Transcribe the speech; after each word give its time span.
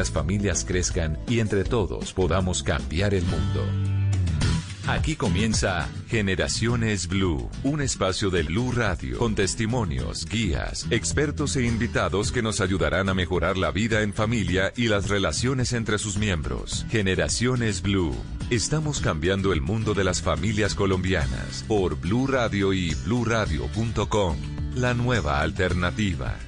Las 0.00 0.10
familias 0.10 0.64
crezcan 0.64 1.18
y 1.28 1.40
entre 1.40 1.62
todos 1.62 2.14
podamos 2.14 2.62
cambiar 2.62 3.12
el 3.12 3.22
mundo. 3.22 3.62
Aquí 4.86 5.14
comienza 5.14 5.90
Generaciones 6.08 7.06
Blue, 7.06 7.50
un 7.64 7.82
espacio 7.82 8.30
de 8.30 8.42
Blue 8.44 8.72
Radio 8.72 9.18
con 9.18 9.34
testimonios, 9.34 10.24
guías, 10.24 10.86
expertos 10.88 11.54
e 11.56 11.66
invitados 11.66 12.32
que 12.32 12.40
nos 12.40 12.62
ayudarán 12.62 13.10
a 13.10 13.14
mejorar 13.14 13.58
la 13.58 13.72
vida 13.72 14.00
en 14.00 14.14
familia 14.14 14.72
y 14.74 14.88
las 14.88 15.10
relaciones 15.10 15.74
entre 15.74 15.98
sus 15.98 16.16
miembros. 16.16 16.86
Generaciones 16.88 17.82
Blue. 17.82 18.16
Estamos 18.48 19.00
cambiando 19.02 19.52
el 19.52 19.60
mundo 19.60 19.92
de 19.92 20.04
las 20.04 20.22
familias 20.22 20.74
colombianas 20.74 21.62
por 21.68 22.00
Blue 22.00 22.26
Radio 22.26 22.72
y 22.72 22.94
bluradio.com. 23.04 24.36
La 24.76 24.94
nueva 24.94 25.42
alternativa. 25.42 26.38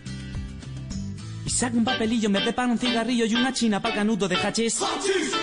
Y 1.44 1.50
saca 1.50 1.76
un 1.76 1.84
papelillo, 1.84 2.30
me 2.30 2.40
prepara 2.40 2.68
un 2.68 2.78
cigarrillo 2.78 3.24
y 3.24 3.34
una 3.34 3.52
china 3.52 3.82
para 3.82 3.96
canuto 3.96 4.28
de 4.28 4.36
hachís. 4.36 4.80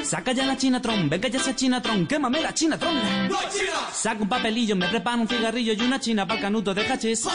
Saca 0.03 0.31
ya 0.31 0.45
la 0.45 0.55
chinatron, 0.55 1.09
venga 1.09 1.27
ya 1.27 1.40
esa 1.40 1.54
chinatron, 1.54 2.07
quémame 2.07 2.41
la 2.41 2.54
chinatron. 2.54 2.96
Saca 3.91 4.21
un 4.21 4.29
papelillo, 4.29 4.77
me 4.77 4.88
prepara 4.88 5.18
un 5.18 5.27
cigarrillo 5.27 5.73
y 5.73 5.82
una 5.82 5.99
china 5.99 6.26
para 6.26 6.40
canuto 6.40 6.73
de 6.73 6.88
hachís. 6.88 7.27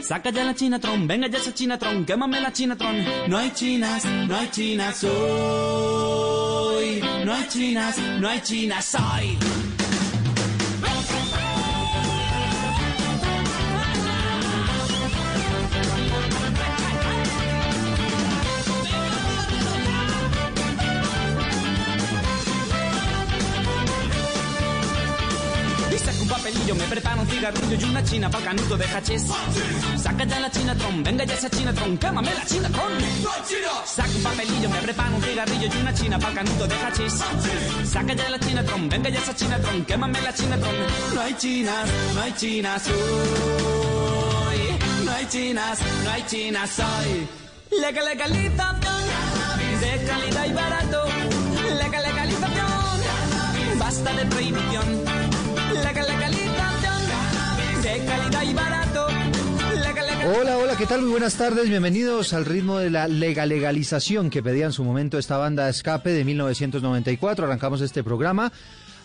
Saca 0.00 0.30
ya 0.30 0.44
la 0.44 0.54
chinatron, 0.54 1.06
venga 1.06 1.28
ya 1.28 1.38
esa 1.38 1.52
chinatron, 1.52 2.06
quémame 2.06 2.40
la 2.40 2.50
chinatron. 2.50 3.04
No 3.28 3.36
hay 3.36 3.50
chinas, 3.50 4.04
no 4.04 4.36
hay 4.36 4.48
chinas 4.50 5.04
hoy. 5.04 7.02
No 7.24 7.34
hay 7.34 7.46
chinas, 7.48 7.98
no 7.98 8.28
hay 8.28 8.40
chinas 8.40 8.94
hoy. 8.94 9.36
Cigarrillo 27.38 27.74
y 27.74 27.90
una 27.90 28.04
china 28.04 28.30
para 28.30 28.44
canuto 28.44 28.76
de 28.76 28.84
hachís. 28.84 29.26
Saca 29.96 30.24
ya 30.24 30.40
la 30.40 30.50
chinatron, 30.50 31.02
venga 31.02 31.24
ya 31.24 31.34
esa 31.34 31.50
chinatron, 31.50 31.98
quémame 31.98 32.34
la 32.34 32.44
chinatron. 32.44 32.92
Saca 33.84 34.10
un 34.10 34.22
papelillo, 34.22 34.68
me 34.68 34.78
prepara 34.78 35.10
un 35.10 35.22
cigarrillo 35.22 35.66
y 35.66 35.80
una 35.80 35.94
china 35.94 36.18
para 36.18 36.34
canuto 36.34 36.66
de 36.66 36.74
hachís. 36.74 37.14
Saca 37.84 38.14
ya 38.14 38.28
la 38.28 38.38
chinatron, 38.38 38.88
venga 38.88 39.10
ya 39.10 39.20
esa 39.20 39.34
chinatron, 39.34 39.84
quémame 39.84 40.20
la 40.20 40.34
chinatron. 40.34 40.74
No 41.14 41.20
hay 41.20 41.34
chinas, 41.34 41.88
no 42.14 42.22
hay 42.22 42.32
chinas 42.32 42.82
hoy. 42.88 45.04
No 45.04 45.12
hay 45.12 45.26
chinas, 45.26 45.78
no 46.04 46.10
hay 46.10 46.22
chinas 46.26 46.78
hoy. 46.78 47.28
Legal, 47.80 48.04
legalización 48.04 49.02
de 49.80 50.04
calidad 50.06 50.46
y 50.46 50.52
barato. 50.52 51.04
Legal, 51.82 52.02
legalización, 52.02 53.78
basta 53.78 54.12
de 54.12 54.26
prohibición. 54.26 55.07
Calidad 58.06 58.42
y 58.42 58.54
barato. 58.54 59.06
Hola, 60.38 60.58
hola, 60.58 60.76
¿qué 60.76 60.86
tal? 60.86 61.00
Muy 61.02 61.10
buenas 61.12 61.34
tardes, 61.36 61.68
bienvenidos 61.70 62.32
al 62.34 62.44
ritmo 62.44 62.78
de 62.78 62.90
la 62.90 63.08
lega- 63.08 63.46
legalización 63.46 64.28
que 64.28 64.42
pedía 64.42 64.66
en 64.66 64.72
su 64.72 64.84
momento 64.84 65.18
esta 65.18 65.38
banda 65.38 65.68
Escape 65.70 66.10
de 66.10 66.24
1994. 66.24 67.46
Arrancamos 67.46 67.80
este 67.80 68.04
programa 68.04 68.52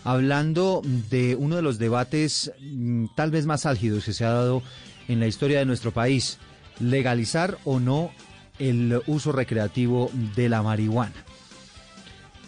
hablando 0.04 0.82
de 1.10 1.34
uno 1.34 1.56
de 1.56 1.62
los 1.62 1.78
debates 1.78 2.52
mm, 2.60 3.06
tal 3.16 3.30
vez 3.30 3.46
más 3.46 3.64
álgidos 3.64 4.04
que 4.04 4.12
se 4.12 4.24
ha 4.26 4.30
dado 4.30 4.62
en 5.08 5.18
la 5.18 5.26
historia 5.28 5.58
de 5.60 5.64
nuestro 5.64 5.92
país, 5.92 6.38
legalizar 6.78 7.56
o 7.64 7.80
no 7.80 8.10
el 8.58 9.00
uso 9.06 9.32
recreativo 9.32 10.10
de 10.36 10.48
la 10.50 10.62
marihuana. 10.62 11.14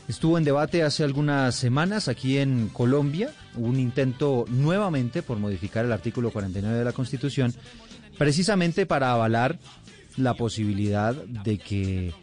Estuvo 0.06 0.36
en 0.38 0.44
debate 0.44 0.82
hace 0.82 1.02
algunas 1.02 1.54
semanas 1.56 2.08
aquí 2.08 2.38
en 2.38 2.68
Colombia, 2.68 3.30
un 3.56 3.78
intento 3.78 4.44
nuevamente 4.48 5.22
por 5.22 5.38
modificar 5.38 5.84
el 5.84 5.92
artículo 5.92 6.30
49 6.30 6.78
de 6.78 6.84
la 6.84 6.92
Constitución, 6.92 7.54
precisamente 8.18 8.86
para 8.86 9.12
avalar 9.12 9.58
la 10.16 10.34
posibilidad 10.34 11.14
de 11.14 11.58
que 11.58 12.14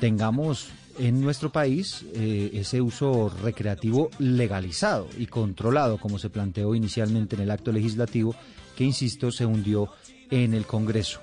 tengamos 0.00 0.68
en 0.98 1.20
nuestro 1.20 1.50
país 1.50 2.04
eh, 2.14 2.50
ese 2.54 2.80
uso 2.80 3.32
recreativo 3.42 4.10
legalizado 4.18 5.08
y 5.18 5.26
controlado, 5.26 5.98
como 5.98 6.18
se 6.18 6.30
planteó 6.30 6.74
inicialmente 6.74 7.36
en 7.36 7.42
el 7.42 7.50
acto 7.50 7.72
legislativo, 7.72 8.34
que, 8.76 8.84
insisto, 8.84 9.30
se 9.30 9.46
hundió 9.46 9.88
en 10.30 10.54
el 10.54 10.66
Congreso. 10.66 11.20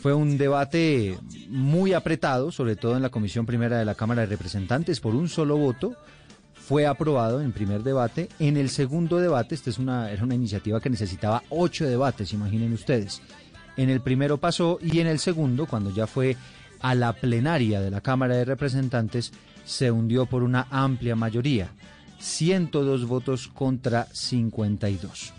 Fue 0.00 0.14
un 0.14 0.38
debate 0.38 1.18
muy 1.48 1.92
apretado, 1.92 2.52
sobre 2.52 2.76
todo 2.76 2.96
en 2.96 3.02
la 3.02 3.10
Comisión 3.10 3.46
Primera 3.46 3.78
de 3.78 3.84
la 3.84 3.94
Cámara 3.94 4.22
de 4.22 4.28
Representantes, 4.28 5.00
por 5.00 5.14
un 5.14 5.28
solo 5.28 5.56
voto. 5.56 5.96
Fue 6.66 6.84
aprobado 6.84 7.40
en 7.40 7.52
primer 7.52 7.84
debate. 7.84 8.28
En 8.40 8.56
el 8.56 8.70
segundo 8.70 9.18
debate, 9.18 9.54
esta 9.54 9.70
es 9.70 9.78
una, 9.78 10.10
era 10.10 10.24
una 10.24 10.34
iniciativa 10.34 10.80
que 10.80 10.90
necesitaba 10.90 11.44
ocho 11.48 11.86
debates, 11.86 12.32
imaginen 12.32 12.72
ustedes. 12.72 13.22
En 13.76 13.88
el 13.88 14.00
primero 14.00 14.38
pasó 14.38 14.80
y 14.82 14.98
en 14.98 15.06
el 15.06 15.20
segundo, 15.20 15.66
cuando 15.66 15.94
ya 15.94 16.08
fue 16.08 16.36
a 16.80 16.96
la 16.96 17.12
plenaria 17.12 17.80
de 17.80 17.92
la 17.92 18.00
Cámara 18.00 18.34
de 18.34 18.44
Representantes, 18.44 19.30
se 19.64 19.92
hundió 19.92 20.26
por 20.26 20.42
una 20.42 20.66
amplia 20.68 21.14
mayoría. 21.14 21.70
102 22.18 23.06
votos 23.06 23.46
contra 23.46 24.08
52. 24.12 25.34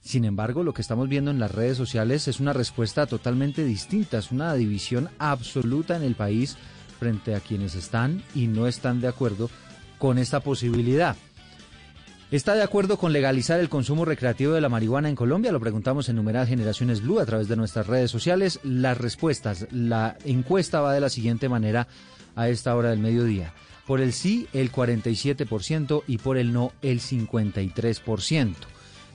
Sin 0.00 0.24
embargo, 0.24 0.62
lo 0.62 0.72
que 0.72 0.82
estamos 0.82 1.08
viendo 1.08 1.32
en 1.32 1.40
las 1.40 1.50
redes 1.50 1.76
sociales 1.76 2.28
es 2.28 2.38
una 2.38 2.52
respuesta 2.52 3.06
totalmente 3.06 3.64
distinta, 3.64 4.18
es 4.18 4.30
una 4.30 4.54
división 4.54 5.08
absoluta 5.18 5.96
en 5.96 6.04
el 6.04 6.14
país 6.14 6.56
frente 7.00 7.34
a 7.34 7.40
quienes 7.40 7.74
están 7.74 8.22
y 8.36 8.46
no 8.46 8.68
están 8.68 9.00
de 9.00 9.08
acuerdo 9.08 9.50
con 9.98 10.18
esta 10.18 10.40
posibilidad. 10.40 11.16
¿Está 12.30 12.54
de 12.54 12.62
acuerdo 12.62 12.98
con 12.98 13.12
legalizar 13.12 13.58
el 13.58 13.70
consumo 13.70 14.04
recreativo 14.04 14.52
de 14.52 14.60
la 14.60 14.68
marihuana 14.68 15.08
en 15.08 15.16
Colombia? 15.16 15.50
Lo 15.50 15.60
preguntamos 15.60 16.08
en 16.08 16.16
numeral 16.16 16.46
Generaciones 16.46 17.02
Blue 17.02 17.20
a 17.20 17.26
través 17.26 17.48
de 17.48 17.56
nuestras 17.56 17.86
redes 17.86 18.10
sociales. 18.10 18.60
Las 18.62 18.98
respuestas, 18.98 19.66
la 19.70 20.18
encuesta 20.24 20.80
va 20.80 20.92
de 20.92 21.00
la 21.00 21.08
siguiente 21.08 21.48
manera 21.48 21.88
a 22.36 22.48
esta 22.50 22.76
hora 22.76 22.90
del 22.90 22.98
mediodía. 22.98 23.54
Por 23.86 24.02
el 24.02 24.12
sí, 24.12 24.46
el 24.52 24.70
47% 24.70 26.02
y 26.06 26.18
por 26.18 26.36
el 26.36 26.52
no, 26.52 26.72
el 26.82 27.00
53% 27.00 28.54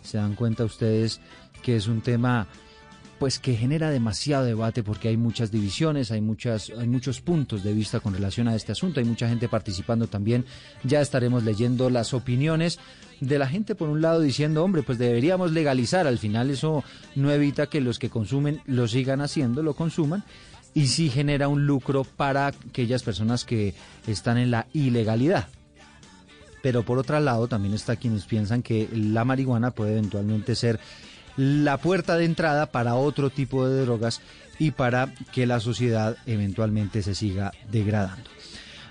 se 0.03 0.17
dan 0.17 0.35
cuenta 0.35 0.65
ustedes 0.65 1.21
que 1.61 1.75
es 1.75 1.87
un 1.87 2.01
tema 2.01 2.47
pues 3.23 3.39
que 3.39 3.55
genera 3.55 3.89
demasiado 3.89 4.43
debate 4.43 4.83
porque 4.83 5.07
hay 5.07 5.15
muchas 5.15 5.49
divisiones, 5.49 6.11
hay 6.11 6.19
muchas 6.19 6.69
hay 6.77 6.89
muchos 6.89 7.21
puntos 7.21 7.63
de 7.63 7.73
vista 7.73 8.01
con 8.01 8.13
relación 8.13 8.49
a 8.49 8.55
este 8.55 8.73
asunto, 8.73 8.99
hay 8.99 9.05
mucha 9.05 9.29
gente 9.29 9.47
participando 9.47 10.07
también. 10.07 10.43
Ya 10.83 10.99
estaremos 10.99 11.45
leyendo 11.45 11.89
las 11.89 12.13
opiniones 12.13 12.79
de 13.21 13.39
la 13.39 13.47
gente 13.47 13.75
por 13.75 13.87
un 13.87 14.01
lado 14.01 14.19
diciendo, 14.19 14.61
"Hombre, 14.61 14.83
pues 14.83 14.97
deberíamos 14.97 15.53
legalizar." 15.53 16.05
Al 16.05 16.17
final 16.17 16.49
eso 16.49 16.83
no 17.15 17.31
evita 17.31 17.67
que 17.67 17.79
los 17.79 17.97
que 17.97 18.09
consumen 18.09 18.59
lo 18.65 18.89
sigan 18.89 19.21
haciendo, 19.21 19.63
lo 19.63 19.73
consuman 19.73 20.25
y 20.73 20.87
sí 20.87 21.09
genera 21.09 21.47
un 21.47 21.65
lucro 21.65 22.03
para 22.03 22.47
aquellas 22.47 23.03
personas 23.03 23.45
que 23.45 23.73
están 24.05 24.37
en 24.37 24.51
la 24.51 24.67
ilegalidad. 24.73 25.47
Pero 26.61 26.83
por 26.83 26.97
otro 26.97 27.17
lado 27.21 27.47
también 27.47 27.73
está 27.73 27.95
quienes 27.95 28.25
piensan 28.25 28.63
que 28.63 28.89
la 28.93 29.23
marihuana 29.23 29.71
puede 29.71 29.93
eventualmente 29.93 30.55
ser 30.55 30.81
la 31.37 31.77
puerta 31.77 32.17
de 32.17 32.25
entrada 32.25 32.67
para 32.67 32.95
otro 32.95 33.29
tipo 33.29 33.67
de 33.67 33.81
drogas 33.81 34.21
y 34.59 34.71
para 34.71 35.13
que 35.31 35.45
la 35.45 35.59
sociedad 35.59 36.17
eventualmente 36.25 37.01
se 37.01 37.15
siga 37.15 37.51
degradando. 37.71 38.29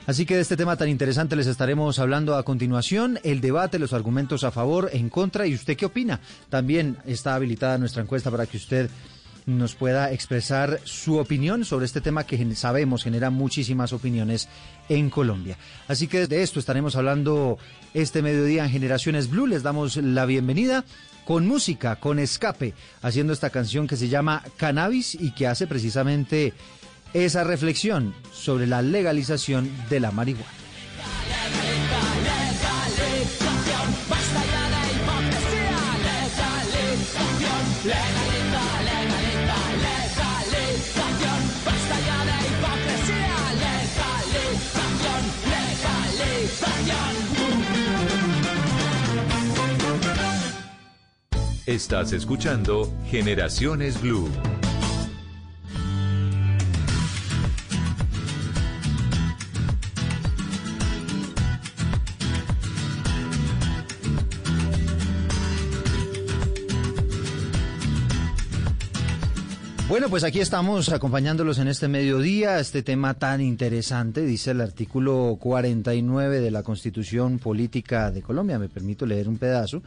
Así 0.06 0.27
que 0.27 0.35
de 0.35 0.43
este 0.43 0.56
tema 0.56 0.77
tan 0.77 0.89
interesante 0.89 1.37
les 1.37 1.47
estaremos 1.47 2.00
hablando 2.00 2.35
a 2.35 2.43
continuación, 2.43 3.21
el 3.23 3.41
debate, 3.41 3.79
los 3.79 3.93
argumentos 3.93 4.43
a 4.43 4.50
favor, 4.50 4.91
en 4.93 5.09
contra 5.09 5.47
y 5.47 5.55
usted 5.55 5.77
qué 5.77 5.87
opina. 5.87 6.19
También 6.49 6.97
está 7.06 7.37
habilitada 7.37 7.79
nuestra 7.79 8.03
encuesta 8.03 8.31
para 8.31 8.47
que 8.47 8.56
usted 8.56 8.91
nos 9.47 9.75
pueda 9.75 10.12
expresar 10.12 10.81
su 10.85 11.19
opinión 11.19 11.65
sobre 11.65 11.87
este 11.87 12.00
tema 12.00 12.25
que 12.25 12.55
sabemos 12.55 13.05
genera 13.05 13.31
muchísimas 13.31 13.93
opiniones 13.93 14.49
en 14.89 15.11
Colombia. 15.11 15.56
Así 15.89 16.06
que 16.09 16.27
de 16.27 16.43
esto 16.43 16.59
estaremos 16.59 16.97
hablando 16.97 17.59
este 17.94 18.23
mediodía 18.23 18.65
en 18.65 18.71
Generaciones 18.71 19.31
Blue. 19.31 19.47
Les 19.47 19.62
damos 19.62 19.97
la 19.97 20.27
bienvenida 20.27 20.85
con 21.24 21.46
música, 21.46 21.96
con 21.96 22.19
escape, 22.19 22.74
haciendo 23.02 23.32
esta 23.32 23.50
canción 23.50 23.86
que 23.86 23.96
se 23.96 24.08
llama 24.08 24.42
Cannabis 24.56 25.14
y 25.14 25.32
que 25.32 25.46
hace 25.46 25.66
precisamente 25.66 26.52
esa 27.12 27.44
reflexión 27.44 28.14
sobre 28.32 28.66
la 28.66 28.82
legalización 28.82 29.70
de 29.88 30.00
la 30.00 30.10
marihuana. 30.10 30.48
Estás 51.72 52.12
escuchando 52.12 52.92
Generaciones 53.06 53.98
Blue. 53.98 54.28
Bueno, 69.88 70.10
pues 70.10 70.24
aquí 70.24 70.40
estamos 70.40 70.90
acompañándolos 70.90 71.58
en 71.58 71.69
este 71.69 71.88
mediodía, 71.88 72.60
este 72.60 72.82
tema 72.82 73.14
tan 73.14 73.40
interesante, 73.40 74.20
dice 74.20 74.50
el 74.50 74.60
artículo 74.60 75.38
49 75.40 76.40
de 76.40 76.50
la 76.50 76.62
Constitución 76.62 77.38
Política 77.38 78.10
de 78.10 78.20
Colombia. 78.20 78.58
Me 78.58 78.69
permito 78.69 79.06
leer 79.06 79.26
un 79.26 79.38
pedazo. 79.38 79.82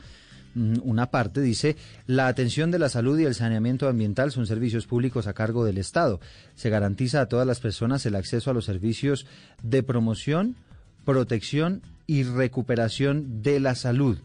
Mm, 0.56 0.78
una 0.84 1.12
parte 1.12 1.42
dice, 1.42 1.76
la 2.08 2.28
atención 2.28 2.72
de 2.72 2.80
la 2.80 2.90
salud 2.90 3.20
y 3.20 3.26
el 3.26 3.36
saneamiento 3.36 3.88
ambiental 3.88 4.32
son 4.32 4.48
servicios 4.48 4.88
públicos 4.88 5.28
a 5.28 5.34
cargo 5.34 5.66
del 5.66 5.78
Estado. 5.78 6.20
Se 6.56 6.70
garantiza 6.70 7.22
a 7.22 7.28
todas 7.28 7.46
las 7.46 7.60
personas 7.60 8.06
el 8.06 8.16
acceso 8.16 8.50
a 8.50 8.54
los 8.54 8.66
servicios 8.66 9.28
de 9.62 9.84
promoción, 9.84 10.56
protección 11.04 11.82
y 12.08 12.24
recuperación 12.24 13.42
de 13.42 13.60
la 13.60 13.76
salud, 13.76 14.18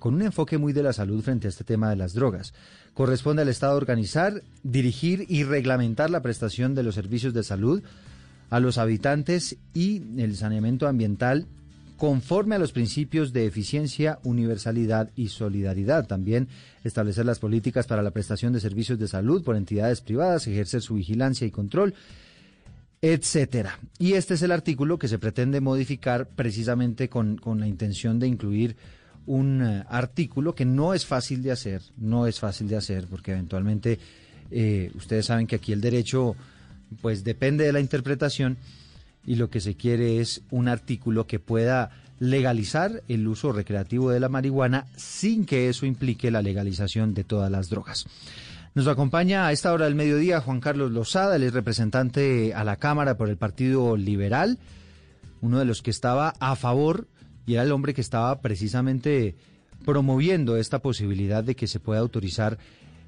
con 0.00 0.14
un 0.14 0.22
enfoque 0.22 0.58
muy 0.58 0.72
de 0.72 0.82
la 0.82 0.92
salud 0.92 1.22
frente 1.22 1.46
a 1.46 1.50
este 1.50 1.64
tema 1.64 1.88
de 1.88 1.96
las 1.96 2.14
drogas. 2.14 2.52
Corresponde 2.92 3.42
al 3.42 3.48
Estado 3.48 3.76
organizar, 3.76 4.42
dirigir 4.64 5.24
y 5.28 5.44
reglamentar 5.44 6.10
la 6.10 6.22
prestación 6.22 6.74
de 6.74 6.82
los 6.82 6.96
servicios 6.96 7.32
de 7.32 7.44
salud 7.44 7.82
a 8.50 8.60
los 8.60 8.76
habitantes 8.78 9.56
y 9.72 10.02
el 10.20 10.36
saneamiento 10.36 10.88
ambiental 10.88 11.46
conforme 11.96 12.56
a 12.56 12.58
los 12.58 12.72
principios 12.72 13.32
de 13.32 13.46
eficiencia, 13.46 14.18
universalidad 14.24 15.10
y 15.14 15.28
solidaridad. 15.28 16.06
También 16.06 16.48
establecer 16.82 17.24
las 17.24 17.38
políticas 17.38 17.86
para 17.86 18.02
la 18.02 18.10
prestación 18.10 18.52
de 18.52 18.60
servicios 18.60 18.98
de 18.98 19.08
salud 19.08 19.44
por 19.44 19.56
entidades 19.56 20.00
privadas, 20.00 20.46
ejercer 20.46 20.82
su 20.82 20.94
vigilancia 20.94 21.46
y 21.46 21.50
control, 21.50 21.94
etcétera. 23.00 23.78
Y 23.98 24.14
este 24.14 24.34
es 24.34 24.42
el 24.42 24.50
artículo 24.50 24.98
que 24.98 25.08
se 25.08 25.18
pretende 25.18 25.60
modificar 25.60 26.26
precisamente 26.26 27.08
con, 27.08 27.40
la 27.44 27.66
intención 27.66 28.18
de 28.18 28.26
incluir 28.26 28.76
un 29.26 29.62
eh, 29.62 29.84
artículo 29.88 30.54
que 30.54 30.64
no 30.64 30.94
es 30.94 31.06
fácil 31.06 31.42
de 31.42 31.52
hacer, 31.52 31.80
no 31.96 32.26
es 32.26 32.40
fácil 32.40 32.68
de 32.68 32.76
hacer, 32.76 33.06
porque 33.06 33.32
eventualmente 33.32 33.98
eh, 34.50 34.90
ustedes 34.94 35.26
saben 35.26 35.46
que 35.46 35.56
aquí 35.56 35.72
el 35.72 35.80
derecho 35.80 36.34
pues 37.00 37.24
depende 37.24 37.64
de 37.64 37.72
la 37.72 37.80
interpretación 37.80 38.58
y 39.26 39.36
lo 39.36 39.50
que 39.50 39.60
se 39.60 39.74
quiere 39.74 40.20
es 40.20 40.42
un 40.50 40.68
artículo 40.68 41.26
que 41.26 41.38
pueda 41.38 41.90
legalizar 42.18 43.02
el 43.08 43.26
uso 43.26 43.52
recreativo 43.52 44.10
de 44.10 44.20
la 44.20 44.28
marihuana 44.28 44.86
sin 44.96 45.44
que 45.46 45.68
eso 45.68 45.86
implique 45.86 46.30
la 46.30 46.42
legalización 46.42 47.14
de 47.14 47.24
todas 47.24 47.50
las 47.50 47.68
drogas. 47.68 48.06
Nos 48.74 48.88
acompaña 48.88 49.46
a 49.46 49.52
esta 49.52 49.72
hora 49.72 49.84
del 49.84 49.94
mediodía 49.94 50.40
Juan 50.40 50.60
Carlos 50.60 50.90
Lozada, 50.90 51.36
él 51.36 51.44
es 51.44 51.52
representante 51.52 52.54
a 52.54 52.64
la 52.64 52.76
Cámara 52.76 53.16
por 53.16 53.28
el 53.28 53.36
Partido 53.36 53.96
Liberal, 53.96 54.58
uno 55.40 55.58
de 55.58 55.64
los 55.64 55.82
que 55.82 55.90
estaba 55.90 56.34
a 56.40 56.56
favor 56.56 57.06
y 57.46 57.54
era 57.54 57.62
el 57.62 57.72
hombre 57.72 57.94
que 57.94 58.00
estaba 58.00 58.40
precisamente 58.40 59.36
promoviendo 59.84 60.56
esta 60.56 60.80
posibilidad 60.80 61.44
de 61.44 61.54
que 61.54 61.66
se 61.66 61.78
pueda 61.78 62.00
autorizar 62.00 62.58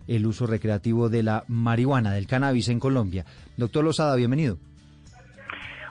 el 0.07 0.27
uso 0.27 0.47
recreativo 0.47 1.09
de 1.09 1.23
la 1.23 1.45
marihuana, 1.49 2.13
del 2.13 2.27
cannabis 2.27 2.69
en 2.69 2.79
Colombia. 2.79 3.25
Doctor 3.57 3.85
Lozada, 3.85 4.15
bienvenido. 4.15 4.59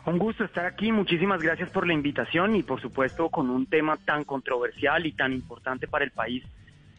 Un 0.05 0.19
gusto 0.19 0.43
estar 0.43 0.65
aquí, 0.65 0.91
muchísimas 0.91 1.41
gracias 1.41 1.69
por 1.71 1.87
la 1.87 1.93
invitación 1.93 2.55
y 2.55 2.61
por 2.61 2.79
supuesto 2.79 3.29
con 3.29 3.49
un 3.49 3.65
tema 3.65 3.97
tan 3.97 4.23
controversial 4.23 5.05
y 5.05 5.13
tan 5.13 5.33
importante 5.33 5.87
para 5.87 6.05
el 6.05 6.11
país 6.11 6.43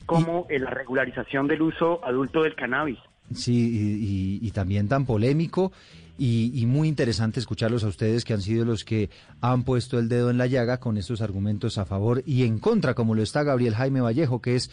como 0.06 0.47
la 0.50 0.70
regularización 0.70 1.47
del 1.47 1.62
uso 1.62 2.05
adulto 2.05 2.43
del 2.43 2.56
cannabis. 2.56 2.99
Sí, 3.32 4.38
y, 4.43 4.50
también 4.53 4.88
tan 4.88 5.05
polémico 5.05 5.73
y, 6.19 6.64
muy 6.67 6.88
interesante 6.88 7.38
escucharlos 7.38 7.85
a 7.85 7.88
ustedes 7.88 8.25
que 8.25 8.32
han 8.32 8.41
sido 8.41 8.64
los 8.64 8.85
que 8.85 9.11
han 9.41 9.62
puesto 9.62 9.99
el 9.99 10.08
dedo 10.08 10.31
en 10.31 10.38
la 10.38 10.47
llaga 10.47 10.79
con 10.79 10.97
estos 10.97 11.20
argumentos 11.23 11.79
a 11.79 11.85
favor 11.85 12.23
y 12.26 12.44
en 12.44 12.58
contra, 12.58 12.94
como 12.94 13.14
lo 13.14 13.23
está 13.23 13.44
Gabriel 13.44 13.75
Jaime 13.75 14.00
Vallejo, 14.00 14.41
que 14.41 14.56
es 14.56 14.70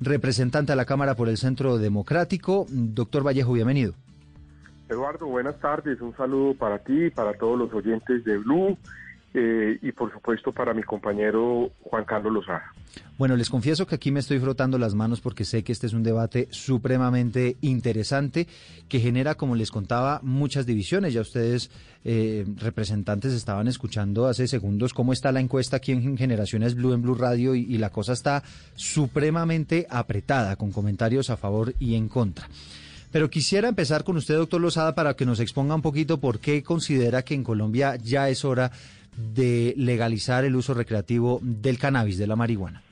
representante 0.00 0.72
a 0.72 0.76
la 0.76 0.84
Cámara 0.84 1.14
por 1.14 1.28
el 1.28 1.36
Centro 1.36 1.76
Democrático. 1.78 2.66
Doctor 2.70 3.26
Vallejo, 3.26 3.52
bienvenido. 3.52 3.94
Eduardo, 4.88 5.26
buenas 5.26 5.58
tardes. 5.58 6.00
Un 6.00 6.16
saludo 6.16 6.54
para 6.54 6.78
ti, 6.78 7.10
para 7.10 7.34
todos 7.34 7.58
los 7.58 7.72
oyentes 7.72 8.24
de 8.24 8.38
Blue 8.38 8.78
eh, 9.34 9.78
y 9.82 9.92
por 9.92 10.12
supuesto 10.12 10.52
para 10.52 10.72
mi 10.72 10.82
compañero 10.82 11.70
Juan 11.82 12.04
Carlos 12.04 12.32
Lozada. 12.32 12.72
Bueno, 13.18 13.36
les 13.36 13.50
confieso 13.50 13.86
que 13.86 13.96
aquí 13.96 14.10
me 14.10 14.20
estoy 14.20 14.38
frotando 14.38 14.78
las 14.78 14.94
manos 14.94 15.20
porque 15.20 15.44
sé 15.44 15.62
que 15.64 15.72
este 15.72 15.86
es 15.86 15.92
un 15.92 16.02
debate 16.02 16.48
supremamente 16.50 17.56
interesante 17.60 18.46
que 18.88 19.00
genera, 19.00 19.34
como 19.34 19.54
les 19.54 19.70
contaba, 19.70 20.20
muchas 20.22 20.64
divisiones. 20.64 21.12
Ya 21.12 21.20
ustedes, 21.20 21.70
eh, 22.04 22.46
representantes, 22.56 23.34
estaban 23.34 23.68
escuchando 23.68 24.26
hace 24.26 24.46
segundos 24.46 24.94
cómo 24.94 25.12
está 25.12 25.32
la 25.32 25.40
encuesta 25.40 25.78
aquí 25.78 25.92
en 25.92 26.16
Generaciones 26.16 26.74
Blue 26.74 26.94
en 26.94 27.02
Blue 27.02 27.14
Radio 27.14 27.54
y, 27.54 27.62
y 27.62 27.78
la 27.78 27.90
cosa 27.90 28.12
está 28.12 28.42
supremamente 28.74 29.86
apretada 29.90 30.56
con 30.56 30.70
comentarios 30.70 31.28
a 31.28 31.36
favor 31.36 31.74
y 31.78 31.96
en 31.96 32.08
contra. 32.08 32.48
Pero 33.12 33.30
quisiera 33.30 33.68
empezar 33.68 34.04
con 34.04 34.16
usted, 34.16 34.36
doctor 34.36 34.60
Lozada, 34.60 34.94
para 34.94 35.14
que 35.14 35.26
nos 35.26 35.40
exponga 35.40 35.74
un 35.74 35.82
poquito 35.82 36.18
por 36.18 36.40
qué 36.40 36.62
considera 36.62 37.22
que 37.22 37.34
en 37.34 37.44
Colombia 37.44 37.96
ya 37.96 38.28
es 38.28 38.44
hora 38.44 38.70
de 39.16 39.74
legalizar 39.76 40.44
el 40.44 40.56
uso 40.56 40.74
recreativo 40.74 41.40
del 41.42 41.78
cannabis, 41.78 42.18
de 42.18 42.26
la 42.26 42.36
marihuana. 42.36 42.82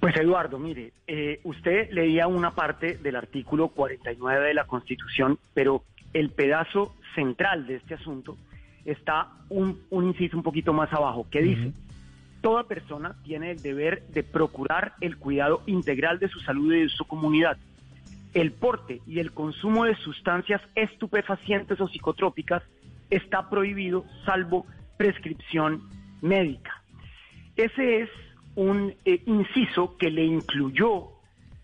Pues 0.00 0.16
Eduardo, 0.16 0.58
mire, 0.60 0.92
eh, 1.08 1.40
usted 1.42 1.90
leía 1.90 2.28
una 2.28 2.52
parte 2.52 2.98
del 2.98 3.16
artículo 3.16 3.68
49 3.68 4.46
de 4.46 4.54
la 4.54 4.64
Constitución, 4.64 5.38
pero 5.54 5.82
el 6.12 6.30
pedazo 6.30 6.94
central 7.16 7.66
de 7.66 7.76
este 7.76 7.94
asunto 7.94 8.36
está 8.84 9.28
un, 9.48 9.80
inciso 9.90 10.36
un 10.36 10.44
poquito 10.44 10.72
más 10.72 10.92
abajo, 10.92 11.26
que 11.28 11.42
dice, 11.42 11.72
toda 12.40 12.64
persona 12.64 13.16
tiene 13.24 13.50
el 13.50 13.60
deber 13.60 14.06
de 14.08 14.22
procurar 14.22 14.94
el 15.00 15.16
cuidado 15.16 15.62
integral 15.66 16.20
de 16.20 16.28
su 16.28 16.38
salud 16.40 16.72
y 16.72 16.82
de 16.82 16.88
su 16.88 17.04
comunidad 17.04 17.58
el 18.34 18.52
porte 18.52 19.00
y 19.06 19.20
el 19.20 19.32
consumo 19.32 19.84
de 19.84 19.96
sustancias 19.96 20.60
estupefacientes 20.74 21.80
o 21.80 21.88
psicotrópicas 21.88 22.62
está 23.10 23.48
prohibido 23.48 24.04
salvo 24.24 24.66
prescripción 24.96 25.82
médica. 26.20 26.82
Ese 27.56 28.02
es 28.02 28.10
un 28.54 28.94
eh, 29.04 29.22
inciso 29.26 29.96
que 29.96 30.10
le 30.10 30.24
incluyó, 30.24 31.08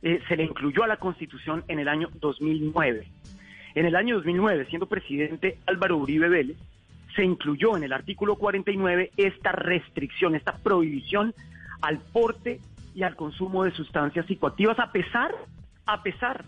eh, 0.03 0.21
se 0.29 0.37
le 0.37 0.45
incluyó 0.45 0.85
a 0.85 0.89
la 0.89 0.97
Constitución 0.97 1.65
en 1.69 1.79
el 1.79 1.89
año 1.89 2.09
2009. 2.21 3.07
En 3.75 3.87
el 3.87 3.97
año 3.97 4.17
2009, 4.17 4.67
siendo 4.69 4.87
presidente 4.87 5.59
Álvaro 5.67 5.97
Uribe 5.97 6.29
Vélez, 6.29 6.57
se 7.17 7.25
incluyó 7.25 7.77
en 7.77 7.85
el 7.85 7.93
artículo 7.93 8.37
49 8.37 9.11
esta 9.17 9.53
restricción, 9.53 10.35
esta 10.35 10.57
prohibición 10.59 11.35
al 11.81 11.99
porte 11.99 12.61
y 12.95 13.03
al 13.03 13.17
consumo 13.17 13.65
de 13.65 13.73
sustancias 13.73 14.27
psicoactivas, 14.27 14.79
a 14.79 14.93
pesar 14.93 15.35
a 15.87 16.03
pesar 16.03 16.45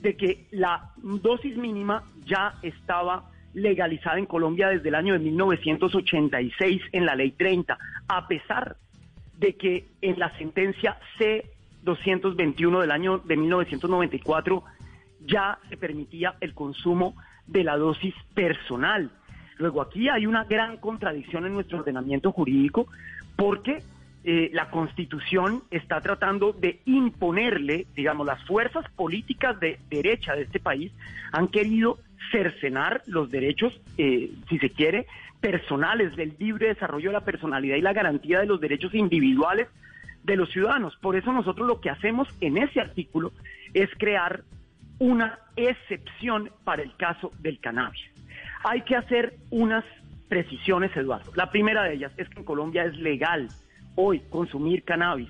de 0.00 0.16
que 0.16 0.46
la 0.50 0.90
dosis 0.96 1.56
mínima 1.56 2.04
ya 2.26 2.54
estaba 2.62 3.30
legalizada 3.54 4.18
en 4.18 4.26
Colombia 4.26 4.68
desde 4.68 4.88
el 4.88 4.94
año 4.94 5.14
de 5.14 5.20
1986 5.20 6.82
en 6.92 7.06
la 7.06 7.14
ley 7.14 7.30
30, 7.30 7.78
a 8.08 8.28
pesar 8.28 8.76
de 9.38 9.54
que 9.54 9.86
en 10.02 10.18
la 10.18 10.36
sentencia 10.36 10.98
C-221 11.18 12.80
del 12.80 12.90
año 12.90 13.18
de 13.18 13.36
1994 13.36 14.64
ya 15.26 15.58
se 15.68 15.76
permitía 15.76 16.34
el 16.40 16.54
consumo 16.54 17.14
de 17.46 17.64
la 17.64 17.76
dosis 17.76 18.14
personal. 18.34 19.10
Luego 19.58 19.80
aquí 19.80 20.08
hay 20.08 20.26
una 20.26 20.44
gran 20.44 20.76
contradicción 20.78 21.46
en 21.46 21.54
nuestro 21.54 21.78
ordenamiento 21.78 22.32
jurídico 22.32 22.88
porque 23.36 23.82
eh, 24.26 24.50
la 24.54 24.70
Constitución 24.70 25.64
está 25.70 26.00
tratando 26.00 26.52
de 26.52 26.80
imponerle, 26.86 27.86
digamos, 27.94 28.26
las 28.26 28.42
fuerzas 28.46 28.88
políticas 28.96 29.60
de 29.60 29.78
derecha 29.90 30.34
de 30.34 30.44
este 30.44 30.60
país 30.60 30.92
han 31.32 31.48
querido 31.48 31.98
cercenar 32.32 33.02
los 33.06 33.30
derechos, 33.30 33.78
eh, 33.98 34.30
si 34.48 34.58
se 34.58 34.70
quiere, 34.70 35.06
personales 35.40 36.16
del 36.16 36.34
libre 36.38 36.68
desarrollo 36.68 37.10
de 37.10 37.12
la 37.12 37.24
personalidad 37.24 37.76
y 37.76 37.82
la 37.82 37.92
garantía 37.92 38.40
de 38.40 38.46
los 38.46 38.62
derechos 38.62 38.94
individuales 38.94 39.68
de 40.22 40.36
los 40.36 40.50
ciudadanos. 40.50 40.96
Por 40.96 41.16
eso 41.16 41.30
nosotros 41.30 41.68
lo 41.68 41.82
que 41.82 41.90
hacemos 41.90 42.26
en 42.40 42.56
ese 42.56 42.80
artículo 42.80 43.30
es 43.74 43.90
crear 43.98 44.42
una 44.98 45.38
excepción 45.56 46.50
para 46.64 46.82
el 46.82 46.96
caso 46.96 47.30
del 47.40 47.60
cannabis. 47.60 48.00
Hay 48.64 48.80
que 48.82 48.96
hacer 48.96 49.36
unas 49.50 49.84
precisiones, 50.28 50.96
Eduardo. 50.96 51.30
La 51.34 51.50
primera 51.50 51.82
de 51.82 51.92
ellas 51.92 52.12
es 52.16 52.26
que 52.30 52.38
en 52.38 52.46
Colombia 52.46 52.84
es 52.84 52.96
legal 52.96 53.50
hoy 53.94 54.20
consumir 54.30 54.82
cannabis, 54.84 55.28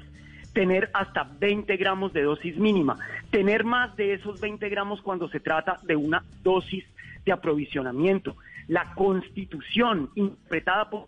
tener 0.52 0.90
hasta 0.94 1.25
20 1.25 1.76
gramos 1.76 2.12
de 2.12 2.23
dosis 2.23 2.56
mínima, 2.56 2.99
tener 3.30 3.64
más 3.64 3.94
de 3.97 4.14
esos 4.14 4.40
20 4.40 4.68
gramos 4.68 5.02
cuando 5.02 5.28
se 5.28 5.40
trata 5.40 5.78
de 5.83 5.97
una 5.97 6.25
dosis 6.42 6.85
de 7.25 7.33
aprovisionamiento. 7.33 8.37
La 8.68 8.94
constitución 8.94 10.11
interpretada 10.14 10.88
por 10.90 11.06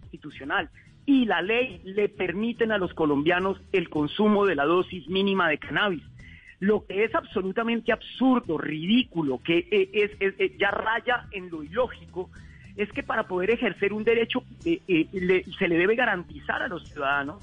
constitucional 0.00 0.68
y 1.06 1.24
la 1.24 1.42
ley 1.42 1.80
le 1.84 2.08
permiten 2.08 2.70
a 2.70 2.78
los 2.78 2.94
colombianos 2.94 3.60
el 3.72 3.88
consumo 3.88 4.46
de 4.46 4.54
la 4.54 4.64
dosis 4.64 5.08
mínima 5.08 5.48
de 5.48 5.58
cannabis. 5.58 6.02
Lo 6.60 6.86
que 6.86 7.02
es 7.02 7.14
absolutamente 7.14 7.92
absurdo, 7.92 8.56
ridículo, 8.56 9.40
que 9.42 9.66
eh, 9.70 9.90
es, 9.92 10.10
eh, 10.20 10.56
ya 10.60 10.70
raya 10.70 11.26
en 11.32 11.50
lo 11.50 11.64
ilógico, 11.64 12.30
es 12.76 12.90
que 12.92 13.02
para 13.02 13.24
poder 13.24 13.50
ejercer 13.50 13.92
un 13.92 14.04
derecho 14.04 14.42
eh, 14.64 15.06
se 15.58 15.68
le 15.68 15.76
debe 15.76 15.94
garantizar 15.94 16.62
a 16.62 16.68
los 16.68 16.88
ciudadanos, 16.88 17.42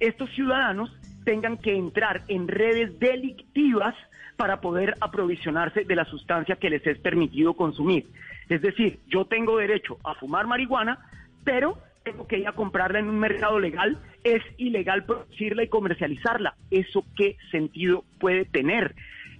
estos 0.00 0.30
ciudadanos 0.30 0.94
tengan 1.24 1.56
que 1.56 1.74
entrar 1.74 2.22
en 2.28 2.48
redes 2.48 2.98
delictivas 2.98 3.94
para 4.36 4.60
poder 4.60 4.94
aprovisionarse 5.00 5.84
de 5.84 5.96
la 5.96 6.04
sustancia 6.04 6.56
que 6.56 6.70
les 6.70 6.86
es 6.86 6.98
permitido 6.98 7.54
consumir. 7.54 8.06
Es 8.48 8.62
decir, 8.62 9.00
yo 9.08 9.24
tengo 9.24 9.56
derecho 9.56 9.98
a 10.04 10.14
fumar 10.14 10.46
marihuana, 10.46 10.98
pero 11.44 11.78
tengo 12.04 12.26
que 12.28 12.38
ir 12.38 12.46
a 12.46 12.52
comprarla 12.52 13.00
en 13.00 13.08
un 13.08 13.18
mercado 13.18 13.58
legal, 13.58 13.98
es 14.22 14.42
ilegal 14.56 15.04
producirla 15.04 15.64
y 15.64 15.68
comercializarla. 15.68 16.54
¿Eso 16.70 17.04
qué 17.16 17.36
sentido 17.50 18.04
puede 18.20 18.44
tener? 18.44 18.94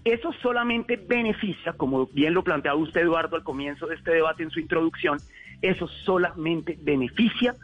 Eso 0.06 0.32
solamente 0.40 0.94
beneficia, 0.94 1.72
como 1.72 2.06
bien 2.06 2.32
lo 2.32 2.44
planteaba 2.44 2.78
usted, 2.78 3.00
Eduardo, 3.00 3.34
al 3.34 3.42
comienzo 3.42 3.88
de 3.88 3.96
este 3.96 4.12
debate 4.12 4.44
en 4.44 4.52
su 4.52 4.60
introducción, 4.60 5.18
eso 5.60 5.88
solamente 5.88 6.78
beneficia 6.80 7.56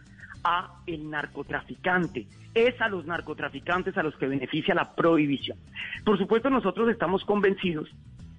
a 0.42 0.74
el 0.88 1.08
narcotraficante. 1.08 2.26
Es 2.52 2.80
a 2.80 2.88
los 2.88 3.06
narcotraficantes 3.06 3.96
a 3.96 4.02
los 4.02 4.16
que 4.16 4.26
beneficia 4.26 4.74
la 4.74 4.92
prohibición. 4.92 5.56
Por 6.04 6.18
supuesto, 6.18 6.50
nosotros 6.50 6.88
estamos 6.90 7.24
convencidos 7.24 7.88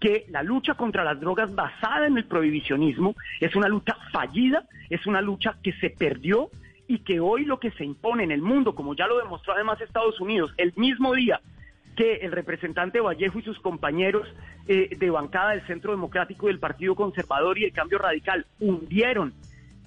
que 0.01 0.25
la 0.27 0.43
lucha 0.43 0.73
contra 0.73 1.05
las 1.05 1.21
drogas 1.21 1.55
basada 1.55 2.05
en 2.05 2.17
el 2.17 2.25
prohibicionismo 2.25 3.15
es 3.39 3.55
una 3.55 3.69
lucha 3.69 3.95
fallida, 4.11 4.65
es 4.89 5.07
una 5.07 5.21
lucha 5.21 5.55
que 5.63 5.71
se 5.79 5.91
perdió 5.91 6.49
y 6.89 6.99
que 6.99 7.21
hoy 7.21 7.45
lo 7.45 7.57
que 7.57 7.71
se 7.71 7.85
impone 7.85 8.25
en 8.25 8.33
el 8.33 8.41
mundo, 8.41 8.75
como 8.75 8.95
ya 8.95 9.07
lo 9.07 9.17
demostró 9.17 9.53
además 9.53 9.79
Estados 9.79 10.19
Unidos, 10.19 10.53
el 10.57 10.73
mismo 10.75 11.13
día 11.13 11.39
que 11.95 12.15
el 12.15 12.31
representante 12.31 12.99
Vallejo 12.99 13.39
y 13.39 13.43
sus 13.43 13.59
compañeros 13.59 14.27
eh, 14.67 14.95
de 14.97 15.09
bancada 15.09 15.51
del 15.51 15.65
Centro 15.67 15.91
Democrático 15.91 16.47
del 16.47 16.59
Partido 16.59 16.95
Conservador 16.95 17.57
y 17.57 17.65
el 17.65 17.73
Cambio 17.73 17.97
Radical 17.97 18.45
hundieron 18.59 19.33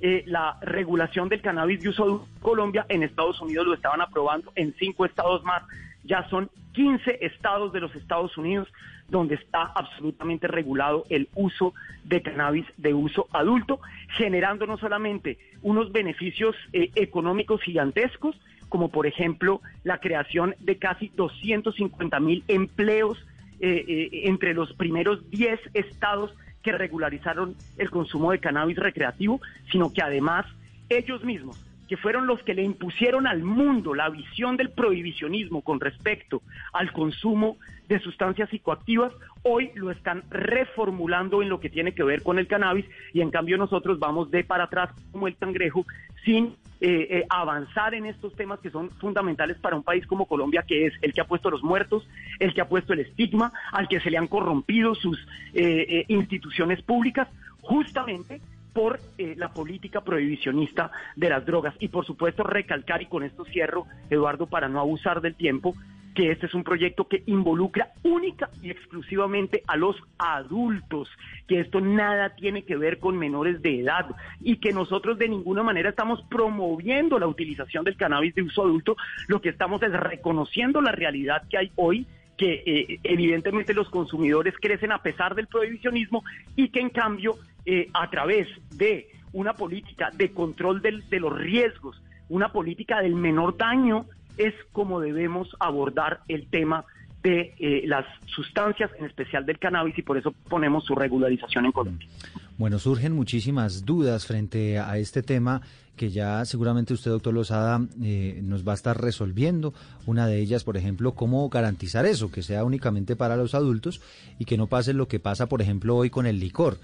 eh, 0.01 0.25
la 0.27 0.59
regulación 0.61 1.29
del 1.29 1.41
cannabis 1.41 1.81
de 1.81 1.89
uso 1.89 2.07
en 2.07 2.41
Colombia, 2.43 2.85
en 2.89 3.03
Estados 3.03 3.41
Unidos 3.41 3.67
lo 3.67 3.75
estaban 3.75 4.01
aprobando 4.01 4.53
en 4.55 4.75
cinco 4.79 5.07
estados 5.07 5.43
más. 5.43 5.63
Ya 6.05 6.29
son 6.29 6.51
15 6.73 7.25
estados 7.25 7.73
de 7.73 7.81
los 7.81 7.95
Estados 7.97 8.37
Unidos 8.37 8.69
donde 9.09 9.37
está 9.37 9.63
absolutamente 9.63 10.49
regulado 10.49 11.05
el 11.09 11.29
uso 11.35 11.73
de 12.05 12.23
cannabis 12.23 12.67
de 12.77 12.93
uso 12.93 13.29
adulto, 13.33 13.81
generando 14.17 14.67
no 14.67 14.77
solamente 14.77 15.39
unos 15.63 15.93
beneficios 15.93 16.55
eh, 16.73 16.91
económicos 16.95 17.63
gigantescos, 17.63 18.39
como 18.77 18.91
por 18.91 19.07
ejemplo 19.07 19.63
la 19.85 20.01
creación 20.01 20.55
de 20.61 20.77
casi 20.77 21.11
250 21.17 22.21
mil 22.21 22.45
empleos 22.47 23.17
eh, 23.59 23.87
eh, 23.89 24.11
entre 24.25 24.53
los 24.53 24.71
primeros 24.75 25.31
10 25.31 25.59
estados 25.73 26.35
que 26.63 26.73
regularizaron 26.73 27.55
el 27.79 27.89
consumo 27.89 28.33
de 28.33 28.39
cannabis 28.39 28.77
recreativo, 28.77 29.41
sino 29.73 29.95
que 29.95 30.03
además 30.03 30.45
ellos 30.91 31.25
mismos 31.25 31.59
que 31.89 31.97
fueron 31.97 32.27
los 32.27 32.43
que 32.43 32.53
le 32.53 32.65
impusieron 32.65 33.27
al 33.27 33.43
mundo 33.43 33.95
la 33.95 34.11
visión 34.11 34.59
del 34.59 34.69
prohibicionismo 34.69 35.63
con 35.63 35.81
respecto 35.81 36.43
al 36.75 36.93
consumo 36.93 37.57
de 37.89 37.99
sustancias 38.01 38.51
psicoactivas, 38.51 39.15
hoy 39.43 39.71
lo 39.75 39.91
están 39.91 40.23
reformulando 40.29 41.41
en 41.41 41.49
lo 41.49 41.61
que 41.61 41.71
tiene 41.71 41.95
que 41.95 42.03
ver 42.03 42.23
con 42.23 42.39
el 42.39 42.47
cannabis 42.47 42.85
y 43.15 43.23
en 43.23 43.31
cambio 43.31 43.57
nosotros 43.57 43.99
vamos 43.99 44.31
de 44.31 44.45
para 44.45 44.65
atrás 44.65 44.91
como 45.13 45.29
el 45.29 45.37
cangrejo 45.39 45.87
sin 46.27 46.57
eh, 46.81 47.07
eh, 47.11 47.27
avanzar 47.29 47.95
en 47.95 48.07
estos 48.07 48.35
temas 48.35 48.61
que 48.61 48.71
son 48.71 48.91
fundamentales 48.91 49.59
para 49.59 49.77
un 49.77 49.83
país 49.83 50.07
como 50.07 50.27
Colombia, 50.27 50.65
que 50.67 50.87
es 50.87 50.95
el 51.03 51.13
que 51.13 51.21
ha 51.21 51.27
puesto 51.27 51.51
los 51.51 51.63
muertos, 51.63 52.09
el 52.39 52.55
que 52.55 52.61
ha 52.61 52.69
puesto 52.69 52.93
el 52.93 53.01
estigma, 53.01 53.53
al 53.73 53.89
que 53.89 54.01
se 54.01 54.11
le 54.11 54.19
han 54.19 54.27
corrompido 54.27 54.95
sus 54.95 55.19
eh, 55.55 56.05
instituciones 56.09 56.83
públicas, 56.83 57.29
justamente 57.61 58.41
por 58.77 59.01
eh, 59.17 59.35
la 59.39 59.55
política 59.55 60.03
prohibicionista 60.03 60.91
de 61.17 61.31
las 61.31 61.47
drogas. 61.47 61.75
Y 61.81 61.89
por 61.89 62.05
supuesto 62.05 62.43
recalcar, 62.43 63.01
y 63.01 63.07
con 63.07 63.23
esto 63.23 63.47
cierro, 63.47 63.87
Eduardo, 64.11 64.47
para 64.47 64.69
no 64.69 64.81
abusar 64.81 65.23
del 65.23 65.35
tiempo, 65.35 65.75
que 66.17 66.33
este 66.33 66.47
es 66.47 66.55
un 66.55 66.65
proyecto 66.65 67.07
que 67.07 67.23
involucra 67.27 67.93
única 68.03 68.49
y 68.63 68.71
exclusivamente 68.71 69.63
a 69.67 69.77
los 69.77 69.97
adultos, 70.19 71.11
que 71.47 71.61
esto 71.61 71.83
nada 71.83 72.35
tiene 72.35 72.63
que 72.63 72.75
ver 72.75 72.99
con 72.99 73.19
menores 73.19 73.61
de 73.61 73.81
edad 73.81 74.07
y 74.41 74.57
que 74.57 74.73
nosotros 74.73 75.19
de 75.19 75.29
ninguna 75.29 75.63
manera 75.63 75.91
estamos 75.91 76.23
promoviendo 76.31 77.19
la 77.19 77.27
utilización 77.27 77.85
del 77.85 77.99
cannabis 77.99 78.35
de 78.35 78.43
uso 78.43 78.63
adulto, 78.63 78.97
lo 79.29 79.43
que 79.43 79.51
estamos 79.51 79.83
es 79.83 79.93
reconociendo 79.93 80.81
la 80.81 80.91
realidad 80.91 81.43
que 81.51 81.59
hay 81.59 81.71
hoy 81.77 82.07
que 82.39 82.63
eh, 82.67 83.01
evidentemente 83.03 83.75
los 83.75 83.91
consumidores 83.91 84.55
crecen 84.59 84.93
a 84.93 85.03
pesar 85.03 85.35
del 85.35 85.47
prohibicionismo 85.47 86.25
y 86.55 86.71
que 86.71 86.81
en 86.81 86.91
cambio 86.91 87.37
eh, 87.67 87.91
a 87.93 88.09
través 88.09 88.49
de 88.71 89.09
una 89.35 89.53
política 89.53 90.11
de 90.15 90.33
control 90.33 90.81
de 90.81 91.21
los 91.21 91.37
riesgos, 91.37 92.03
una 92.31 92.53
política 92.53 93.03
del 93.03 93.15
menor 93.15 93.57
daño, 93.57 94.07
es 94.37 94.55
como 94.73 95.01
debemos 95.01 95.49
abordar 95.61 96.21
el 96.29 96.49
tema 96.49 96.85
de 97.23 97.55
eh, 97.59 97.83
las 97.87 98.05
sustancias, 98.27 98.91
en 98.99 99.07
especial 99.07 99.45
del 99.47 99.59
cannabis, 99.59 99.99
y 99.99 100.03
por 100.03 100.17
eso 100.17 100.33
ponemos 100.49 100.85
su 100.85 100.95
regularización 100.95 101.67
en 101.67 101.73
Colombia. 101.73 102.09
Bueno, 102.57 102.79
surgen 102.79 103.13
muchísimas 103.13 103.85
dudas 103.85 104.27
frente 104.27 104.79
a 104.79 104.97
este 104.99 105.23
tema 105.23 105.61
que 105.97 106.11
ya 106.11 106.45
seguramente 106.45 106.95
usted, 106.95 107.11
doctor 107.11 107.35
Lozada, 107.35 107.81
eh, 108.03 108.41
nos 108.43 108.67
va 108.67 108.73
a 108.73 108.75
estar 108.75 109.01
resolviendo. 109.01 109.75
Una 110.05 110.27
de 110.27 110.39
ellas, 110.39 110.63
por 110.63 110.77
ejemplo, 110.77 111.13
cómo 111.13 111.49
garantizar 111.49 112.07
eso, 112.07 112.31
que 112.31 112.43
sea 112.43 112.65
únicamente 112.65 113.17
para 113.17 113.37
los 113.37 113.55
adultos 113.55 114.01
y 114.39 114.45
que 114.45 114.59
no 114.59 114.67
pase 114.67 114.93
lo 114.93 115.09
que 115.09 115.19
pasa, 115.19 115.47
por 115.47 115.63
ejemplo, 115.63 115.97
hoy 115.97 116.11
con 116.11 116.27
el 116.27 116.39
licor. 116.39 116.79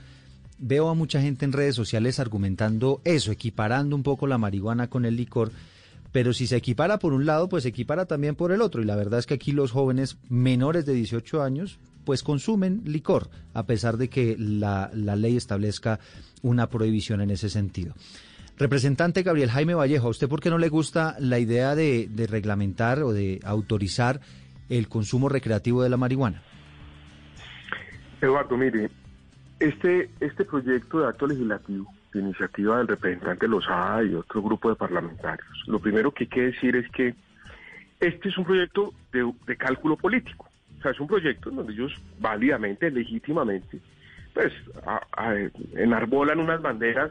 Veo 0.58 0.88
a 0.88 0.94
mucha 0.94 1.20
gente 1.20 1.44
en 1.44 1.52
redes 1.52 1.74
sociales 1.74 2.20
argumentando 2.20 3.00
eso, 3.04 3.32
equiparando 3.32 3.94
un 3.96 4.02
poco 4.02 4.26
la 4.26 4.38
marihuana 4.38 4.88
con 4.88 5.04
el 5.04 5.16
licor, 5.16 5.52
pero 6.12 6.34
si 6.34 6.46
se 6.46 6.56
equipara 6.56 6.98
por 6.98 7.14
un 7.14 7.24
lado, 7.24 7.48
pues 7.48 7.62
se 7.62 7.70
equipara 7.70 8.04
también 8.04 8.36
por 8.36 8.52
el 8.52 8.60
otro. 8.60 8.82
Y 8.82 8.84
la 8.84 8.96
verdad 8.96 9.18
es 9.18 9.26
que 9.26 9.34
aquí 9.34 9.52
los 9.52 9.72
jóvenes 9.72 10.18
menores 10.28 10.84
de 10.84 10.92
18 10.92 11.42
años, 11.42 11.78
pues 12.04 12.22
consumen 12.22 12.82
licor, 12.84 13.30
a 13.54 13.64
pesar 13.64 13.96
de 13.96 14.08
que 14.08 14.36
la, 14.38 14.90
ley 14.92 15.36
establezca 15.36 15.98
una 16.42 16.68
prohibición 16.68 17.22
en 17.22 17.30
ese 17.30 17.48
sentido. 17.48 17.94
Representante 18.58 19.22
Gabriel 19.22 19.50
Jaime 19.50 19.74
Vallejo, 19.74 20.08
¿a 20.08 20.10
usted 20.10 20.28
por 20.28 20.40
qué 20.40 20.50
no 20.50 20.58
le 20.58 20.68
gusta 20.68 21.16
la 21.18 21.38
idea 21.38 21.74
de, 21.74 22.08
reglamentar 22.28 23.02
o 23.02 23.12
de 23.12 23.40
autorizar 23.44 24.20
el 24.68 24.88
consumo 24.88 25.30
recreativo 25.30 25.82
de 25.82 25.88
la 25.88 25.96
marihuana? 25.96 26.42
Eduardo, 28.20 28.56
mire, 28.56 28.90
este, 29.58 30.10
este 30.20 30.44
proyecto 30.44 31.00
de 31.00 31.08
acto 31.08 31.26
legislativo, 31.26 31.92
de 32.12 32.20
iniciativa 32.20 32.78
del 32.78 32.88
representante 32.88 33.48
Lozada 33.48 34.02
y 34.04 34.14
otro 34.14 34.42
grupo 34.42 34.68
de 34.68 34.76
parlamentarios, 34.76 35.48
lo 35.66 35.78
primero 35.78 36.12
que 36.12 36.24
hay 36.24 36.28
que 36.28 36.42
decir 36.42 36.76
es 36.76 36.88
que 36.90 37.14
este 38.00 38.28
es 38.28 38.36
un 38.36 38.44
proyecto 38.44 38.92
de, 39.12 39.56
cálculo 39.56 39.96
político. 39.96 40.48
O 40.78 40.82
sea, 40.82 40.90
es 40.90 40.98
un 40.98 41.06
proyecto 41.06 41.50
en 41.50 41.56
donde 41.56 41.72
ellos 41.72 41.94
válidamente, 42.18 42.90
legítimamente, 42.90 43.78
pues 44.34 44.52
enarbolan 45.76 46.40
unas 46.40 46.60
banderas 46.60 47.10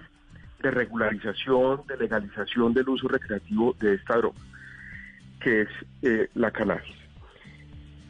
de 0.62 0.72
regularización, 0.72 1.82
de 1.88 1.98
legalización 1.98 2.74
del 2.74 2.90
uso 2.90 3.08
recreativo 3.08 3.74
de 3.80 3.96
esta 3.96 4.18
droga, 4.18 4.40
que 5.40 5.62
es 5.62 5.70
eh, 6.02 6.30
la 6.36 6.52
cannabis. 6.52 6.96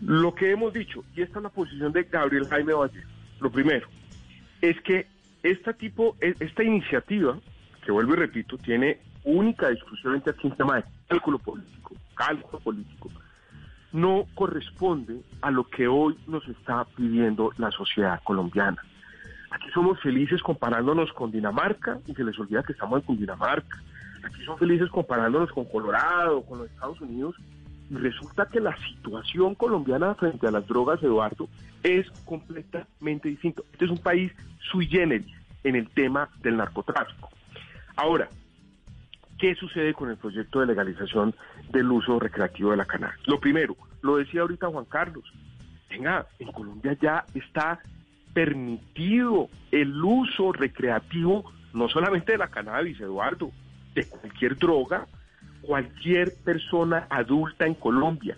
Lo 0.02 0.34
que 0.34 0.50
hemos 0.50 0.74
dicho, 0.74 1.04
y 1.16 1.22
esta 1.22 1.38
es 1.38 1.44
la 1.44 1.50
posición 1.50 1.94
de 1.94 2.04
Gabriel 2.04 2.48
Jaime 2.48 2.74
Valle, 2.74 3.04
lo 3.40 3.52
primero, 3.52 3.88
es 4.62 4.82
que 4.82 5.06
esta 5.44 5.74
tipo, 5.74 6.16
e, 6.22 6.36
esta 6.40 6.64
iniciativa, 6.64 7.38
que 7.86 7.92
vuelvo 7.92 8.14
y 8.14 8.18
repito, 8.18 8.58
tiene 8.58 9.00
única 9.24 9.70
y 9.70 9.74
exclusivamente 9.74 10.30
aquí 10.30 10.48
un 10.48 10.56
tema 10.56 10.78
de 10.78 10.84
cálculo 11.08 11.40
político, 11.40 11.96
cálculo 12.16 12.60
político, 12.60 13.10
no 13.92 14.26
corresponde 14.36 15.22
a 15.42 15.52
lo 15.52 15.66
que 15.66 15.88
hoy 15.88 16.18
nos 16.28 16.48
está 16.48 16.86
pidiendo 16.96 17.52
la 17.58 17.72
sociedad 17.72 18.22
colombiana. 18.24 18.82
Aquí 19.52 19.70
somos 19.74 20.00
felices 20.00 20.42
comparándonos 20.42 21.12
con 21.12 21.32
Dinamarca 21.32 22.00
y 22.08 22.14
se 22.14 22.24
les 22.24 22.40
olvida 22.40 22.64
que 22.64 22.72
estamos 22.72 23.04
en 23.08 23.18
Dinamarca. 23.18 23.82
Aquí 24.24 24.44
son 24.46 24.58
felices 24.58 24.90
comparándonos 24.90 25.52
con 25.52 25.66
Colorado, 25.66 26.44
con 26.44 26.60
los 26.60 26.70
Estados 26.70 27.02
Unidos 27.02 27.36
resulta 27.92 28.48
que 28.48 28.60
la 28.60 28.76
situación 28.78 29.56
colombiana 29.56 30.16
frente 30.16 30.48
a 30.48 30.52
las 30.52 30.68
drogas, 30.68 31.02
Eduardo, 31.04 31.50
es 31.84 32.10
completamente 32.26 33.30
distinta. 33.30 33.62
Este 33.72 33.86
es 33.86 33.92
un 33.92 33.98
país 33.98 34.32
sui 34.72 34.88
generis 34.88 35.28
en 35.64 35.76
el 35.76 35.90
tema 35.90 36.30
del 36.42 36.58
narcotráfico. 36.58 37.30
Ahora, 37.96 38.30
¿qué 39.38 39.56
sucede 39.56 39.94
con 39.94 40.10
el 40.10 40.18
proyecto 40.18 40.60
de 40.60 40.68
legalización 40.68 41.36
del 41.72 41.92
uso 41.92 42.20
recreativo 42.20 42.72
de 42.72 42.78
la 42.78 42.86
cannabis? 42.86 43.28
Lo 43.28 43.40
primero, 43.40 43.76
lo 44.02 44.18
decía 44.18 44.42
ahorita 44.42 44.68
Juan 44.68 44.86
Carlos, 44.86 45.24
venga, 45.90 46.28
en 46.40 46.52
Colombia 46.52 46.98
ya 47.02 47.26
está 47.34 47.80
permitido 48.34 49.50
el 49.72 50.02
uso 50.04 50.54
recreativo 50.54 51.52
no 51.74 51.90
solamente 51.90 52.34
de 52.34 52.38
la 52.38 52.50
cannabis, 52.50 53.00
Eduardo, 53.00 53.52
de 53.94 54.06
cualquier 54.06 54.58
droga, 54.58 55.08
cualquier 55.62 56.34
persona 56.44 57.08
adulta 57.10 57.66
en 57.66 57.76
Colombia, 57.76 58.38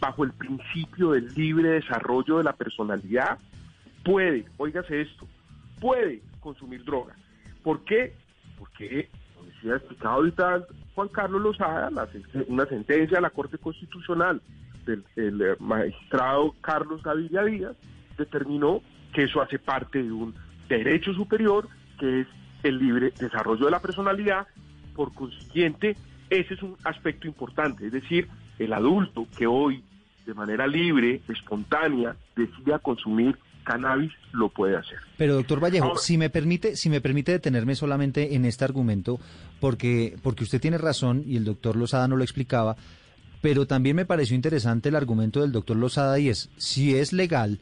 bajo 0.00 0.24
el 0.24 0.32
principio 0.32 1.12
del 1.12 1.32
libre 1.34 1.70
desarrollo 1.70 2.38
de 2.38 2.44
la 2.44 2.52
personalidad, 2.52 3.38
puede, 4.04 4.44
óigase 4.56 5.02
esto, 5.02 5.26
puede 5.80 6.22
consumir 6.40 6.84
droga. 6.84 7.14
¿Por 7.62 7.84
qué? 7.84 8.14
Porque, 8.58 9.08
como 9.34 9.48
decía 9.48 9.76
explicado 9.76 10.14
ahorita 10.14 10.66
Juan 10.94 11.08
Carlos 11.08 11.42
Lozada, 11.42 11.90
una 12.48 12.66
sentencia 12.66 13.18
de 13.18 13.22
la 13.22 13.30
Corte 13.30 13.58
Constitucional 13.58 14.40
del, 14.84 15.04
eh, 15.16 15.56
magistrado 15.60 16.54
Carlos 16.60 17.02
Gaviria 17.02 17.44
Díaz 17.44 17.76
determinó 18.18 18.82
que 19.12 19.24
eso 19.24 19.40
hace 19.40 19.58
parte 19.58 20.02
de 20.02 20.12
un 20.12 20.34
derecho 20.68 21.12
superior 21.14 21.68
que 21.98 22.22
es 22.22 22.26
el 22.62 22.78
libre 22.78 23.12
desarrollo 23.18 23.66
de 23.66 23.70
la 23.70 23.80
personalidad. 23.80 24.46
Por 24.94 25.14
consiguiente, 25.14 25.96
ese 26.40 26.54
es 26.54 26.62
un 26.62 26.76
aspecto 26.84 27.26
importante, 27.26 27.86
es 27.86 27.92
decir, 27.92 28.28
el 28.58 28.72
adulto 28.72 29.26
que 29.36 29.46
hoy 29.46 29.82
de 30.26 30.34
manera 30.34 30.66
libre, 30.66 31.20
espontánea, 31.28 32.16
decida 32.36 32.78
consumir 32.78 33.36
cannabis 33.64 34.12
lo 34.32 34.48
puede 34.48 34.76
hacer. 34.76 34.98
Pero 35.16 35.34
doctor 35.34 35.62
Vallejo, 35.62 35.96
si 35.96 36.18
me 36.18 36.30
permite, 36.30 36.76
si 36.76 36.90
me 36.90 37.00
permite 37.00 37.32
detenerme 37.32 37.74
solamente 37.74 38.34
en 38.34 38.44
este 38.44 38.64
argumento, 38.64 39.20
porque 39.60 40.16
porque 40.22 40.44
usted 40.44 40.60
tiene 40.60 40.78
razón 40.78 41.22
y 41.26 41.36
el 41.36 41.44
doctor 41.44 41.76
Lozada 41.76 42.08
no 42.08 42.16
lo 42.16 42.24
explicaba, 42.24 42.76
pero 43.40 43.66
también 43.66 43.96
me 43.96 44.04
pareció 44.06 44.34
interesante 44.34 44.88
el 44.88 44.96
argumento 44.96 45.40
del 45.40 45.52
doctor 45.52 45.76
Lozada 45.76 46.18
y 46.18 46.28
es 46.28 46.50
si 46.56 46.94
es 46.96 47.12
legal 47.12 47.60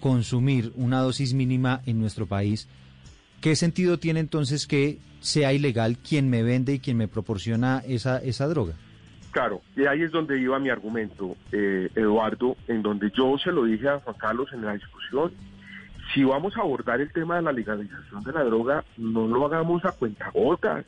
consumir 0.00 0.72
una 0.76 1.00
dosis 1.00 1.34
mínima 1.34 1.82
en 1.86 1.98
nuestro 1.98 2.26
país, 2.26 2.68
¿qué 3.40 3.56
sentido 3.56 3.98
tiene 3.98 4.20
entonces 4.20 4.66
que 4.66 4.98
sea 5.20 5.52
ilegal 5.52 5.96
quien 5.98 6.30
me 6.30 6.42
vende 6.42 6.74
y 6.74 6.78
quien 6.78 6.96
me 6.96 7.08
proporciona 7.08 7.82
esa, 7.86 8.18
esa 8.18 8.46
droga? 8.46 8.74
Claro, 9.30 9.60
y 9.76 9.86
ahí 9.86 10.02
es 10.02 10.10
donde 10.10 10.40
iba 10.40 10.58
mi 10.58 10.70
argumento, 10.70 11.36
eh, 11.52 11.90
Eduardo, 11.94 12.56
en 12.66 12.82
donde 12.82 13.10
yo 13.10 13.36
se 13.38 13.52
lo 13.52 13.64
dije 13.64 13.88
a 13.88 14.00
Juan 14.00 14.16
Carlos 14.18 14.52
en 14.52 14.64
la 14.64 14.72
discusión. 14.72 15.32
Si 16.14 16.24
vamos 16.24 16.56
a 16.56 16.60
abordar 16.60 17.00
el 17.00 17.12
tema 17.12 17.36
de 17.36 17.42
la 17.42 17.52
legalización 17.52 18.24
de 18.24 18.32
la 18.32 18.42
droga, 18.44 18.84
no 18.96 19.28
lo 19.28 19.44
hagamos 19.44 19.84
a 19.84 19.92
cuentagotas, 19.92 20.86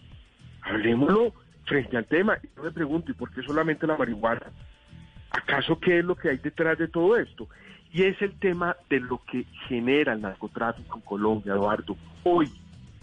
hablemoslo 0.62 1.34
frente 1.66 1.96
al 1.98 2.06
tema. 2.06 2.38
Yo 2.56 2.62
me 2.62 2.70
pregunto, 2.70 3.10
¿y 3.10 3.14
por 3.14 3.30
qué 3.30 3.42
solamente 3.42 3.86
la 3.86 3.98
marihuana? 3.98 4.46
¿Acaso 5.30 5.78
qué 5.78 5.98
es 5.98 6.04
lo 6.04 6.16
que 6.16 6.30
hay 6.30 6.38
detrás 6.38 6.78
de 6.78 6.88
todo 6.88 7.16
esto? 7.16 7.46
Y 7.92 8.04
es 8.04 8.20
el 8.22 8.32
tema 8.38 8.76
de 8.88 9.00
lo 9.00 9.20
que 9.24 9.44
genera 9.68 10.12
el 10.12 10.20
narcotráfico 10.20 10.98
en 10.98 11.02
Colombia, 11.02 11.54
Eduardo. 11.54 11.96
Hoy, 12.22 12.48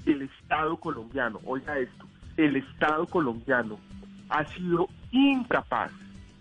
el 0.05 0.21
Estado 0.21 0.77
colombiano, 0.77 1.39
oiga 1.45 1.77
esto, 1.77 2.05
el 2.37 2.55
Estado 2.55 3.05
colombiano 3.07 3.79
ha 4.29 4.45
sido 4.45 4.87
incapaz, 5.11 5.91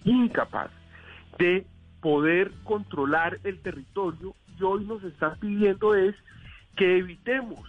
incapaz 0.04 0.70
de 1.38 1.66
poder 2.00 2.52
controlar 2.62 3.40
el 3.42 3.58
territorio 3.60 4.34
y 4.58 4.62
hoy 4.62 4.84
nos 4.84 5.02
están 5.02 5.36
pidiendo 5.40 5.94
es 5.94 6.14
que 6.76 6.98
evitemos 6.98 7.60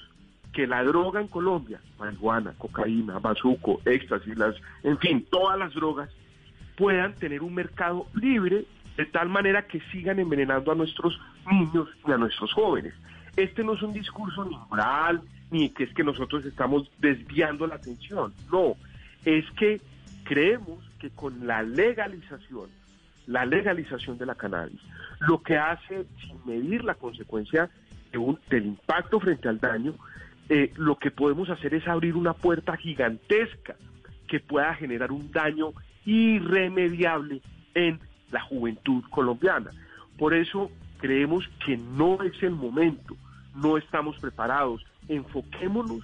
que 0.53 0.67
la 0.67 0.83
droga 0.83 1.21
en 1.21 1.27
Colombia, 1.27 1.81
marihuana, 1.99 2.53
cocaína, 2.57 3.19
bazuco, 3.19 3.81
éxtasis, 3.85 4.37
las, 4.37 4.55
en 4.83 4.97
fin, 4.99 5.25
todas 5.29 5.57
las 5.57 5.73
drogas, 5.73 6.09
puedan 6.75 7.13
tener 7.15 7.41
un 7.41 7.53
mercado 7.53 8.07
libre 8.13 8.65
de 8.97 9.05
tal 9.05 9.29
manera 9.29 9.67
que 9.67 9.79
sigan 9.91 10.19
envenenando 10.19 10.71
a 10.71 10.75
nuestros 10.75 11.19
niños 11.49 11.87
y 12.05 12.11
a 12.11 12.17
nuestros 12.17 12.51
jóvenes. 12.51 12.93
Este 13.35 13.63
no 13.63 13.75
es 13.75 13.83
un 13.83 13.93
discurso 13.93 14.43
ni 14.43 14.57
moral, 14.69 15.21
ni 15.51 15.69
que 15.69 15.83
es 15.83 15.93
que 15.93 16.03
nosotros 16.03 16.43
estamos 16.45 16.91
desviando 16.97 17.67
la 17.67 17.75
atención, 17.75 18.33
no, 18.51 18.75
es 19.23 19.45
que 19.51 19.79
creemos 20.23 20.83
que 20.99 21.11
con 21.11 21.45
la 21.45 21.61
legalización, 21.61 22.69
la 23.27 23.45
legalización 23.45 24.17
de 24.17 24.25
la 24.25 24.35
cannabis, 24.35 24.81
lo 25.19 25.41
que 25.41 25.57
hace, 25.57 26.05
sin 26.21 26.45
medir 26.45 26.83
la 26.83 26.95
consecuencia 26.95 27.69
del 28.49 28.65
impacto 28.65 29.19
frente 29.19 29.47
al 29.47 29.59
daño, 29.59 29.93
eh, 30.49 30.71
lo 30.75 30.97
que 30.97 31.11
podemos 31.11 31.49
hacer 31.49 31.73
es 31.73 31.87
abrir 31.87 32.15
una 32.15 32.33
puerta 32.33 32.75
gigantesca 32.77 33.75
que 34.27 34.39
pueda 34.39 34.73
generar 34.75 35.11
un 35.11 35.31
daño 35.31 35.73
irremediable 36.05 37.41
en 37.73 37.99
la 38.31 38.41
juventud 38.41 39.03
colombiana. 39.09 39.71
Por 40.17 40.33
eso 40.33 40.71
creemos 40.97 41.47
que 41.65 41.77
no 41.77 42.21
es 42.23 42.41
el 42.43 42.51
momento, 42.51 43.15
no 43.55 43.77
estamos 43.77 44.17
preparados. 44.19 44.85
Enfoquémonos 45.07 46.03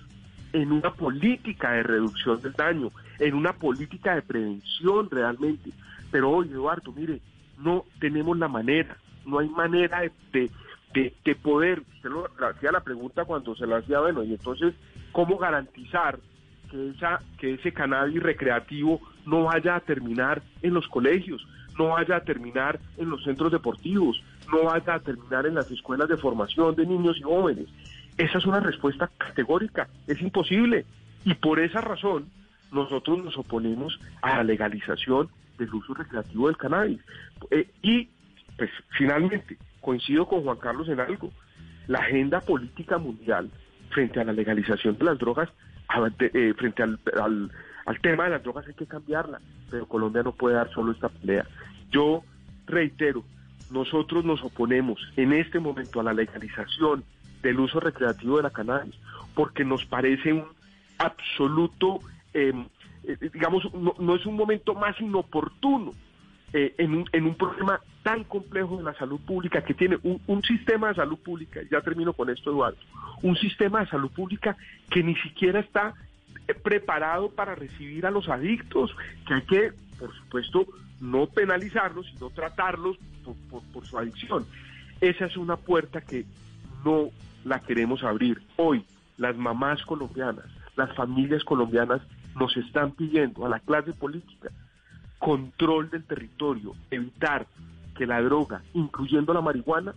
en 0.54 0.72
una 0.72 0.94
política 0.94 1.72
de 1.72 1.84
reducción 1.84 2.42
del 2.42 2.54
daño, 2.54 2.92
en 3.20 3.34
una 3.34 3.54
política 3.54 4.16
de 4.16 4.22
prevención 4.22 5.10
realmente. 5.10 5.72
Pero 6.12 6.30
hoy, 6.30 6.48
Eduardo, 6.50 6.92
mire, 6.92 7.20
no 7.58 7.86
tenemos 8.00 8.38
la 8.38 8.48
manera, 8.48 8.98
no 9.26 9.40
hay 9.40 9.50
manera 9.50 10.02
de, 10.32 10.52
de, 10.94 11.36
poder, 11.36 11.82
usted 11.96 12.10
lo 12.10 12.28
hacía 12.48 12.72
la 12.72 12.82
pregunta 12.82 13.26
cuando 13.26 13.56
se 13.56 13.66
lo 13.66 13.78
hacía, 13.78 14.00
bueno, 14.00 14.24
y 14.24 14.34
entonces, 14.34 14.76
¿cómo 15.12 15.38
garantizar 15.38 16.20
que, 16.70 16.90
esa, 16.90 17.22
que 17.38 17.56
ese 17.56 17.74
cannabis 17.74 18.22
recreativo 18.22 19.02
no 19.26 19.46
vaya 19.46 19.76
a 19.76 19.80
terminar 19.80 20.44
en 20.62 20.74
los 20.74 20.88
colegios? 20.88 21.46
No 21.78 21.90
vaya 21.90 22.18
a 22.18 22.24
terminar 22.24 22.80
en 22.98 23.10
los 23.10 23.24
centros 23.24 23.52
deportivos, 23.52 24.22
no 24.52 24.66
vaya 24.66 24.96
a 24.96 25.00
terminar 25.00 25.46
en 25.46 25.56
las 25.56 25.70
escuelas 25.72 26.10
de 26.10 26.18
formación 26.18 26.76
de 26.76 26.86
niños 26.86 27.18
y 27.18 27.24
jóvenes. 27.24 27.68
Esa 28.18 28.38
es 28.38 28.46
una 28.46 28.60
respuesta 28.60 29.10
categórica, 29.18 29.88
es 30.08 30.22
imposible. 30.22 30.86
Y 31.26 31.34
por 31.36 31.60
esa 31.60 31.82
razón 31.82 32.26
nosotros 32.72 33.24
nos 33.24 33.38
oponemos 33.38 34.00
a 34.22 34.38
la 34.38 34.44
legalización 34.44 35.30
del 35.58 35.74
uso 35.74 35.94
recreativo 35.94 36.48
del 36.48 36.58
cannabis. 36.58 37.00
Eh, 37.52 37.70
y, 37.82 38.10
pues, 38.58 38.70
finalmente, 38.98 39.58
coincido 39.82 40.28
con 40.28 40.44
Juan 40.44 40.58
Carlos 40.58 40.90
en 40.90 41.00
algo. 41.00 41.32
La 41.88 42.00
agenda 42.00 42.42
política 42.42 42.98
mundial 42.98 43.50
frente 43.90 44.20
a 44.20 44.24
la 44.24 44.34
legalización 44.34 44.98
de 44.98 45.06
las 45.06 45.20
drogas, 45.20 45.50
eh, 46.20 46.54
frente 46.58 46.82
al, 46.82 47.00
al 47.22 47.52
tema 48.02 48.26
de 48.26 48.32
las 48.32 48.44
drogas 48.44 48.68
hay 48.68 48.74
que 48.74 48.86
cambiarla, 48.86 49.40
pero 49.70 49.88
Colombia 49.88 50.24
no 50.24 50.32
puede 50.32 50.56
dar 50.56 50.72
solo 50.72 50.92
esta 50.92 51.10
pelea. 51.10 51.46
Yo 51.92 52.24
reitero, 52.66 53.24
nosotros 53.72 54.24
nos 54.24 54.44
oponemos 54.44 55.00
en 55.16 55.34
este 55.34 55.60
momento 55.60 56.00
a 56.00 56.04
la 56.04 56.14
legalización 56.14 57.04
del 57.42 57.60
uso 57.60 57.80
recreativo 57.80 58.38
de 58.38 58.44
la 58.44 58.50
cannabis, 58.50 58.96
porque 59.36 59.66
nos 59.66 59.86
parece 59.86 60.32
un 60.32 60.46
absoluto, 60.98 62.00
em, 62.34 62.66
eh, 63.04 63.18
digamos, 63.34 63.68
no, 63.74 64.16
es 64.16 64.26
un 64.26 64.36
momento 64.36 64.76
más 64.76 65.00
inoportuno 65.02 65.92
eh, 66.54 66.76
en, 66.78 66.94
un, 66.94 67.06
en, 67.12 67.26
un, 67.26 67.36
problema 67.36 67.82
tan 68.04 68.24
complejo 68.24 68.78
de 68.78 68.84
la 68.84 68.94
salud 68.94 69.20
pública 69.20 69.64
que 69.64 69.74
tiene 69.74 69.98
un, 70.04 70.22
un 70.28 70.44
sistema 70.44 70.90
de 70.90 70.96
salud 70.96 71.18
pública, 71.18 71.62
ya 71.70 71.82
termino 71.82 72.14
con 72.14 72.30
esto 72.30 72.52
Eduardo, 72.52 72.78
un 73.24 73.36
sistema 73.36 73.82
de 73.82 73.88
salud 73.88 74.12
pública 74.12 74.56
que 74.90 75.04
ni 75.04 75.16
siquiera 75.16 75.60
está 75.60 75.96
preparado 76.64 77.30
para 77.32 77.56
recibir 77.56 78.06
a 78.06 78.12
los 78.12 78.30
adictos, 78.30 78.96
que 79.28 79.34
hay 79.36 79.42
que, 79.44 79.72
por 80.00 80.14
supuesto, 80.16 80.66
no 81.00 81.28
penalizarlos, 81.28 82.08
sino 82.08 82.30
tratarlos 82.30 82.98
por, 83.72 83.86
su 83.86 83.98
adicción. 83.98 84.46
Esa 85.02 85.26
es 85.26 85.38
una 85.38 85.58
puerta 85.58 86.02
que 86.02 86.26
no 86.84 87.10
la 87.46 87.60
queremos 87.60 88.04
abrir. 88.04 88.42
Hoy, 88.58 88.86
las 89.18 89.36
mamás 89.38 89.84
colombianas, 89.84 90.46
las 90.76 90.94
familias 90.96 91.44
colombianas 91.44 92.02
nos 92.36 92.56
están 92.58 92.92
pidiendo 92.92 93.46
a 93.46 93.50
la 93.50 93.60
clase 93.60 93.94
política 93.94 94.50
control 95.20 95.90
del 95.90 96.04
territorio, 96.04 96.76
evitar 96.92 97.48
que 97.96 98.06
la 98.06 98.22
droga, 98.22 98.62
incluyendo 98.74 99.34
la 99.34 99.40
marihuana, 99.40 99.94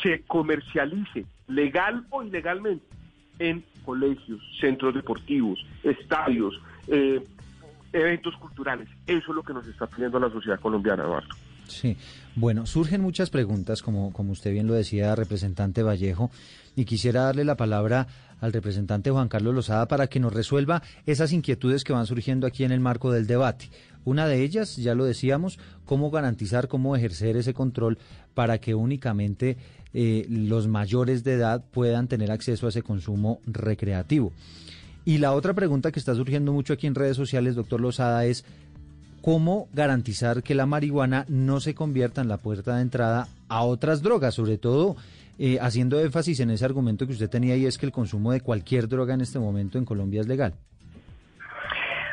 se 0.00 0.22
comercialice 0.22 1.26
legal 1.48 2.06
o 2.10 2.22
ilegalmente 2.22 2.86
en 3.40 3.64
colegios, 3.84 4.40
centros 4.60 4.94
deportivos, 4.94 5.58
estadios, 5.82 6.54
eh, 6.86 7.20
eventos 7.92 8.36
culturales. 8.36 8.88
Eso 9.06 9.30
es 9.30 9.34
lo 9.34 9.42
que 9.42 9.52
nos 9.52 9.66
está 9.66 9.88
pidiendo 9.88 10.20
la 10.20 10.30
sociedad 10.30 10.60
colombiana, 10.60 11.02
Eduardo. 11.02 11.34
Sí, 11.66 11.96
bueno, 12.34 12.66
surgen 12.66 13.00
muchas 13.00 13.30
preguntas, 13.30 13.82
como, 13.82 14.12
como 14.12 14.32
usted 14.32 14.52
bien 14.52 14.66
lo 14.66 14.74
decía, 14.74 15.14
representante 15.14 15.82
Vallejo, 15.82 16.30
y 16.76 16.84
quisiera 16.84 17.22
darle 17.22 17.44
la 17.44 17.56
palabra 17.56 18.08
al 18.40 18.52
representante 18.52 19.10
Juan 19.10 19.28
Carlos 19.28 19.54
Lozada 19.54 19.86
para 19.86 20.06
que 20.08 20.18
nos 20.18 20.32
resuelva 20.32 20.82
esas 21.06 21.32
inquietudes 21.32 21.84
que 21.84 21.92
van 21.92 22.06
surgiendo 22.06 22.46
aquí 22.46 22.64
en 22.64 22.72
el 22.72 22.80
marco 22.80 23.12
del 23.12 23.26
debate. 23.26 23.70
Una 24.04 24.26
de 24.26 24.42
ellas, 24.42 24.76
ya 24.76 24.94
lo 24.94 25.04
decíamos, 25.04 25.58
cómo 25.84 26.10
garantizar, 26.10 26.68
cómo 26.68 26.96
ejercer 26.96 27.36
ese 27.36 27.54
control 27.54 27.98
para 28.34 28.58
que 28.58 28.74
únicamente 28.74 29.56
eh, 29.92 30.26
los 30.28 30.68
mayores 30.68 31.24
de 31.24 31.34
edad 31.34 31.64
puedan 31.70 32.08
tener 32.08 32.30
acceso 32.30 32.66
a 32.66 32.68
ese 32.70 32.82
consumo 32.82 33.40
recreativo. 33.46 34.32
Y 35.04 35.18
la 35.18 35.32
otra 35.32 35.54
pregunta 35.54 35.92
que 35.92 35.98
está 35.98 36.14
surgiendo 36.14 36.52
mucho 36.52 36.72
aquí 36.72 36.86
en 36.86 36.94
redes 36.94 37.16
sociales, 37.16 37.54
doctor 37.54 37.80
Lozada, 37.80 38.24
es 38.26 38.44
cómo 39.22 39.68
garantizar 39.72 40.42
que 40.42 40.54
la 40.54 40.66
marihuana 40.66 41.24
no 41.28 41.60
se 41.60 41.74
convierta 41.74 42.20
en 42.20 42.28
la 42.28 42.38
puerta 42.38 42.76
de 42.76 42.82
entrada 42.82 43.28
a 43.48 43.62
otras 43.62 44.02
drogas, 44.02 44.34
sobre 44.34 44.58
todo 44.58 44.96
eh, 45.38 45.58
haciendo 45.60 46.00
énfasis 46.00 46.40
en 46.40 46.50
ese 46.50 46.64
argumento 46.64 47.06
que 47.06 47.12
usted 47.12 47.30
tenía 47.30 47.56
y 47.56 47.66
es 47.66 47.78
que 47.78 47.86
el 47.86 47.92
consumo 47.92 48.32
de 48.32 48.40
cualquier 48.40 48.88
droga 48.88 49.14
en 49.14 49.22
este 49.22 49.38
momento 49.38 49.78
en 49.78 49.84
Colombia 49.84 50.20
es 50.20 50.28
legal. 50.28 50.54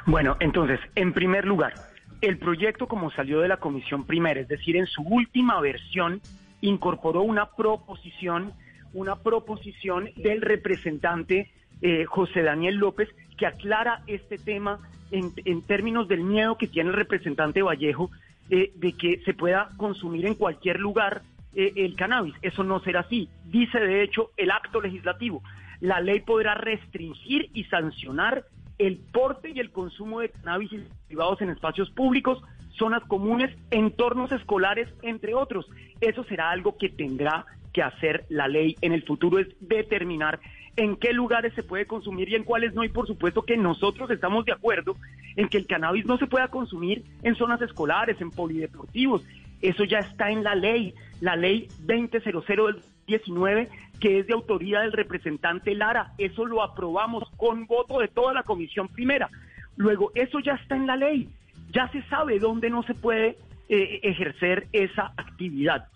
Bueno, 0.05 0.37
entonces, 0.39 0.79
en 0.95 1.11
primer 1.11 1.43
lugar, 1.43 1.73
el 2.21 2.37
proyecto 2.37 2.87
como 2.87 3.11
salió 3.11 3.41
de 3.41 3.49
la 3.49 3.57
comisión 3.57 4.05
primera, 4.05 4.39
es 4.39 4.47
decir, 4.47 4.77
en 4.77 4.87
su 4.87 5.01
última 5.01 5.59
versión, 5.59 6.21
incorporó 6.67 7.21
una 7.21 7.51
proposición, 7.51 8.53
una 8.93 9.15
proposición 9.15 10.09
del 10.15 10.41
representante 10.41 11.51
eh, 11.81 12.05
José 12.05 12.41
Daniel 12.41 12.75
López 12.75 13.09
que 13.37 13.45
aclara 13.45 14.01
este 14.07 14.37
tema 14.37 14.79
en, 15.11 15.61
términos 15.61 16.07
del 16.07 16.21
miedo 16.21 16.57
que 16.57 16.67
tiene 16.67 16.89
el 16.89 16.95
representante 16.95 17.61
Vallejo 17.61 18.09
eh, 18.49 18.71
de 18.75 18.93
que 18.93 19.21
se 19.23 19.33
pueda 19.33 19.69
consumir 19.77 20.25
en 20.25 20.35
cualquier 20.35 20.79
lugar 20.79 21.21
eh, 21.53 21.73
el 21.75 21.95
cannabis. 21.95 22.35
Eso 22.41 22.63
no 22.63 22.79
será 22.79 23.01
así. 23.01 23.29
Dice 23.45 23.79
de 23.79 24.03
hecho 24.03 24.31
el 24.37 24.51
acto 24.51 24.81
legislativo. 24.81 25.43
La 25.79 26.01
ley 26.01 26.21
podrá 26.21 26.55
restringir 26.55 27.49
y 27.53 27.65
sancionar 27.65 28.45
el 28.79 28.97
porte 28.97 29.51
y 29.51 29.59
el 29.59 29.71
consumo 29.71 30.19
de 30.19 30.29
cannabis 30.29 30.71
privados 31.07 31.41
en 31.41 31.49
espacios 31.49 31.89
públicos, 31.91 32.41
zonas 32.77 33.03
comunes, 33.03 33.55
entornos 33.71 34.31
escolares, 34.31 34.87
entre 35.01 35.33
otros. 35.33 35.67
Eso 36.01 36.23
será 36.23 36.51
algo 36.51 36.77
que 36.77 36.89
tendrá 36.89 37.45
que 37.73 37.81
hacer 37.81 38.25
la 38.29 38.47
ley 38.47 38.75
en 38.81 38.93
el 38.93 39.03
futuro, 39.03 39.39
es 39.39 39.47
determinar 39.59 40.39
en 40.77 40.95
qué 40.95 41.11
lugares 41.11 41.53
se 41.53 41.63
puede 41.63 41.85
consumir 41.85 42.29
y 42.29 42.35
en 42.35 42.43
cuáles 42.43 42.73
no. 42.73 42.83
Y 42.83 42.89
por 42.89 43.07
supuesto 43.07 43.41
que 43.41 43.57
nosotros 43.57 44.09
estamos 44.11 44.45
de 44.45 44.53
acuerdo 44.53 44.95
en 45.35 45.49
que 45.49 45.57
el 45.57 45.67
cannabis 45.67 46.05
no 46.05 46.17
se 46.17 46.27
pueda 46.27 46.47
consumir 46.47 47.03
en 47.23 47.35
zonas 47.35 47.61
escolares, 47.61 48.21
en 48.21 48.31
polideportivos. 48.31 49.23
Eso 49.61 49.83
ya 49.83 49.99
está 49.99 50.29
en 50.29 50.43
la 50.43 50.55
ley, 50.55 50.93
la 51.19 51.35
ley 51.35 51.67
2000 51.79 52.09
del 52.11 52.81
19, 53.07 53.69
que 53.99 54.19
es 54.19 54.27
de 54.27 54.33
autoría 54.33 54.81
del 54.81 54.91
representante 54.91 55.73
Lara. 55.73 56.13
Eso 56.17 56.45
lo 56.45 56.61
aprobamos 56.61 57.23
con 57.37 57.65
voto 57.65 57.99
de 57.99 58.07
toda 58.07 58.33
la 58.33 58.43
comisión 58.43 58.87
primera. 58.87 59.29
Luego, 59.75 60.11
eso 60.13 60.39
ya 60.39 60.53
está 60.53 60.75
en 60.75 60.87
la 60.87 60.95
ley. 60.95 61.29
Ya 61.71 61.89
se 61.89 62.01
sabe 62.03 62.39
dónde 62.39 62.69
no 62.69 62.83
se 62.83 62.93
puede 62.93 63.37
eh, 63.69 63.99
ejercer 64.03 64.67
esa 64.71 65.13
actividad. 65.17 65.87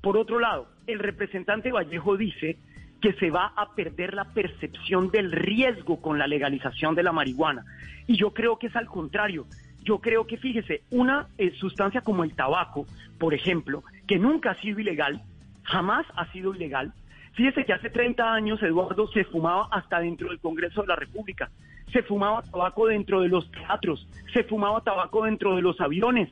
Por 0.00 0.16
otro 0.16 0.38
lado, 0.38 0.68
el 0.86 0.98
representante 0.98 1.72
Vallejo 1.72 2.16
dice 2.16 2.58
que 3.00 3.12
se 3.14 3.30
va 3.30 3.52
a 3.56 3.74
perder 3.74 4.14
la 4.14 4.24
percepción 4.24 5.10
del 5.10 5.32
riesgo 5.32 6.00
con 6.00 6.18
la 6.18 6.26
legalización 6.26 6.94
de 6.94 7.02
la 7.02 7.12
marihuana. 7.12 7.64
Y 8.06 8.16
yo 8.16 8.32
creo 8.32 8.58
que 8.58 8.66
es 8.66 8.76
al 8.76 8.86
contrario. 8.86 9.46
Yo 9.82 9.98
creo 10.00 10.26
que, 10.26 10.36
fíjese, 10.36 10.82
una 10.90 11.28
eh, 11.38 11.52
sustancia 11.52 12.02
como 12.02 12.24
el 12.24 12.34
tabaco, 12.34 12.86
por 13.18 13.32
ejemplo, 13.32 13.82
que 14.06 14.18
nunca 14.18 14.50
ha 14.50 14.60
sido 14.60 14.80
ilegal, 14.80 15.22
jamás 15.62 16.06
ha 16.16 16.30
sido 16.32 16.54
ilegal. 16.54 16.92
Fíjese 17.32 17.64
que 17.64 17.72
hace 17.72 17.88
30 17.88 18.32
años, 18.32 18.62
Eduardo, 18.62 19.08
se 19.08 19.24
fumaba 19.24 19.68
hasta 19.70 20.00
dentro 20.00 20.28
del 20.28 20.40
Congreso 20.40 20.82
de 20.82 20.88
la 20.88 20.96
República. 20.96 21.50
Se 21.92 22.02
fumaba 22.02 22.42
tabaco 22.42 22.86
dentro 22.86 23.20
de 23.20 23.28
los 23.28 23.50
teatros, 23.50 24.06
se 24.32 24.44
fumaba 24.44 24.80
tabaco 24.82 25.24
dentro 25.24 25.56
de 25.56 25.62
los 25.62 25.80
aviones. 25.80 26.28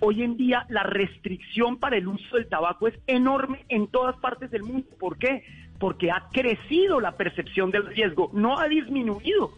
Hoy 0.00 0.22
en 0.22 0.36
día 0.36 0.64
la 0.68 0.82
restricción 0.82 1.78
para 1.78 1.96
el 1.96 2.08
uso 2.08 2.36
del 2.36 2.48
tabaco 2.48 2.88
es 2.88 2.98
enorme 3.06 3.64
en 3.68 3.86
todas 3.88 4.16
partes 4.16 4.50
del 4.50 4.62
mundo. 4.62 4.88
¿Por 4.98 5.18
qué? 5.18 5.44
porque 5.80 6.12
ha 6.12 6.28
crecido 6.30 7.00
la 7.00 7.16
percepción 7.16 7.70
del 7.72 7.86
riesgo, 7.86 8.30
no 8.34 8.60
ha 8.60 8.68
disminuido. 8.68 9.50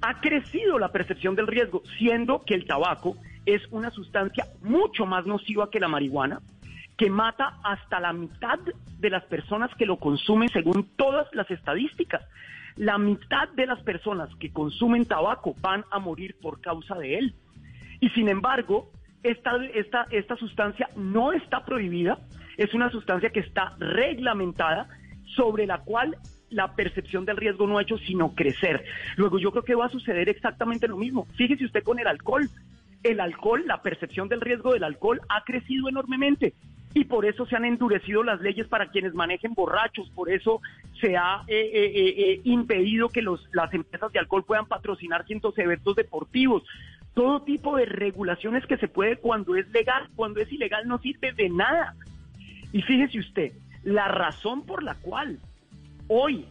Ha 0.00 0.20
crecido 0.20 0.78
la 0.78 0.88
percepción 0.88 1.36
del 1.36 1.46
riesgo, 1.46 1.82
siendo 1.98 2.42
que 2.44 2.54
el 2.54 2.66
tabaco 2.66 3.16
es 3.46 3.62
una 3.70 3.90
sustancia 3.90 4.46
mucho 4.62 5.06
más 5.06 5.26
nociva 5.26 5.70
que 5.70 5.80
la 5.80 5.88
marihuana, 5.88 6.40
que 6.96 7.10
mata 7.10 7.58
hasta 7.62 8.00
la 8.00 8.12
mitad 8.12 8.58
de 8.98 9.10
las 9.10 9.24
personas 9.24 9.70
que 9.76 9.86
lo 9.86 9.98
consumen 9.98 10.48
según 10.48 10.88
todas 10.96 11.26
las 11.34 11.50
estadísticas. 11.50 12.22
La 12.76 12.98
mitad 12.98 13.48
de 13.50 13.66
las 13.66 13.82
personas 13.82 14.28
que 14.36 14.52
consumen 14.52 15.06
tabaco 15.06 15.54
van 15.60 15.84
a 15.90 15.98
morir 15.98 16.36
por 16.40 16.60
causa 16.60 16.96
de 16.96 17.18
él. 17.18 17.34
Y 18.00 18.08
sin 18.10 18.28
embargo, 18.28 18.90
esta, 19.22 19.52
esta, 19.74 20.06
esta 20.10 20.36
sustancia 20.36 20.88
no 20.96 21.32
está 21.32 21.64
prohibida, 21.64 22.18
es 22.56 22.74
una 22.74 22.90
sustancia 22.90 23.30
que 23.30 23.40
está 23.40 23.74
reglamentada 23.78 24.88
sobre 25.36 25.66
la 25.66 25.78
cual 25.78 26.16
la 26.50 26.74
percepción 26.74 27.24
del 27.24 27.36
riesgo 27.36 27.66
no 27.66 27.78
ha 27.78 27.82
hecho 27.82 27.98
sino 27.98 28.34
crecer. 28.34 28.84
Luego 29.16 29.38
yo 29.38 29.50
creo 29.50 29.64
que 29.64 29.74
va 29.74 29.86
a 29.86 29.90
suceder 29.90 30.28
exactamente 30.28 30.88
lo 30.88 30.96
mismo. 30.96 31.26
Fíjese 31.36 31.64
usted 31.64 31.82
con 31.82 31.98
el 31.98 32.06
alcohol. 32.06 32.48
El 33.02 33.20
alcohol, 33.20 33.64
la 33.66 33.82
percepción 33.82 34.28
del 34.28 34.40
riesgo 34.40 34.72
del 34.72 34.84
alcohol 34.84 35.20
ha 35.28 35.44
crecido 35.44 35.88
enormemente 35.88 36.54
y 36.94 37.04
por 37.04 37.26
eso 37.26 37.44
se 37.44 37.56
han 37.56 37.64
endurecido 37.64 38.22
las 38.22 38.40
leyes 38.40 38.68
para 38.68 38.88
quienes 38.90 39.14
manejen 39.14 39.52
borrachos, 39.54 40.08
por 40.10 40.30
eso 40.30 40.62
se 41.00 41.16
ha 41.16 41.42
eh, 41.48 41.70
eh, 41.74 42.14
eh, 42.16 42.40
impedido 42.44 43.08
que 43.08 43.20
los, 43.20 43.48
las 43.52 43.74
empresas 43.74 44.12
de 44.12 44.20
alcohol 44.20 44.44
puedan 44.44 44.66
patrocinar 44.66 45.26
cientos 45.26 45.58
eventos 45.58 45.96
deportivos. 45.96 46.62
Todo 47.12 47.42
tipo 47.42 47.76
de 47.76 47.86
regulaciones 47.86 48.64
que 48.66 48.76
se 48.76 48.86
puede 48.86 49.16
cuando 49.16 49.56
es 49.56 49.68
legal, 49.70 50.08
cuando 50.14 50.40
es 50.40 50.50
ilegal 50.52 50.86
no 50.86 50.98
sirve 50.98 51.32
de 51.32 51.50
nada. 51.50 51.96
Y 52.72 52.82
fíjese 52.82 53.18
usted, 53.18 53.52
la 53.82 54.06
razón 54.06 54.64
por 54.64 54.84
la 54.84 54.94
cual 54.94 55.40
hoy 56.06 56.46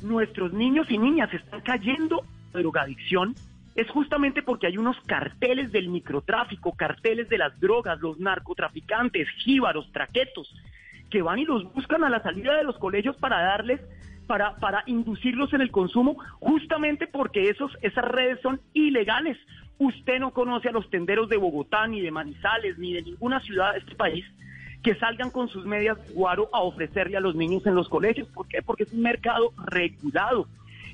nuestros 0.00 0.52
niños 0.52 0.88
y 0.90 0.98
niñas 0.98 1.32
están 1.34 1.60
cayendo 1.60 2.22
en 2.54 2.62
drogadicción 2.62 3.34
es 3.74 3.88
justamente 3.90 4.42
porque 4.42 4.66
hay 4.66 4.78
unos 4.78 5.00
carteles 5.06 5.72
del 5.72 5.88
microtráfico, 5.88 6.72
carteles 6.72 7.28
de 7.28 7.38
las 7.38 7.58
drogas, 7.60 8.00
los 8.00 8.18
narcotraficantes, 8.18 9.28
jíbaros, 9.38 9.90
traquetos, 9.92 10.52
que 11.10 11.22
van 11.22 11.38
y 11.38 11.44
los 11.44 11.72
buscan 11.72 12.04
a 12.04 12.10
la 12.10 12.22
salida 12.22 12.56
de 12.56 12.64
los 12.64 12.78
colegios 12.78 13.16
para 13.16 13.42
darles, 13.42 13.80
para, 14.26 14.56
para 14.56 14.82
inducirlos 14.86 15.52
en 15.52 15.60
el 15.60 15.70
consumo, 15.70 16.16
justamente 16.40 17.06
porque 17.06 17.48
esos, 17.48 17.76
esas 17.82 18.04
redes 18.04 18.40
son 18.40 18.60
ilegales. 18.72 19.38
Usted 19.78 20.20
no 20.20 20.32
conoce 20.32 20.68
a 20.68 20.72
los 20.72 20.88
tenderos 20.90 21.28
de 21.28 21.36
Bogotá, 21.36 21.86
ni 21.86 22.00
de 22.00 22.10
Manizales, 22.10 22.78
ni 22.78 22.92
de 22.92 23.02
ninguna 23.02 23.40
ciudad 23.40 23.72
de 23.72 23.80
este 23.80 23.94
país 23.94 24.24
que 24.82 24.96
salgan 24.96 25.30
con 25.30 25.48
sus 25.48 25.64
medias 25.64 25.96
guaro 26.12 26.48
a 26.52 26.60
ofrecerle 26.60 27.16
a 27.16 27.20
los 27.20 27.36
niños 27.36 27.64
en 27.66 27.74
los 27.74 27.88
colegios. 27.88 28.28
¿Por 28.28 28.48
qué? 28.48 28.62
Porque 28.62 28.82
es 28.82 28.92
un 28.92 29.02
mercado 29.02 29.52
regulado. 29.64 30.48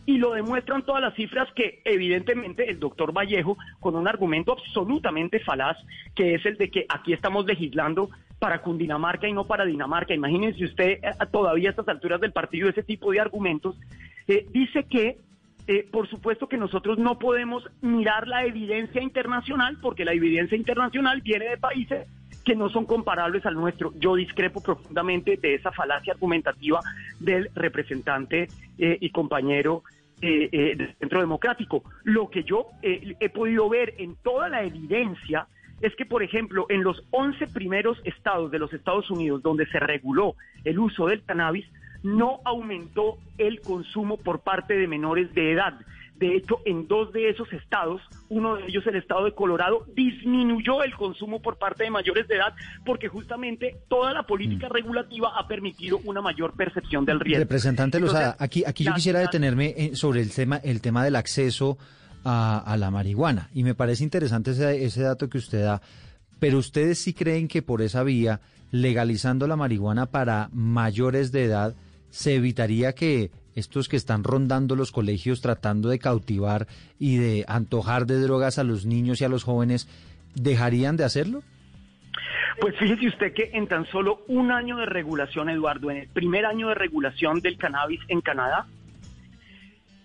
Y 0.09 0.17
lo 0.17 0.33
demuestran 0.33 0.87
todas 0.87 1.03
las 1.03 1.13
cifras 1.17 1.53
que 1.55 1.83
evidentemente 1.85 2.71
el 2.71 2.81
doctor 2.81 3.13
Vallejo, 3.13 3.59
con 3.79 3.95
un 3.95 4.09
argumento 4.09 4.53
absolutamente 4.53 5.39
falaz, 5.39 5.77
que 6.15 6.35
es 6.35 6.47
el 6.47 6.57
de 6.57 6.71
que 6.71 6.87
aquí 6.89 7.13
estamos 7.13 7.45
legislando 7.45 8.09
para 8.39 8.63
Cundinamarca 8.63 9.29
y 9.29 9.35
no 9.35 9.45
para 9.45 9.67
Dinamarca. 9.67 10.15
Imagínense 10.15 10.65
usted 10.65 10.93
eh, 10.93 11.13
todavía 11.31 11.69
a 11.69 11.73
estas 11.73 11.89
alturas 11.89 12.23
del 12.23 12.33
partido 12.33 12.71
ese 12.71 12.83
tipo 12.83 13.13
de 13.13 13.21
argumentos. 13.21 13.79
Eh, 14.27 14.47
dice 14.51 14.85
que 14.85 15.19
eh, 15.67 15.87
por 15.93 16.09
supuesto 16.09 16.49
que 16.49 16.57
nosotros 16.57 16.97
no 16.97 17.19
podemos 17.19 17.63
mirar 17.83 18.27
la 18.27 18.47
evidencia 18.47 19.03
internacional 19.03 19.77
porque 19.83 20.07
la 20.07 20.15
evidencia 20.15 20.57
internacional 20.57 21.21
viene 21.21 21.51
de 21.51 21.59
países 21.59 22.09
que 22.49 22.57
no 22.57 22.71
son 22.71 22.87
comparables 22.87 23.45
al 23.45 23.57
nuestro. 23.57 23.93
Yo 24.01 24.15
discrepo 24.15 24.63
profundamente 24.63 25.37
de 25.37 25.55
esa 25.57 25.71
falacia 25.71 26.15
argumentativa 26.15 26.81
del 27.21 27.51
representante 27.55 28.49
eh, 28.79 28.97
y 28.99 29.11
compañero 29.11 29.83
eh, 30.21 30.49
eh, 30.53 30.75
del 30.77 30.95
Centro 30.99 31.21
Democrático. 31.21 31.83
Lo 32.05 32.31
que 32.31 32.45
yo 32.45 32.67
he 32.83 33.29
podido 33.29 33.69
ver 33.69 33.95
en 33.99 34.17
toda 34.17 34.49
la 34.49 34.63
evidencia 34.63 35.47
es 35.81 35.95
que, 35.95 36.05
por 36.05 36.23
ejemplo, 36.23 36.67
en 36.69 36.83
los 36.83 37.05
11 37.11 37.47
primeros 37.49 37.99
estados 38.05 38.51
de 38.51 38.59
los 38.59 38.73
Estados 38.73 39.11
Unidos 39.11 39.43
donde 39.43 39.67
se 39.67 39.79
reguló 39.79 40.35
el 40.65 40.79
uso 40.79 41.07
del 41.07 41.23
cannabis, 41.23 41.67
no 42.03 42.41
aumentó 42.45 43.19
el 43.39 43.61
consumo 43.61 44.17
por 44.17 44.41
parte 44.41 44.75
de 44.75 44.87
menores 44.87 45.33
de 45.35 45.53
edad. 45.53 45.75
De 46.19 46.35
hecho, 46.35 46.61
en 46.65 46.89
dos 46.89 47.13
de 47.13 47.31
esos 47.31 47.53
estados, 47.53 48.01
uno 48.29 48.57
de 48.57 48.67
ellos 48.67 48.85
el 48.89 48.97
estado 48.97 49.25
de 49.25 49.35
Colorado, 49.35 49.87
disminuyó 49.95 50.83
el 50.83 50.93
consumo 50.95 51.41
por 51.41 51.59
parte 51.59 51.85
de 51.85 51.91
mayores 51.91 52.27
de 52.27 52.37
edad 52.37 52.55
porque 52.85 53.07
justamente 53.07 53.77
toda 53.89 54.13
la 54.13 54.25
política 54.25 54.69
mm. 54.69 54.73
regulativa 54.73 55.39
ha 55.39 55.47
permitido 55.47 56.01
una 56.05 56.21
mayor 56.21 56.55
percepción 56.55 57.05
del 57.05 57.21
riesgo. 57.21 57.45
Representante 57.45 58.01
Lozada, 58.01 58.37
aquí, 58.41 58.65
aquí 58.67 58.83
yo 58.83 58.95
quisiera 58.95 59.21
detenerme 59.21 59.95
sobre 59.95 60.21
el 60.21 60.33
tema, 60.33 60.57
el 60.57 60.81
tema 60.81 61.05
del 61.05 61.15
acceso 61.15 61.79
a, 62.25 62.77
la 62.77 62.91
marihuana 62.91 63.49
y 63.55 63.63
me 63.63 63.75
parece 63.75 64.03
interesante 64.03 64.51
ese, 64.51 64.85
ese 64.85 65.03
dato 65.03 65.29
que 65.29 65.39
usted 65.39 65.63
da, 65.63 65.81
pero 66.41 66.59
ustedes 66.59 66.99
sí 66.99 67.15
creen 67.15 67.47
que 67.47 67.63
por 67.63 67.81
esa 67.81 68.03
vía, 68.03 68.41
legalizando 68.73 69.47
la 69.47 69.57
marihuana 69.57 70.07
para 70.07 70.51
mayores 70.53 71.31
de 71.31 71.45
edad, 71.45 71.75
se 72.11 72.35
evitaría 72.35 72.95
que 72.95 73.31
estos 73.55 73.89
que 73.89 73.97
están 73.97 74.25
rondando 74.25 74.77
los 74.77 74.93
colegios 74.93 75.41
tratando 75.41 75.89
de 75.89 75.99
cautivar 75.99 76.67
y 76.99 77.17
de 77.17 77.45
antojar 77.49 78.07
de 78.07 78.21
drogas 78.21 78.59
a 78.59 78.65
los 78.65 78.87
niños 78.87 79.21
y 79.21 79.25
a 79.25 79.29
los 79.29 79.45
jóvenes, 79.45 79.89
¿dejarían 80.35 80.97
de 80.97 81.05
hacerlo? 81.05 81.43
Pues 82.61 82.77
fíjese 82.77 83.07
usted 83.07 83.33
que 83.33 83.51
en 83.53 83.69
tan 83.69 83.87
solo 83.87 84.25
un 84.27 84.51
año 84.51 84.79
de 84.79 84.87
regulación, 84.87 85.49
Eduardo, 85.49 85.91
en 85.91 85.99
el 85.99 86.09
primer 86.09 86.45
año 86.45 86.69
de 86.69 86.75
regulación 86.75 87.41
del 87.41 87.57
cannabis 87.57 88.01
en 88.09 88.21
Canadá, 88.21 88.67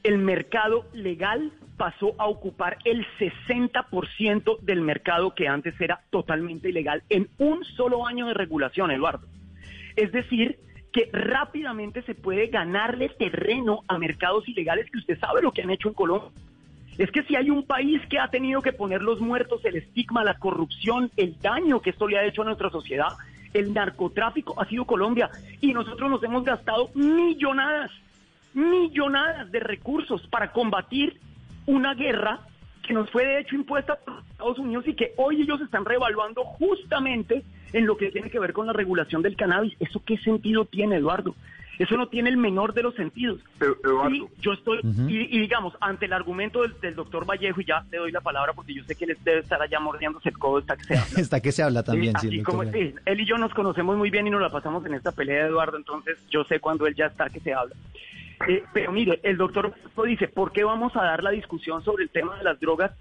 el 0.03 0.19
mercado 0.19 0.86
legal 0.93 1.51
pasó 1.77 2.13
a 2.19 2.27
ocupar 2.27 2.77
el 2.86 3.06
60% 3.17 4.60
del 4.60 4.82
mercado 4.82 5.34
que 5.34 5.47
antes 5.47 5.79
era 5.82 6.01
totalmente 6.12 6.69
ilegal 6.69 7.03
en 7.10 7.27
un 7.39 7.63
solo 7.63 8.06
año 8.06 8.27
de 8.27 8.34
regulación, 8.34 8.91
Eduardo. 8.91 9.27
Es 9.95 10.12
decir, 10.12 10.60
que 10.93 11.10
rápidamente 11.12 12.03
se 12.03 12.13
puede 12.13 12.47
ganarle 12.47 13.10
terreno 13.10 13.82
a 13.88 13.97
mercados 13.97 14.47
ilegales 14.47 14.89
que 14.91 14.99
usted 14.99 15.19
sabe 15.19 15.41
lo 15.41 15.51
que 15.51 15.63
han 15.63 15.71
hecho 15.71 15.89
en 15.89 15.95
Colombia. 15.95 16.29
Es 16.99 17.10
que 17.10 17.23
si 17.23 17.36
hay 17.36 17.49
un 17.49 17.65
país 17.65 17.99
que 18.08 18.19
ha 18.19 18.27
tenido 18.27 18.62
que 18.62 18.71
poner 18.71 19.01
los 19.01 19.19
muertos, 19.19 19.65
el 19.65 19.77
estigma, 19.77 20.23
la 20.23 20.38
corrupción, 20.38 21.10
el 21.17 21.39
daño 21.41 21.82
que 21.82 21.89
esto 21.89 22.08
le 22.08 22.19
ha 22.19 22.25
hecho 22.25 22.43
a 22.43 22.45
nuestra 22.45 22.69
sociedad, 22.69 23.10
el 23.53 23.73
narcotráfico 23.73 24.60
ha 24.62 24.65
sido 24.65 24.86
Colombia. 24.86 25.32
Y 25.60 25.73
nosotros 25.73 26.12
nos 26.12 26.23
hemos 26.23 26.43
gastado 26.43 26.91
millonadas, 26.93 27.89
millonadas 28.53 29.51
de 29.51 29.60
recursos 29.60 30.27
para 30.27 30.51
combatir 30.51 31.19
una 31.65 31.95
guerra 31.95 32.41
que 32.86 32.93
nos 32.93 33.10
fue 33.10 33.26
de 33.26 33.39
hecho 33.39 33.56
impuesta 33.56 33.96
por 33.96 34.22
Estados 34.32 34.60
Unidos 34.60 34.88
y 34.88 34.93
que 34.93 35.13
hoy 35.17 35.41
ellos 35.41 35.62
están 35.62 35.86
revaluando 35.86 36.43
justamente 36.43 37.43
en 37.72 37.86
lo 37.86 37.98
que 37.98 38.12
tiene 38.12 38.30
que 38.30 38.39
ver 38.39 38.54
con 38.54 38.67
la 38.67 38.74
regulación 38.74 39.22
del 39.22 39.36
cannabis. 39.36 39.74
¿Eso 39.80 40.02
qué 40.06 40.17
sentido 40.17 40.65
tiene, 40.65 40.98
Eduardo? 40.98 41.34
Eso 41.80 41.98
no 41.98 42.08
tiene 42.08 42.30
el 42.30 42.38
menor 42.38 42.74
de 42.74 42.84
los 42.84 42.93
sentidos. 42.93 43.39
y 44.12 44.24
yo 44.41 44.54
estoy, 44.54 44.80
y, 45.08 45.39
digamos, 45.39 45.74
ante 45.82 46.06
el 46.06 46.13
argumento 46.13 46.62
del, 46.67 46.96
doctor 46.96 47.26
Vallejo, 47.26 47.62
y 47.62 47.65
ya 47.65 47.84
le 47.91 47.98
doy 47.98 48.12
la 48.12 48.22
palabra 48.22 48.54
porque 48.54 48.76
yo 48.76 48.84
sé 48.84 48.96
que 48.96 49.06
él 49.06 49.17
debe 49.24 49.39
estar 49.39 49.60
allá 49.60 49.80
mordiéndose 49.80 50.30
el 50.30 50.38
codo 50.38 50.60
hasta 50.60 50.78
que 50.78 50.84
se 50.84 50.98
habla. 50.98 51.15
hasta 51.22 51.39
que 51.41 51.52
se 51.52 51.63
habla 51.63 51.84
también, 51.84 52.13
sí. 52.19 52.43
como, 52.43 52.62
él 52.63 53.19
y 53.19 53.26
yo 53.26 53.38
nos 53.38 53.54
conocemos 53.54 53.98
muy 53.98 54.12
bien 54.12 54.28
y 54.28 54.30
nos 54.30 54.41
la 54.41 54.50
pasamos 54.50 54.86
en 54.86 54.93
esta 54.93 55.12
pelea, 55.12 55.48
Eduardo, 55.48 55.78
entonces 55.78 56.17
yo 56.30 56.43
sé 56.43 56.60
cuando 56.60 56.86
él 56.86 56.93
ya 56.96 57.08
está 57.08 57.30
que 57.30 57.39
se 57.39 57.54
habla. 57.54 57.76
Eh, 58.47 58.63
pero 58.73 58.91
mire, 58.91 59.19
el 59.23 59.38
doctor 59.38 59.73
dice, 60.06 60.27
¿por 60.27 60.51
qué 60.51 60.63
vamos 60.63 60.95
a 60.95 61.03
dar 61.03 61.23
la 61.23 61.32
discusión 61.32 61.84
sobre 61.84 62.03
el 62.03 62.10
tema 62.10 62.38
de 62.38 62.43
las 62.43 62.60
drogas 62.60 62.91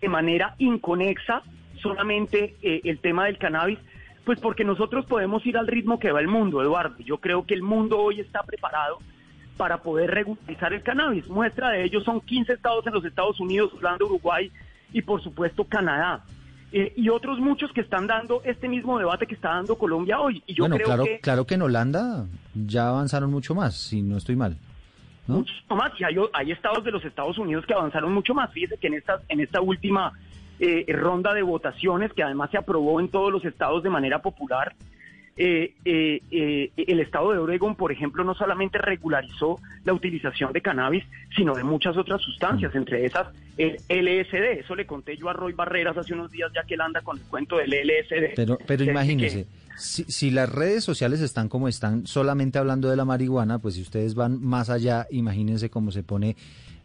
de 0.00 0.08
manera 0.08 0.54
inconexa, 0.58 1.42
solamente 1.80 2.56
eh, 2.62 2.80
el 2.84 2.98
tema 2.98 3.26
del 3.26 3.38
cannabis? 3.38 3.78
Pues 4.24 4.38
porque 4.40 4.64
nosotros 4.64 5.06
podemos 5.06 5.44
ir 5.46 5.56
al 5.56 5.66
ritmo 5.66 5.98
que 5.98 6.12
va 6.12 6.20
el 6.20 6.28
mundo, 6.28 6.62
Eduardo. 6.62 6.96
Yo 6.98 7.18
creo 7.18 7.46
que 7.46 7.54
el 7.54 7.62
mundo 7.62 7.98
hoy 7.98 8.20
está 8.20 8.42
preparado 8.42 8.98
para 9.56 9.82
poder 9.82 10.10
regularizar 10.10 10.72
el 10.72 10.82
cannabis. 10.82 11.28
Muestra 11.28 11.70
de 11.70 11.84
ello 11.84 12.00
son 12.00 12.20
15 12.20 12.52
estados 12.52 12.86
en 12.86 12.92
los 12.92 13.04
Estados 13.04 13.40
Unidos, 13.40 13.72
Holanda, 13.74 14.04
Uruguay 14.04 14.50
y 14.92 15.02
por 15.02 15.22
supuesto 15.22 15.64
Canadá. 15.64 16.24
Eh, 16.72 16.92
y 16.96 17.08
otros 17.08 17.40
muchos 17.40 17.72
que 17.72 17.80
están 17.80 18.06
dando 18.06 18.42
este 18.44 18.68
mismo 18.68 18.98
debate 18.98 19.26
que 19.26 19.34
está 19.34 19.50
dando 19.50 19.76
Colombia 19.76 20.20
hoy. 20.20 20.42
Y 20.46 20.54
yo 20.54 20.62
bueno, 20.64 20.76
creo 20.76 20.86
claro, 20.86 21.04
que... 21.04 21.20
claro 21.20 21.46
que 21.46 21.54
en 21.54 21.62
Holanda 21.62 22.26
ya 22.54 22.88
avanzaron 22.88 23.30
mucho 23.30 23.54
más, 23.54 23.74
si 23.74 24.02
no 24.02 24.16
estoy 24.16 24.36
mal. 24.36 24.56
Mucho 25.30 25.52
más, 25.70 25.92
y 25.98 26.04
hay, 26.04 26.16
hay, 26.32 26.52
estados 26.52 26.84
de 26.84 26.90
los 26.90 27.04
Estados 27.04 27.38
Unidos 27.38 27.64
que 27.66 27.74
avanzaron 27.74 28.12
mucho 28.12 28.34
más. 28.34 28.50
Fíjese 28.52 28.78
que 28.78 28.88
en 28.88 28.94
esta, 28.94 29.20
en 29.28 29.40
esta 29.40 29.60
última 29.60 30.12
eh, 30.58 30.84
ronda 30.88 31.32
de 31.32 31.42
votaciones, 31.42 32.12
que 32.12 32.22
además 32.22 32.50
se 32.50 32.58
aprobó 32.58 33.00
en 33.00 33.08
todos 33.08 33.32
los 33.32 33.44
estados 33.44 33.82
de 33.82 33.90
manera 33.90 34.20
popular, 34.20 34.74
eh, 35.36 35.74
eh, 35.84 36.70
el 36.76 37.00
estado 37.00 37.32
de 37.32 37.38
Oregon, 37.38 37.74
por 37.74 37.92
ejemplo, 37.92 38.24
no 38.24 38.34
solamente 38.34 38.78
regularizó 38.78 39.58
la 39.84 39.92
utilización 39.92 40.52
de 40.52 40.60
cannabis, 40.60 41.04
sino 41.34 41.54
de 41.54 41.64
muchas 41.64 41.96
otras 41.96 42.20
sustancias, 42.20 42.74
entre 42.74 43.04
esas 43.06 43.28
el 43.56 43.76
LSD. 43.88 44.60
Eso 44.60 44.74
le 44.74 44.86
conté 44.86 45.16
yo 45.16 45.28
a 45.28 45.32
Roy 45.32 45.52
Barreras 45.52 45.96
hace 45.96 46.14
unos 46.14 46.30
días, 46.30 46.50
ya 46.54 46.62
que 46.64 46.74
él 46.74 46.80
anda 46.80 47.02
con 47.02 47.18
el 47.18 47.24
cuento 47.24 47.56
del 47.56 47.70
LSD. 47.70 48.34
Pero, 48.36 48.58
pero 48.66 48.84
imagínese. 48.84 49.46
Si, 49.76 50.04
si, 50.04 50.30
las 50.30 50.50
redes 50.50 50.84
sociales 50.84 51.20
están 51.22 51.48
como 51.48 51.66
están, 51.68 52.06
solamente 52.06 52.58
hablando 52.58 52.90
de 52.90 52.96
la 52.96 53.06
marihuana, 53.06 53.58
pues 53.58 53.76
si 53.76 53.82
ustedes 53.82 54.14
van 54.14 54.42
más 54.42 54.68
allá, 54.68 55.06
imagínense 55.10 55.70
cómo 55.70 55.90
se 55.90 56.02
pone 56.02 56.36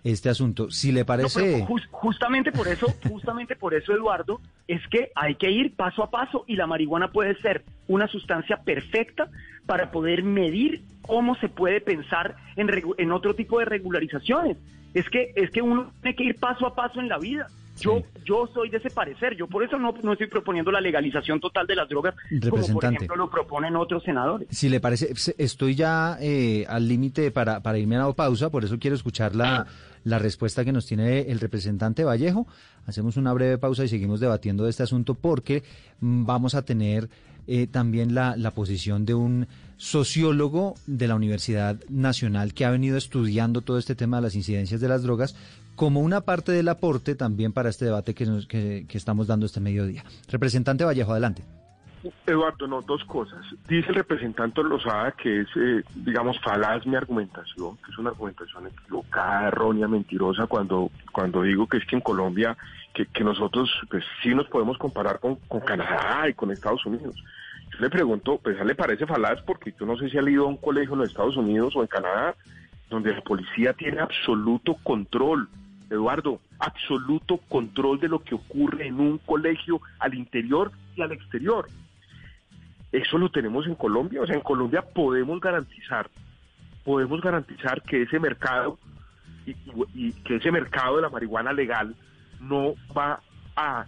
este 0.06 0.30
asunto. 0.30 0.70
Si 0.70 0.92
le 0.92 1.04
parece... 1.04 1.66
justamente 1.92 2.52
por 2.52 2.68
eso, 2.68 2.86
justamente 3.10 3.56
por 3.56 3.74
eso, 3.74 3.92
Eduardo, 3.92 4.40
es 4.68 4.82
que 4.88 5.12
hay 5.16 5.34
que 5.36 5.50
ir 5.50 5.76
paso 5.76 6.04
a 6.04 6.12
paso 6.12 6.46
y 6.48 6.56
la 6.56 6.68
marihuana 6.68 7.12
puede 7.12 7.36
ser 7.42 7.64
una 7.88 8.08
sustancia 8.08 8.58
perfecta 8.58 9.28
para 9.66 9.90
poder 9.90 10.24
medir 10.24 10.84
cómo 11.02 11.36
se 11.38 11.50
puede 11.50 11.82
pensar 11.82 12.36
en, 12.56 12.70
en 13.00 13.12
otro 13.12 13.34
tipo 13.34 13.58
de 13.58 13.66
regularizaciones. 13.66 14.58
Es 14.94 15.10
que, 15.10 15.34
es 15.36 15.50
que 15.50 15.64
uno 15.64 15.92
tiene 16.04 16.16
que 16.16 16.24
ir 16.24 16.36
paso 16.36 16.68
a 16.68 16.76
paso 16.76 17.00
en 17.00 17.10
la 17.10 17.18
vida. 17.18 17.48
Yo, 17.82 18.04
yo 18.24 18.48
soy 18.54 18.70
de 18.70 18.78
ese 18.78 18.90
parecer, 18.90 19.36
yo 19.36 19.48
por 19.48 19.62
eso 19.62 19.78
no, 19.78 19.94
no 20.02 20.14
estoy 20.14 20.28
proponiendo 20.28 20.72
la 20.72 20.80
legalización 20.80 21.42
total 21.42 21.68
de 21.68 21.76
las 21.76 21.90
drogas, 21.90 22.16
como 22.50 22.66
por 22.68 22.86
ejemplo 22.86 23.18
lo 23.18 23.30
proponen 23.30 23.76
otros 23.76 24.02
senadores. 24.04 24.48
Si 24.50 24.70
le 24.70 24.80
parece, 24.80 25.12
estoy 25.38 25.76
ya 25.76 26.16
eh, 26.22 26.66
al 26.70 26.88
límite 26.88 27.32
para, 27.32 27.60
para 27.60 27.78
irme 27.78 27.98
a 27.98 28.08
la 28.08 28.14
pausa, 28.14 28.50
por 28.50 28.64
eso 28.64 28.80
quiero 28.80 28.96
escuchar 28.96 29.36
la, 29.36 29.68
la 30.06 30.20
respuesta 30.20 30.64
que 30.64 30.72
nos 30.72 30.86
tiene 30.86 31.22
el 31.32 31.42
representante 31.42 32.06
Vallejo. 32.06 32.48
Hacemos 32.86 33.18
una 33.18 33.34
breve 33.34 33.58
pausa 33.58 33.84
y 33.84 33.90
seguimos 33.90 34.22
debatiendo 34.22 34.64
de 34.64 34.70
este 34.70 34.84
asunto 34.84 35.16
porque 35.16 35.64
mm, 36.00 36.26
vamos 36.26 36.56
a 36.56 36.62
tener 36.62 37.10
eh, 37.48 37.68
también 37.68 38.16
la, 38.16 38.52
posición 38.56 39.06
de 39.06 39.14
un 39.14 39.48
sociólogo 39.78 40.76
de 40.88 41.08
la 41.08 41.16
Universidad 41.16 41.78
Nacional 41.90 42.54
que 42.54 42.66
ha 42.66 42.72
venido 42.72 42.98
estudiando 42.98 43.62
todo 43.62 43.78
este 43.78 43.96
tema 43.96 44.18
de 44.18 44.24
las 44.24 44.36
incidencias 44.36 44.80
de 44.80 44.88
las 44.88 45.04
drogas 45.04 45.36
como 45.76 46.00
una 46.00 46.22
parte 46.22 46.54
del 46.54 46.70
aporte 46.70 47.16
también 47.16 47.52
para 47.52 47.70
este 47.70 47.86
debate 47.86 48.16
que, 48.16 48.46
que, 48.48 48.98
estamos 48.98 49.28
dando 49.28 49.46
este 49.46 49.60
mediodía. 49.60 50.06
Representante 50.28 50.86
Vallejo, 50.86 51.12
adelante. 51.12 51.44
Eduardo, 52.26 52.68
no, 52.68 52.82
dos 52.82 53.04
cosas. 53.06 53.46
Dice 53.68 53.90
el 53.90 53.96
representante 53.96 54.64
Lozada 54.64 55.12
que 55.12 55.42
es, 55.42 55.48
eh, 55.56 55.84
digamos, 55.96 56.40
falaz 56.42 56.86
mi 56.86 56.96
argumentación, 56.96 57.78
que 57.78 57.92
es 57.92 57.98
una 57.98 58.12
argumentación 58.12 58.68
equivocada, 58.68 59.48
errónea, 59.48 59.88
mentirosa, 59.88 60.48
cuando, 60.48 60.92
cuando 61.12 61.42
digo 61.42 61.68
que 61.68 61.78
es 61.78 61.86
que 61.86 61.96
en 61.96 62.02
Colombia, 62.02 62.58
que, 62.94 63.06
que 63.08 63.24
nosotros 63.24 63.70
pues 63.90 64.04
sí 64.22 64.34
nos 64.34 64.48
podemos 64.48 64.78
comparar 64.78 65.20
con, 65.20 65.36
con 65.48 65.62
Canadá 65.62 66.28
y 66.30 66.34
con 66.34 66.52
Estados 66.52 66.86
Unidos. 66.86 67.16
Yo 67.72 67.80
le 67.80 67.90
pregunto, 67.90 68.40
pues 68.42 68.64
le 68.64 68.76
parece 68.76 69.06
falaz 69.06 69.42
porque 69.42 69.74
yo 69.80 69.86
no 69.86 69.98
sé 69.98 70.10
si 70.10 70.18
ha 70.18 70.30
ido 70.30 70.46
a 70.46 70.50
un 70.50 70.58
colegio 70.58 70.94
en 70.94 71.00
los 71.00 71.10
Estados 71.10 71.38
Unidos 71.38 71.76
o 71.76 71.82
en 71.82 71.88
Canadá, 71.88 72.36
donde 72.90 73.14
la 73.14 73.22
policía 73.22 73.74
tiene 73.74 74.00
absoluto 74.00 74.78
control 74.84 75.50
Eduardo, 75.90 76.40
absoluto 76.60 77.38
control 77.50 78.00
de 78.00 78.10
lo 78.10 78.24
que 78.24 78.36
ocurre 78.36 78.88
en 78.88 79.00
un 79.00 79.18
colegio 79.20 79.82
al 80.00 80.16
interior 80.16 80.72
y 80.96 81.02
al 81.02 81.12
exterior. 81.12 81.68
Eso 82.96 83.18
lo 83.18 83.30
tenemos 83.30 83.68
en 83.68 83.76
Colombia, 83.76 84.22
o 84.22 84.26
sea, 84.26 84.36
en 84.36 84.42
Colombia 84.42 84.82
podemos 84.82 85.42
garantizar, 85.42 86.10
podemos 86.86 87.20
garantizar 87.20 87.82
que 87.82 88.04
ese 88.04 88.20
mercado 88.20 88.80
y, 89.46 90.14
que 90.24 90.38
ese 90.38 90.50
mercado 90.50 90.96
de 90.96 91.02
la 91.02 91.10
marihuana 91.10 91.52
legal 91.52 91.94
no 92.40 92.74
va 92.98 93.20
a, 93.58 93.86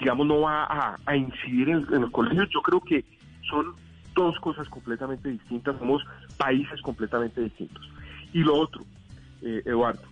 digamos, 0.00 0.26
no 0.26 0.40
va 0.40 0.96
a, 1.06 1.16
incidir 1.16 1.68
en, 1.68 1.86
en 1.92 2.00
los 2.00 2.10
colegios. 2.10 2.48
Yo 2.50 2.62
creo 2.62 2.80
que 2.80 3.04
son 3.48 3.74
dos 4.12 4.40
cosas 4.40 4.68
completamente 4.68 5.28
distintas, 5.28 5.78
somos 5.78 6.04
países 6.36 6.80
completamente 6.82 7.42
distintos. 7.42 7.88
Y 8.32 8.40
lo 8.40 8.56
otro, 8.56 8.82
eh, 9.42 9.62
Eduardo, 9.64 10.02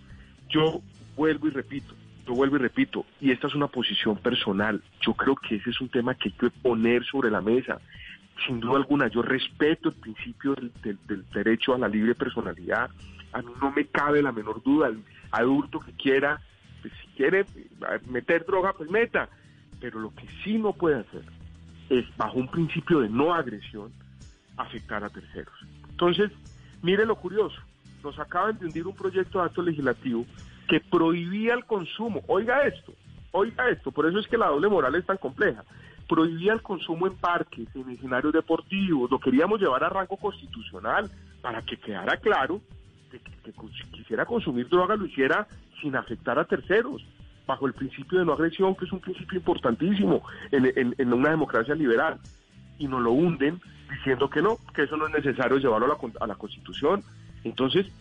yo 0.48 0.80
vuelvo 1.16 1.48
y 1.48 1.50
repito, 1.50 1.94
yo 2.26 2.34
vuelvo 2.34 2.56
y 2.56 2.60
repito, 2.60 3.04
y 3.20 3.30
esta 3.30 3.48
es 3.48 3.54
una 3.54 3.66
posición 3.66 4.16
personal, 4.16 4.82
yo 5.00 5.14
creo 5.14 5.36
que 5.36 5.56
ese 5.56 5.70
es 5.70 5.80
un 5.80 5.88
tema 5.88 6.14
que 6.14 6.28
hay 6.28 6.34
que 6.34 6.50
poner 6.50 7.04
sobre 7.04 7.30
la 7.30 7.40
mesa. 7.40 7.80
Sin 8.46 8.60
duda 8.60 8.76
alguna, 8.76 9.08
yo 9.08 9.22
respeto 9.22 9.88
el 9.90 9.94
principio 9.94 10.54
del, 10.54 11.24
derecho 11.32 11.74
a 11.74 11.78
la 11.78 11.88
libre 11.88 12.14
personalidad. 12.14 12.90
A 13.32 13.42
mí 13.42 13.52
no 13.60 13.70
me 13.70 13.86
cabe 13.86 14.22
la 14.22 14.32
menor 14.32 14.62
duda, 14.62 14.88
el 14.88 15.02
adulto 15.30 15.80
que 15.80 15.92
quiera, 15.92 16.40
pues, 16.80 16.92
si 17.00 17.06
quiere 17.16 17.40
eh, 17.40 17.46
meter 18.08 18.44
droga, 18.46 18.72
pues 18.72 18.90
meta. 18.90 19.28
Pero 19.80 20.00
lo 20.00 20.14
que 20.14 20.26
sí 20.42 20.58
no 20.58 20.72
puede 20.72 21.00
hacer 21.00 21.24
es, 21.90 22.04
bajo 22.16 22.38
un 22.38 22.48
principio 22.48 23.00
de 23.00 23.08
no 23.08 23.34
agresión, 23.34 23.92
afectar 24.56 25.04
a 25.04 25.10
terceros. 25.10 25.54
Entonces, 25.90 26.30
mire 26.82 27.04
lo 27.04 27.16
curioso 27.16 27.60
nos 28.02 28.18
acaban 28.18 28.58
de 28.58 28.66
hundir 28.66 28.86
un 28.86 28.94
proyecto 28.94 29.38
de 29.38 29.46
acto 29.46 29.62
legislativo 29.62 30.26
que 30.72 30.80
prohibía 30.80 31.52
el 31.52 31.66
consumo. 31.66 32.22
Oiga 32.28 32.62
esto, 32.62 32.94
oiga 33.32 33.68
esto, 33.68 33.92
por 33.92 34.06
eso 34.06 34.18
es 34.18 34.26
que 34.26 34.38
la 34.38 34.46
doble 34.46 34.70
moral 34.70 34.94
es 34.94 35.04
tan 35.04 35.18
compleja. 35.18 35.64
Prohibía 36.08 36.54
el 36.54 36.62
consumo 36.62 37.06
en 37.06 37.14
parques, 37.18 37.68
en 37.74 37.90
escenarios 37.90 38.32
deportivos, 38.32 39.10
lo 39.10 39.20
queríamos 39.20 39.60
llevar 39.60 39.84
a 39.84 39.90
rango 39.90 40.16
constitucional 40.16 41.10
para 41.42 41.60
que 41.60 41.76
quedara 41.76 42.16
claro 42.16 42.62
que, 43.10 43.20
quisiera 43.92 44.24
consumir 44.24 44.66
droga 44.70 44.96
lo 44.96 45.04
hiciera 45.04 45.46
sin 45.82 45.94
afectar 45.94 46.38
a 46.38 46.46
terceros, 46.46 47.04
bajo 47.46 47.66
el 47.66 47.74
principio 47.74 48.20
de 48.20 48.24
no 48.24 48.32
agresión, 48.32 48.74
que 48.74 48.86
es 48.86 48.92
un 48.92 49.00
principio 49.00 49.40
importantísimo 49.40 50.22
en, 50.52 51.12
una 51.12 51.28
democracia 51.28 51.74
liberal. 51.74 52.18
Y 52.78 52.88
nos 52.88 53.02
lo 53.02 53.12
hunden 53.12 53.60
diciendo 53.90 54.30
que 54.30 54.40
no, 54.40 54.56
que 54.74 54.84
eso 54.84 54.96
no 54.96 55.06
es 55.06 55.12
necesario 55.12 55.58
llevarlo 55.58 55.84
a 55.84 55.88
la, 55.90 56.12
a 56.18 56.26
la 56.28 56.34
Constitución, 56.36 57.02
Entonces, 57.44 57.92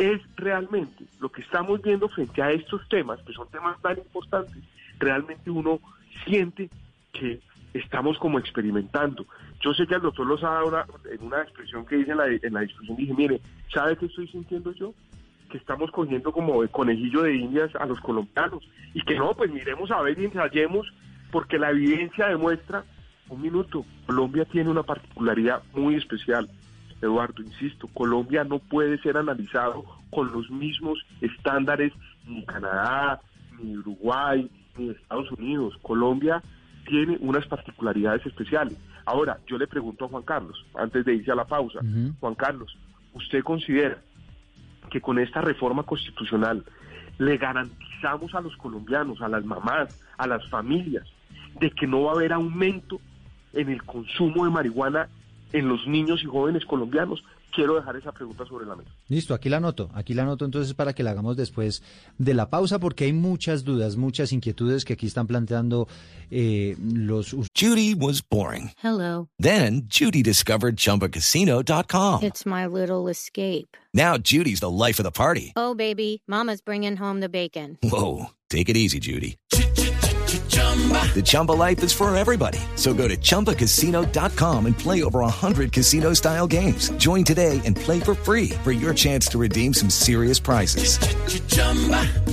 es 0.00 0.22
realmente 0.34 1.04
lo 1.20 1.30
que 1.30 1.42
estamos 1.42 1.82
viendo 1.82 2.08
frente 2.08 2.40
a 2.40 2.50
estos 2.50 2.88
temas, 2.88 3.20
que 3.20 3.34
son 3.34 3.46
temas 3.50 3.80
tan 3.82 3.98
importantes, 3.98 4.56
realmente 4.98 5.50
uno 5.50 5.78
siente 6.24 6.70
que 7.12 7.38
estamos 7.74 8.18
como 8.18 8.38
experimentando. 8.38 9.26
Yo 9.60 9.74
sé 9.74 9.86
que 9.86 9.96
el 9.96 10.00
doctor 10.00 10.26
Lozada 10.26 10.60
ahora, 10.60 10.86
en 11.10 11.22
una 11.22 11.42
expresión 11.42 11.84
que 11.84 11.98
hice 11.98 12.12
en 12.12 12.16
la, 12.54 12.60
discusión, 12.60 12.96
dije, 12.96 13.12
mire, 13.12 13.42
¿sabe 13.72 13.94
qué 13.98 14.06
estoy 14.06 14.26
sintiendo 14.28 14.72
yo? 14.72 14.94
Que 15.50 15.58
estamos 15.58 15.90
cogiendo 15.90 16.32
como 16.32 16.62
de 16.62 16.68
conejillo 16.68 17.22
de 17.22 17.36
indias 17.36 17.70
a 17.76 17.84
los 17.84 18.00
colombianos. 18.00 18.66
Y 18.94 19.02
que 19.02 19.18
no, 19.18 19.34
pues 19.34 19.52
miremos 19.52 19.90
a 19.90 20.00
ver 20.00 20.18
y 20.18 20.24
ensayemos, 20.24 20.90
porque 21.30 21.58
la 21.58 21.70
evidencia 21.72 22.28
demuestra, 22.28 22.84
un 23.28 23.42
minuto, 23.42 23.84
Colombia 24.06 24.46
tiene 24.46 24.70
una 24.70 24.82
particularidad 24.82 25.62
muy 25.74 25.96
especial. 25.96 26.48
Eduardo, 27.02 27.42
insisto, 27.42 27.88
Colombia 27.88 28.44
no 28.44 28.58
puede 28.58 28.98
ser 28.98 29.16
analizado 29.16 29.84
con 30.10 30.32
los 30.32 30.50
mismos 30.50 30.98
estándares 31.20 31.92
ni 32.26 32.44
Canadá, 32.44 33.20
ni 33.58 33.76
Uruguay, 33.76 34.50
ni 34.76 34.90
Estados 34.90 35.30
Unidos. 35.32 35.78
Colombia 35.82 36.42
tiene 36.86 37.16
unas 37.20 37.46
particularidades 37.46 38.24
especiales. 38.26 38.76
Ahora, 39.06 39.38
yo 39.46 39.58
le 39.58 39.66
pregunto 39.66 40.04
a 40.04 40.08
Juan 40.08 40.22
Carlos, 40.22 40.64
antes 40.74 41.04
de 41.04 41.14
irse 41.14 41.30
a 41.30 41.34
la 41.34 41.46
pausa, 41.46 41.80
Juan 42.20 42.34
Carlos, 42.34 42.76
¿usted 43.14 43.42
considera 43.42 43.98
que 44.90 45.00
con 45.00 45.18
esta 45.18 45.40
reforma 45.40 45.84
constitucional 45.84 46.64
le 47.18 47.36
garantizamos 47.36 48.34
a 48.34 48.40
los 48.40 48.56
colombianos, 48.56 49.20
a 49.20 49.28
las 49.28 49.44
mamás, 49.44 50.00
a 50.18 50.26
las 50.26 50.48
familias, 50.48 51.06
de 51.58 51.70
que 51.70 51.86
no 51.86 52.02
va 52.02 52.12
a 52.12 52.14
haber 52.14 52.32
aumento 52.32 53.00
en 53.52 53.68
el 53.68 53.82
consumo 53.82 54.44
de 54.44 54.50
marihuana 54.50 55.08
en 55.52 55.68
los 55.68 55.86
niños 55.86 56.20
y 56.22 56.26
jóvenes 56.26 56.64
colombianos? 56.64 57.22
Quiero 57.52 57.74
dejar 57.74 57.96
esa 57.96 58.12
pregunta 58.12 58.46
sobre 58.46 58.64
la 58.64 58.76
mesa. 58.76 58.90
Listo, 59.08 59.34
aquí 59.34 59.48
la 59.48 59.56
anoto, 59.56 59.90
aquí 59.92 60.14
la 60.14 60.22
anoto 60.22 60.44
entonces 60.44 60.72
para 60.74 60.92
que 60.92 61.02
la 61.02 61.10
hagamos 61.10 61.36
después 61.36 61.82
de 62.16 62.34
la 62.34 62.48
pausa 62.48 62.78
porque 62.78 63.04
hay 63.04 63.12
muchas 63.12 63.64
dudas, 63.64 63.96
muchas 63.96 64.32
inquietudes 64.32 64.84
que 64.84 64.92
aquí 64.92 65.06
están 65.06 65.26
planteando 65.26 65.88
eh, 66.30 66.76
los... 66.80 67.34
Judy 67.58 67.94
was 67.94 68.22
boring. 68.22 68.70
Hello. 68.82 69.28
Then 69.40 69.88
Judy 69.88 70.22
discovered 70.22 70.76
ChumbaCasino.com. 70.76 72.22
It's 72.22 72.46
my 72.46 72.66
little 72.66 73.08
escape. 73.08 73.76
Now 73.92 74.16
Judy's 74.16 74.60
the 74.60 74.70
life 74.70 75.00
of 75.00 75.04
the 75.04 75.10
party. 75.10 75.52
Oh, 75.56 75.74
baby, 75.74 76.22
mama's 76.28 76.60
bringing 76.60 76.96
home 76.96 77.18
the 77.18 77.28
bacon. 77.28 77.78
Whoa, 77.82 78.26
take 78.48 78.68
it 78.68 78.76
easy, 78.76 79.00
Judy. 79.00 79.38
The 81.14 81.22
Chumba 81.22 81.52
life 81.52 81.82
is 81.82 81.92
for 81.92 82.14
everybody. 82.16 82.58
So 82.76 82.94
go 82.94 83.06
to 83.08 83.16
ChumbaCasino.com 83.16 84.66
and 84.66 84.78
play 84.78 85.02
over 85.02 85.20
100 85.20 85.72
casino 85.72 86.14
style 86.14 86.46
games. 86.46 86.90
Join 86.92 87.24
today 87.24 87.60
and 87.66 87.76
play 87.76 88.00
for 88.00 88.14
free 88.14 88.50
for 88.64 88.72
your 88.72 88.94
chance 88.94 89.26
to 89.28 89.38
redeem 89.38 89.74
some 89.74 89.90
serious 89.90 90.38
prizes. 90.38 90.98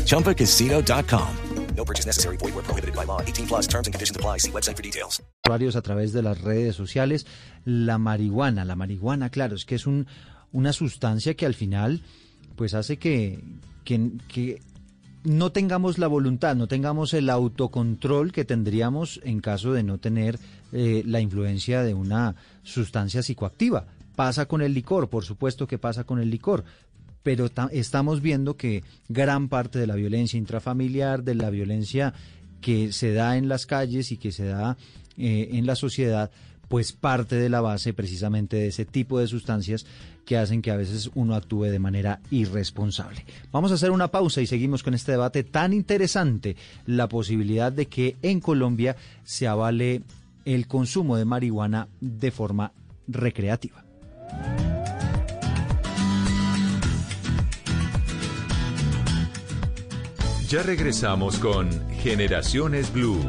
ChumbaCasino.com. 0.05 1.37
No 1.75 1.85
purchase 1.85 2.05
necessary. 2.07 2.37
Void 2.37 2.55
where 2.55 2.63
prohibited 2.63 2.95
by 2.95 3.03
law. 3.03 3.21
18 3.21 3.47
plus 3.47 3.67
terms 3.67 3.87
and 3.87 3.93
conditions 3.93 4.17
apply. 4.17 4.39
See 4.39 4.51
website 4.51 4.75
for 4.75 4.83
details. 4.83 5.21
usuarios 5.45 5.75
a 5.75 5.81
través 5.81 6.11
de 6.11 6.23
las 6.23 6.41
redes 6.41 6.75
sociales. 6.75 7.25
La 7.65 7.97
marihuana, 7.97 8.65
la 8.65 8.75
marihuana, 8.75 9.29
claro, 9.29 9.55
es 9.55 9.65
que 9.65 9.75
es 9.75 9.87
un, 9.87 10.07
una 10.51 10.73
sustancia 10.73 11.35
que 11.35 11.45
al 11.45 11.53
final 11.53 12.01
pues 12.55 12.73
hace 12.73 12.97
que, 12.97 13.39
que, 13.83 14.09
que 14.27 14.59
no 15.27 15.51
tengamos 15.51 15.97
la 15.97 16.07
voluntad, 16.07 16.55
no 16.55 16.69
tengamos 16.69 17.13
el 17.13 17.29
autocontrol 17.29 18.31
que 18.31 18.45
tendríamos 18.45 19.19
en 19.25 19.41
caso 19.41 19.73
de 19.73 19.83
no 19.83 19.97
tener 19.97 20.39
eh, 20.71 21.03
la 21.05 21.19
influencia 21.19 21.83
de 21.83 21.93
una 21.93 22.35
sustancia 22.63 23.21
psicoactiva. 23.21 23.87
Pasa 24.15 24.45
con 24.45 24.61
el 24.61 24.73
licor, 24.73 25.09
por 25.09 25.25
supuesto 25.25 25.67
que 25.67 25.77
pasa 25.77 26.05
con 26.05 26.19
el 26.19 26.29
licor, 26.29 26.63
pero 27.23 27.49
estamos 27.71 28.21
viendo 28.21 28.55
que 28.55 28.83
gran 29.09 29.49
parte 29.49 29.79
de 29.79 29.87
la 29.87 29.95
violencia 29.95 30.37
intrafamiliar, 30.37 31.23
de 31.23 31.35
la 31.35 31.49
violencia 31.49 32.13
que 32.61 32.93
se 32.93 33.11
da 33.11 33.35
en 33.35 33.49
las 33.49 33.65
calles 33.65 34.13
y 34.13 34.17
que 34.17 34.31
se 34.31 34.45
da 34.45 34.77
eh, 35.17 35.49
en 35.51 35.65
la 35.65 35.75
sociedad, 35.75 36.31
pues 36.67 36.91
parte 36.91 37.36
de 37.36 37.49
la 37.49 37.62
base 37.62 37.93
precisamente 37.93 38.58
de 38.58 38.67
ese 38.67 38.86
tipo 38.86 39.19
de 39.19 39.27
sustancias 39.27 39.86
que 40.25 40.38
hacen 40.38 40.62
que 40.62 40.71
a 40.71 40.75
veces 40.75 41.10
uno 41.15 41.36
actúe 41.36 41.63
de 41.63 41.80
manera 41.80 42.19
irresponsable. 42.32 43.25
Vamos 43.51 43.71
a 43.71 43.75
hacer 43.75 43.91
una 43.91 44.10
pausa 44.10 44.41
y 44.41 44.47
seguimos 44.47 44.84
con 44.84 44.93
este 44.93 45.13
debate 45.13 45.43
tan 45.43 45.73
interesante, 45.73 46.58
la 46.86 47.08
posibilidad 47.08 47.71
de 47.71 47.86
que 47.86 48.17
en 48.21 48.41
Colombia 48.41 48.97
se 49.23 49.47
avale 49.47 50.01
el 50.45 50.67
consumo 50.67 51.15
de 51.15 51.25
marihuana 51.25 51.88
de 52.01 52.32
forma 52.32 52.73
recreativa. 53.08 53.84
Ya 60.49 60.63
regresamos 60.63 61.39
con 61.39 61.69
Generaciones 61.99 62.93
Blue. 62.93 63.19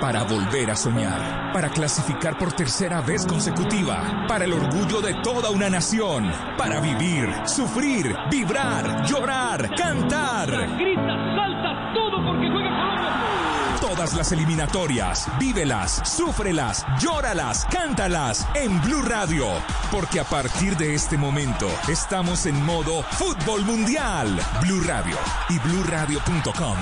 Para 0.00 0.22
volver 0.22 0.70
a 0.70 0.76
soñar, 0.76 1.52
para 1.52 1.70
clasificar 1.70 2.38
por 2.38 2.52
tercera 2.52 3.00
vez 3.00 3.26
consecutiva, 3.26 4.26
para 4.28 4.44
el 4.44 4.52
orgullo 4.52 5.00
de 5.00 5.14
toda 5.24 5.50
una 5.50 5.68
nación, 5.68 6.30
para 6.56 6.78
vivir, 6.78 7.28
sufrir, 7.44 8.14
vibrar, 8.30 9.04
llorar, 9.04 9.74
cantar. 9.74 10.48
Grita, 10.78 11.16
salta, 11.34 11.92
todo 11.92 12.24
porque 12.24 12.48
juega 12.48 12.70
Colombia. 12.70 13.38
Todas 13.80 14.14
las 14.14 14.30
eliminatorias, 14.30 15.26
vívelas, 15.40 16.00
súfrelas, 16.04 16.86
llóralas, 17.00 17.66
cántalas 17.68 18.46
en 18.54 18.80
Blue 18.82 19.02
Radio, 19.02 19.46
porque 19.90 20.20
a 20.20 20.24
partir 20.24 20.76
de 20.76 20.94
este 20.94 21.16
momento 21.16 21.68
estamos 21.88 22.46
en 22.46 22.64
modo 22.64 23.02
fútbol 23.02 23.64
mundial. 23.64 24.38
Blue 24.62 24.82
Radio 24.86 25.16
y 25.48 25.58
bluradio.com. 25.58 26.76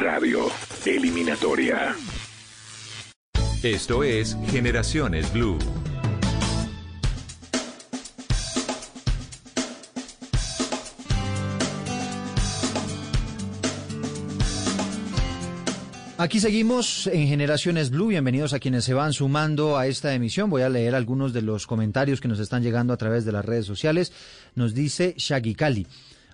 Radio 0.00 0.46
Eliminatoria. 0.86 1.94
Esto 3.64 4.04
es 4.04 4.36
Generaciones 4.48 5.32
Blue. 5.32 5.56
Aquí 16.18 16.40
seguimos 16.40 17.06
en 17.06 17.26
Generaciones 17.26 17.88
Blue. 17.88 18.08
Bienvenidos 18.08 18.52
a 18.52 18.58
quienes 18.58 18.84
se 18.84 18.92
van 18.92 19.14
sumando 19.14 19.78
a 19.78 19.86
esta 19.86 20.12
emisión. 20.12 20.50
Voy 20.50 20.60
a 20.60 20.68
leer 20.68 20.94
algunos 20.94 21.32
de 21.32 21.40
los 21.40 21.66
comentarios 21.66 22.20
que 22.20 22.28
nos 22.28 22.40
están 22.40 22.62
llegando 22.62 22.92
a 22.92 22.98
través 22.98 23.24
de 23.24 23.32
las 23.32 23.46
redes 23.46 23.64
sociales. 23.64 24.12
Nos 24.54 24.74
dice 24.74 25.14
Shaggy 25.16 25.54
Cali. 25.54 25.86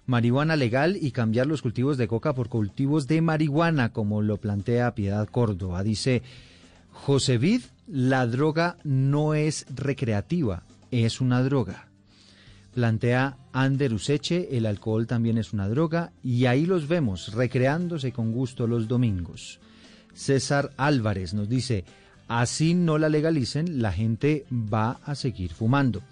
Marihuana 0.04 0.56
legal 0.56 0.98
y 1.00 1.12
cambiar 1.12 1.46
los 1.46 1.62
cultivos 1.62 1.96
de 1.96 2.08
coca 2.08 2.34
por 2.34 2.48
cultivos 2.48 3.06
de 3.06 3.20
marihuana, 3.20 3.92
como 3.92 4.20
lo 4.20 4.38
plantea 4.38 4.96
Piedad 4.96 5.28
Córdoba. 5.28 5.84
Dice 5.84 6.22
José 7.06 7.38
Vid, 7.38 7.62
la 7.86 8.26
droga 8.26 8.76
no 8.84 9.32
es 9.32 9.64
recreativa, 9.74 10.64
es 10.90 11.22
una 11.22 11.42
droga. 11.42 11.88
Plantea 12.74 13.38
Ander 13.54 13.94
Useche, 13.94 14.54
el 14.54 14.66
alcohol 14.66 15.06
también 15.06 15.38
es 15.38 15.54
una 15.54 15.66
droga, 15.66 16.12
y 16.22 16.44
ahí 16.44 16.66
los 16.66 16.88
vemos, 16.88 17.32
recreándose 17.32 18.12
con 18.12 18.32
gusto 18.32 18.66
los 18.66 18.86
domingos. 18.86 19.60
César 20.12 20.72
Álvarez 20.76 21.32
nos 21.32 21.48
dice, 21.48 21.84
así 22.28 22.74
no 22.74 22.98
la 22.98 23.08
legalicen, 23.08 23.80
la 23.80 23.92
gente 23.92 24.44
va 24.52 25.00
a 25.02 25.14
seguir 25.14 25.54
fumando. 25.54 26.02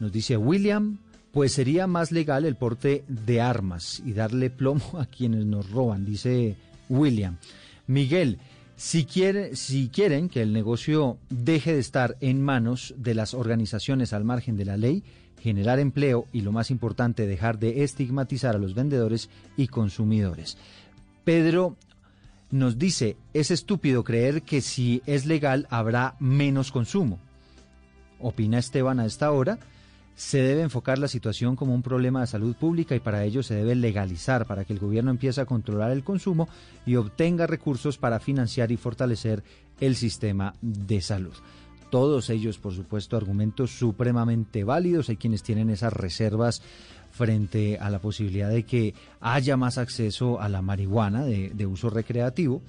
Nos 0.00 0.12
dice 0.12 0.38
William, 0.38 0.98
pues 1.30 1.52
sería 1.52 1.86
más 1.86 2.10
legal 2.10 2.46
el 2.46 2.56
porte 2.56 3.04
de 3.06 3.42
armas 3.42 4.02
y 4.04 4.14
darle 4.14 4.48
plomo 4.48 4.98
a 4.98 5.04
quienes 5.04 5.44
nos 5.44 5.70
roban, 5.70 6.06
dice 6.06 6.56
William. 6.88 7.36
Miguel, 7.86 8.38
si, 8.76 9.04
quiere, 9.04 9.56
si 9.56 9.88
quieren 9.88 10.28
que 10.28 10.42
el 10.42 10.52
negocio 10.52 11.18
deje 11.30 11.72
de 11.72 11.80
estar 11.80 12.16
en 12.20 12.42
manos 12.42 12.94
de 12.98 13.14
las 13.14 13.34
organizaciones 13.34 14.12
al 14.12 14.24
margen 14.24 14.56
de 14.56 14.66
la 14.66 14.76
ley, 14.76 15.02
generar 15.40 15.78
empleo 15.78 16.26
y 16.32 16.42
lo 16.42 16.52
más 16.52 16.70
importante, 16.70 17.26
dejar 17.26 17.58
de 17.58 17.84
estigmatizar 17.84 18.54
a 18.54 18.58
los 18.58 18.74
vendedores 18.74 19.30
y 19.56 19.68
consumidores. 19.68 20.58
Pedro 21.24 21.76
nos 22.50 22.78
dice, 22.78 23.16
es 23.32 23.50
estúpido 23.50 24.04
creer 24.04 24.42
que 24.42 24.60
si 24.60 25.02
es 25.06 25.26
legal 25.26 25.66
habrá 25.70 26.16
menos 26.20 26.70
consumo. 26.70 27.18
Opina 28.20 28.58
Esteban 28.58 29.00
a 29.00 29.06
esta 29.06 29.30
hora, 29.30 29.58
se 30.16 30.38
debe 30.38 30.62
enfocar 30.62 30.98
la 30.98 31.08
situación 31.08 31.56
como 31.56 31.74
un 31.74 31.82
problema 31.82 32.22
de 32.22 32.26
salud 32.26 32.56
pública 32.56 32.96
y 32.96 33.00
para 33.00 33.22
ello 33.22 33.42
se 33.42 33.54
debe 33.54 33.74
legalizar 33.74 34.46
para 34.46 34.64
que 34.64 34.72
el 34.72 34.78
gobierno 34.78 35.10
empiece 35.10 35.42
a 35.42 35.46
controlar 35.46 35.90
el 35.90 36.02
consumo 36.02 36.48
y 36.86 36.96
obtenga 36.96 37.46
recursos 37.46 37.98
para 37.98 38.18
financiar 38.18 38.72
y 38.72 38.78
fortalecer 38.78 39.44
el 39.78 39.94
sistema 39.94 40.54
de 40.62 41.02
salud. 41.02 41.34
Todos 41.90 42.30
ellos, 42.30 42.58
por 42.58 42.74
supuesto, 42.74 43.16
argumentos 43.16 43.70
supremamente 43.78 44.64
válidos. 44.64 45.10
Hay 45.10 45.18
quienes 45.18 45.42
tienen 45.42 45.68
esas 45.68 45.92
reservas 45.92 46.62
frente 47.12 47.78
a 47.78 47.90
la 47.90 47.98
posibilidad 47.98 48.48
de 48.48 48.64
que 48.64 48.94
haya 49.20 49.56
más 49.58 49.76
acceso 49.76 50.40
a 50.40 50.48
la 50.48 50.62
marihuana 50.62 51.24
de, 51.24 51.66
uso 51.66 51.90
recreativo 51.90 52.62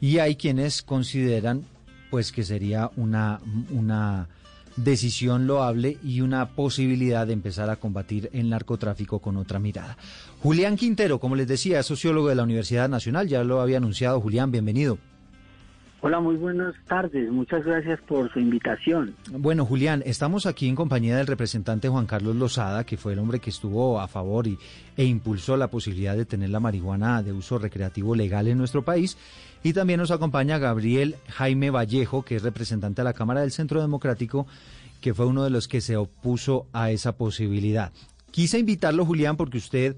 y 0.00 0.18
hay 0.18 0.36
quienes 0.36 0.82
consideran 0.82 1.64
pues 2.10 2.30
que 2.30 2.44
sería 2.44 2.90
una, 2.96 3.40
una 3.70 4.28
decisión 4.76 5.46
loable 5.46 5.98
y 6.02 6.20
una 6.20 6.50
posibilidad 6.50 7.26
de 7.26 7.32
empezar 7.32 7.70
a 7.70 7.76
combatir 7.76 8.30
el 8.32 8.50
narcotráfico 8.50 9.20
con 9.20 9.36
otra 9.36 9.58
mirada. 9.58 9.96
Julián 10.42 10.76
Quintero, 10.76 11.20
como 11.20 11.36
les 11.36 11.48
decía, 11.48 11.80
es 11.80 11.86
sociólogo 11.86 12.28
de 12.28 12.34
la 12.34 12.42
Universidad 12.42 12.88
Nacional, 12.88 13.28
ya 13.28 13.44
lo 13.44 13.60
había 13.60 13.78
anunciado. 13.78 14.20
Julián, 14.20 14.50
bienvenido. 14.50 14.98
Hola, 16.06 16.20
muy 16.20 16.36
buenas 16.36 16.74
tardes. 16.86 17.32
Muchas 17.32 17.64
gracias 17.64 17.98
por 18.02 18.30
su 18.30 18.38
invitación. 18.38 19.14
Bueno, 19.30 19.64
Julián, 19.64 20.02
estamos 20.04 20.44
aquí 20.44 20.68
en 20.68 20.74
compañía 20.74 21.16
del 21.16 21.26
representante 21.26 21.88
Juan 21.88 22.04
Carlos 22.04 22.36
Lozada, 22.36 22.84
que 22.84 22.98
fue 22.98 23.14
el 23.14 23.20
hombre 23.20 23.40
que 23.40 23.48
estuvo 23.48 23.98
a 23.98 24.06
favor 24.06 24.46
y, 24.46 24.58
e 24.98 25.04
impulsó 25.06 25.56
la 25.56 25.70
posibilidad 25.70 26.14
de 26.14 26.26
tener 26.26 26.50
la 26.50 26.60
marihuana 26.60 27.22
de 27.22 27.32
uso 27.32 27.58
recreativo 27.58 28.14
legal 28.14 28.48
en 28.48 28.58
nuestro 28.58 28.84
país. 28.84 29.16
Y 29.62 29.72
también 29.72 29.98
nos 29.98 30.10
acompaña 30.10 30.58
Gabriel 30.58 31.16
Jaime 31.30 31.70
Vallejo, 31.70 32.22
que 32.22 32.36
es 32.36 32.42
representante 32.42 33.00
de 33.00 33.04
la 33.04 33.14
Cámara 33.14 33.40
del 33.40 33.50
Centro 33.50 33.80
Democrático, 33.80 34.46
que 35.00 35.14
fue 35.14 35.24
uno 35.24 35.42
de 35.42 35.48
los 35.48 35.68
que 35.68 35.80
se 35.80 35.96
opuso 35.96 36.66
a 36.74 36.90
esa 36.90 37.16
posibilidad. 37.16 37.92
Quise 38.30 38.58
invitarlo, 38.58 39.06
Julián, 39.06 39.38
porque 39.38 39.56
usted 39.56 39.96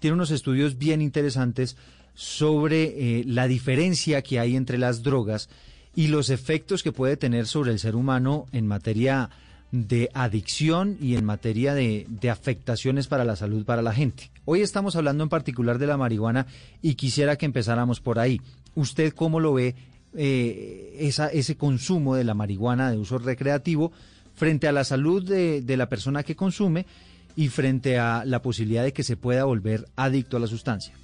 tiene 0.00 0.12
unos 0.12 0.30
estudios 0.30 0.76
bien 0.76 1.00
interesantes 1.00 1.78
sobre 2.16 3.20
eh, 3.20 3.24
la 3.26 3.46
diferencia 3.46 4.22
que 4.22 4.40
hay 4.40 4.56
entre 4.56 4.78
las 4.78 5.02
drogas 5.02 5.48
y 5.94 6.08
los 6.08 6.30
efectos 6.30 6.82
que 6.82 6.90
puede 6.90 7.16
tener 7.16 7.46
sobre 7.46 7.70
el 7.70 7.78
ser 7.78 7.94
humano 7.94 8.46
en 8.52 8.66
materia 8.66 9.30
de 9.70 10.08
adicción 10.14 10.96
y 11.00 11.16
en 11.16 11.24
materia 11.24 11.74
de, 11.74 12.06
afectaciones 12.30 13.06
para 13.06 13.24
la 13.24 13.36
salud 13.36 13.64
para 13.64 13.82
la 13.82 13.92
gente. 13.92 14.30
Hoy 14.46 14.62
estamos 14.62 14.96
hablando 14.96 15.24
en 15.24 15.28
particular 15.28 15.78
de 15.78 15.86
la 15.86 15.98
marihuana 15.98 16.46
y 16.80 16.94
quisiera 16.94 17.36
que 17.36 17.46
empezáramos 17.46 18.00
por 18.00 18.18
ahí. 18.18 18.40
¿Usted 18.74 19.12
cómo 19.12 19.38
lo 19.38 19.52
ve 19.54 19.74
eh, 20.14 20.96
esa, 21.00 21.28
ese 21.28 21.56
consumo 21.56 22.14
de 22.14 22.24
la 22.24 22.34
marihuana 22.34 22.90
de 22.90 22.96
uso 22.96 23.18
recreativo 23.18 23.92
frente 24.34 24.68
a 24.68 24.72
la 24.72 24.84
salud 24.84 25.22
de, 25.22 25.60
de 25.60 25.76
la 25.76 25.88
persona 25.88 26.22
que 26.22 26.36
consume 26.36 26.86
y 27.34 27.48
frente 27.48 27.98
a 27.98 28.24
la 28.24 28.40
posibilidad 28.40 28.84
de 28.84 28.94
que 28.94 29.02
se 29.02 29.18
pueda 29.18 29.44
volver 29.44 29.86
adicto 29.96 30.38
a 30.38 30.40
la 30.40 30.46
sustancia? 30.46 30.94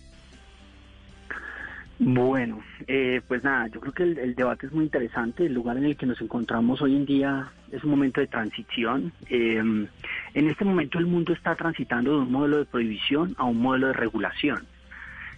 Bueno, 2.04 2.60
eh, 2.88 3.20
pues 3.28 3.44
nada, 3.44 3.68
yo 3.68 3.78
creo 3.78 3.92
que 3.92 4.02
el, 4.02 4.34
debate 4.34 4.66
es 4.66 4.72
muy 4.72 4.82
interesante. 4.82 5.46
El 5.46 5.54
lugar 5.54 5.76
en 5.76 5.84
el 5.84 5.96
que 5.96 6.04
nos 6.04 6.20
encontramos 6.20 6.82
hoy 6.82 6.96
en 6.96 7.06
día 7.06 7.52
es 7.70 7.84
un 7.84 7.90
momento 7.90 8.20
de 8.20 8.26
transición. 8.26 9.12
Em, 9.28 9.86
en 10.34 10.50
este 10.50 10.64
momento 10.64 10.98
el 10.98 11.06
mundo 11.06 11.32
está 11.32 11.54
transitando 11.54 12.10
de 12.10 12.18
un 12.18 12.32
modelo 12.32 12.58
de 12.58 12.64
prohibición 12.64 13.36
a 13.38 13.44
un 13.44 13.62
modelo 13.62 13.86
de 13.86 13.92
regulación. 13.92 14.66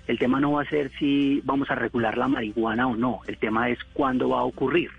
El 0.06 0.18
tema 0.18 0.40
no 0.40 0.52
va 0.52 0.62
a 0.62 0.64
ser 0.64 0.90
si 0.98 1.42
vamos 1.44 1.70
a 1.70 1.74
regular 1.74 2.16
la 2.16 2.28
marihuana 2.28 2.86
o 2.86 2.96
no, 2.96 3.20
el 3.26 3.36
tema 3.36 3.68
es 3.68 3.78
cuándo 3.92 4.30
va 4.30 4.40
a 4.40 4.44
ocurrir. 4.44 4.90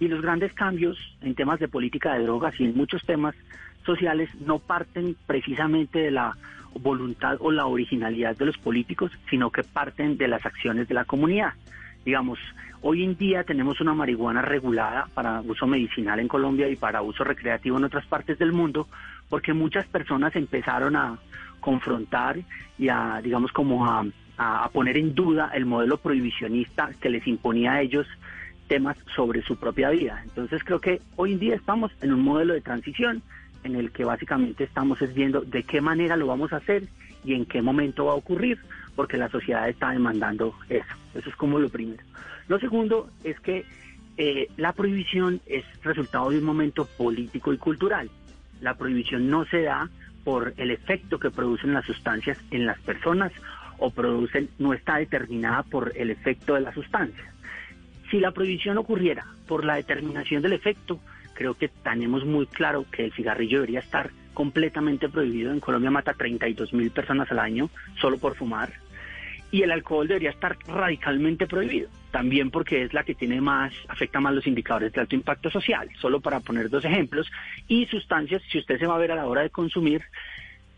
Y 0.00 0.08
los 0.08 0.20
grandes 0.20 0.52
cambios 0.52 0.98
en 1.20 1.36
temas 1.36 1.60
de 1.60 1.68
política 1.68 2.14
de 2.14 2.24
drogas 2.24 2.58
y 2.58 2.64
en 2.64 2.76
muchos 2.76 3.02
temas 3.04 3.36
sociales 3.86 4.30
no 4.44 4.58
parten 4.58 5.14
precisamente 5.28 6.00
de 6.00 6.10
la 6.10 6.36
voluntad 6.80 7.36
o 7.40 7.50
la 7.50 7.66
originalidad 7.66 8.36
de 8.36 8.46
los 8.46 8.58
políticos, 8.58 9.12
sino 9.30 9.50
que 9.50 9.62
parten 9.62 10.16
de 10.16 10.28
las 10.28 10.44
acciones 10.44 10.88
de 10.88 10.94
la 10.94 11.04
comunidad. 11.04 11.52
Digamos, 12.04 12.38
hoy 12.80 13.04
en 13.04 13.16
día 13.16 13.44
tenemos 13.44 13.80
una 13.80 13.94
marihuana 13.94 14.42
regulada 14.42 15.06
para 15.14 15.40
uso 15.40 15.66
medicinal 15.66 16.18
en 16.18 16.28
Colombia 16.28 16.68
y 16.68 16.76
para 16.76 17.02
uso 17.02 17.24
recreativo 17.24 17.78
en 17.78 17.84
otras 17.84 18.06
partes 18.06 18.38
del 18.38 18.52
mundo, 18.52 18.88
porque 19.28 19.52
muchas 19.52 19.86
personas 19.86 20.34
empezaron 20.34 20.96
a 20.96 21.18
confrontar 21.60 22.38
y 22.78 22.88
a, 22.88 23.20
digamos, 23.22 23.52
como 23.52 23.86
a, 23.86 24.04
poner 24.72 24.96
en 24.96 25.14
duda 25.14 25.52
el 25.54 25.66
modelo 25.66 25.98
prohibicionista 25.98 26.90
que 27.00 27.08
les 27.08 27.24
imponía 27.28 27.74
a 27.74 27.80
ellos 27.80 28.08
temas 28.66 28.96
sobre 29.14 29.42
su 29.42 29.56
propia 29.56 29.90
vida. 29.90 30.20
Entonces 30.24 30.64
creo 30.64 30.80
que 30.80 31.00
hoy 31.14 31.34
en 31.34 31.38
día 31.38 31.54
estamos 31.54 31.92
en 32.00 32.12
un 32.12 32.22
modelo 32.22 32.54
de 32.54 32.60
transición 32.60 33.22
en 33.64 33.76
el 33.76 33.90
que 33.92 34.04
básicamente 34.04 34.64
estamos 34.64 34.98
viendo 35.14 35.40
de 35.42 35.62
qué 35.62 35.80
manera 35.80 36.16
lo 36.16 36.26
vamos 36.26 36.52
a 36.52 36.56
hacer 36.56 36.84
y 37.24 37.34
en 37.34 37.46
qué 37.46 37.62
momento 37.62 38.06
va 38.06 38.12
a 38.12 38.16
ocurrir, 38.16 38.58
porque 38.96 39.16
la 39.16 39.28
sociedad 39.28 39.68
está 39.68 39.90
demandando 39.90 40.54
eso. 40.68 40.94
Eso 41.14 41.28
es 41.28 41.36
como 41.36 41.58
lo 41.58 41.68
primero. 41.68 42.02
Lo 42.48 42.58
segundo 42.58 43.10
es 43.24 43.38
que 43.40 43.64
eh, 44.16 44.48
la 44.56 44.72
prohibición 44.72 45.40
es 45.46 45.64
resultado 45.82 46.30
de 46.30 46.38
un 46.38 46.44
momento 46.44 46.84
político 46.84 47.52
y 47.52 47.58
cultural. 47.58 48.10
La 48.60 48.74
prohibición 48.74 49.30
no 49.30 49.44
se 49.46 49.62
da 49.62 49.88
por 50.24 50.54
el 50.56 50.70
efecto 50.70 51.18
que 51.18 51.30
producen 51.30 51.72
las 51.72 51.84
sustancias 51.84 52.38
en 52.50 52.66
las 52.66 52.78
personas 52.80 53.32
o 53.78 53.90
producen, 53.90 54.48
no 54.58 54.72
está 54.72 54.96
determinada 54.96 55.62
por 55.64 55.92
el 55.96 56.10
efecto 56.10 56.54
de 56.54 56.60
la 56.60 56.72
sustancia. 56.72 57.32
Si 58.10 58.20
la 58.20 58.30
prohibición 58.30 58.78
ocurriera 58.78 59.26
por 59.48 59.64
la 59.64 59.76
determinación 59.76 60.42
del 60.42 60.52
efecto, 60.52 61.00
creo 61.34 61.54
que 61.54 61.68
tenemos 61.68 62.24
muy 62.24 62.46
claro 62.46 62.86
que 62.90 63.04
el 63.04 63.12
cigarrillo 63.12 63.58
debería 63.58 63.80
estar 63.80 64.10
completamente 64.34 65.08
prohibido. 65.08 65.52
En 65.52 65.60
Colombia 65.60 65.90
mata 65.90 66.14
32 66.14 66.72
mil 66.72 66.90
personas 66.90 67.30
al 67.30 67.38
año 67.38 67.70
solo 68.00 68.18
por 68.18 68.36
fumar. 68.36 68.72
Y 69.50 69.62
el 69.62 69.70
alcohol 69.70 70.08
debería 70.08 70.30
estar 70.30 70.56
radicalmente 70.66 71.46
prohibido, 71.46 71.90
también 72.10 72.50
porque 72.50 72.84
es 72.84 72.94
la 72.94 73.04
que 73.04 73.14
tiene 73.14 73.38
más, 73.42 73.70
afecta 73.86 74.18
más 74.18 74.32
los 74.32 74.46
indicadores 74.46 74.94
de 74.94 75.02
alto 75.02 75.14
impacto 75.14 75.50
social, 75.50 75.90
solo 76.00 76.20
para 76.20 76.40
poner 76.40 76.70
dos 76.70 76.86
ejemplos. 76.86 77.30
Y 77.68 77.84
sustancias, 77.86 78.40
si 78.50 78.58
usted 78.58 78.78
se 78.78 78.86
va 78.86 78.94
a 78.94 78.98
ver 78.98 79.12
a 79.12 79.16
la 79.16 79.26
hora 79.26 79.42
de 79.42 79.50
consumir, 79.50 80.02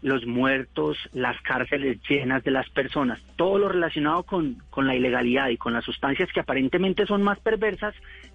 los 0.05 0.27
muertos, 0.27 0.99
las 1.15 1.41
cárceles 1.41 1.99
llenas 2.07 2.45
de 2.45 2.51
las 2.51 2.69
personas, 2.69 3.19
todo 3.37 3.59
lo 3.59 3.71
relacionado 3.71 4.23
con, 4.25 4.63
con 4.69 4.87
la 4.87 4.95
ilegalidad 4.95 5.49
y 5.49 5.57
con 5.57 5.73
las 5.73 5.83
sustancias 5.83 6.29
que 6.31 6.41
aparentemente 6.41 7.07
son 7.07 7.23
más 7.23 7.41
perversas, 7.41 7.95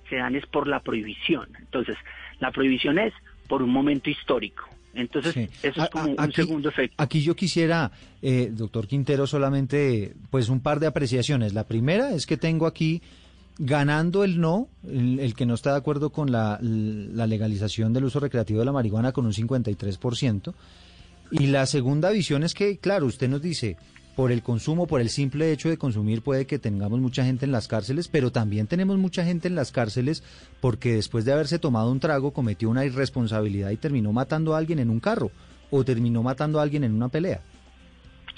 se 0.10 0.16
dan 0.16 0.36
es 0.36 0.48
por 0.48 0.68
la 0.68 0.80
prohibición. 0.80 1.48
Entonces, 1.60 1.96
la 2.40 2.50
prohibición 2.50 2.98
es 2.98 3.14
por 3.48 3.62
un 3.62 3.70
momento 3.70 4.10
histórico. 4.10 4.68
Entonces, 4.96 5.48
eso 5.62 5.84
es 5.84 5.90
como 5.92 6.12
un 6.12 6.32
segundo 6.32 6.70
efecto. 6.70 6.96
Aquí 6.98 7.22
yo 7.22 7.36
quisiera, 7.36 7.92
eh, 8.24 8.50
doctor 8.52 8.88
Quintero, 8.88 9.28
solamente 9.28 10.16
pues 10.32 10.50
un 10.50 10.62
par 10.62 10.80
de 10.80 10.88
apreciaciones. 10.88 11.54
La 11.54 11.68
primera 11.68 12.16
es 12.16 12.26
que 12.26 12.38
tengo 12.38 12.66
aquí 12.66 13.04
ganando 13.60 14.24
el 14.24 14.42
no, 14.42 14.70
el, 14.88 15.36
que 15.36 15.46
no 15.46 15.54
está 15.54 15.74
de 15.74 15.78
acuerdo 15.78 16.10
con 16.10 16.32
la, 16.32 16.58
la, 16.62 17.28
legalización 17.28 17.94
del 17.94 18.06
uso 18.06 18.20
recreativo 18.20 18.60
de 18.60 18.66
la 18.66 18.72
marihuana 18.72 19.12
con 19.12 19.28
un 19.28 19.34
53%. 19.34 20.56
Y 21.32 21.48
la 21.48 21.66
segunda 21.66 22.10
visión 22.12 22.44
es 22.44 22.54
que, 22.54 22.78
claro, 22.78 23.06
usted 23.06 23.30
nos 23.30 23.42
dice, 23.42 23.78
por 24.16 24.32
el 24.32 24.42
consumo, 24.42 24.88
por 24.88 25.00
el 25.00 25.10
simple 25.10 25.52
hecho 25.52 25.70
de 25.70 25.78
consumir, 25.78 26.22
puede 26.22 26.46
que 26.46 26.60
tengamos 26.60 27.00
mucha 27.00 27.24
gente 27.24 27.46
en 27.46 27.52
las 27.52 27.68
cárceles, 27.68 28.08
pero 28.08 28.32
también 28.32 28.68
tenemos 28.68 28.98
mucha 28.98 29.24
gente 29.24 29.48
en 29.48 29.56
las 29.56 29.72
cárceles 29.72 30.24
porque 30.60 30.94
después 30.94 31.24
de 31.24 31.32
haberse 31.32 31.60
tomado 31.60 31.92
un 31.92 32.00
trago 32.00 32.34
cometió 32.34 32.70
una 32.70 32.84
irresponsabilidad 32.84 33.70
y 33.70 33.78
terminó 33.78 34.12
matando 34.12 34.56
a 34.56 34.58
alguien 34.58 34.80
en 34.80 34.90
un 34.90 35.00
carro 35.00 35.32
o 35.70 35.86
terminó 35.86 36.24
matando 36.24 36.60
a 36.60 36.64
alguien 36.64 36.84
en 36.84 36.94
una 36.94 37.10
pelea. 37.10 37.42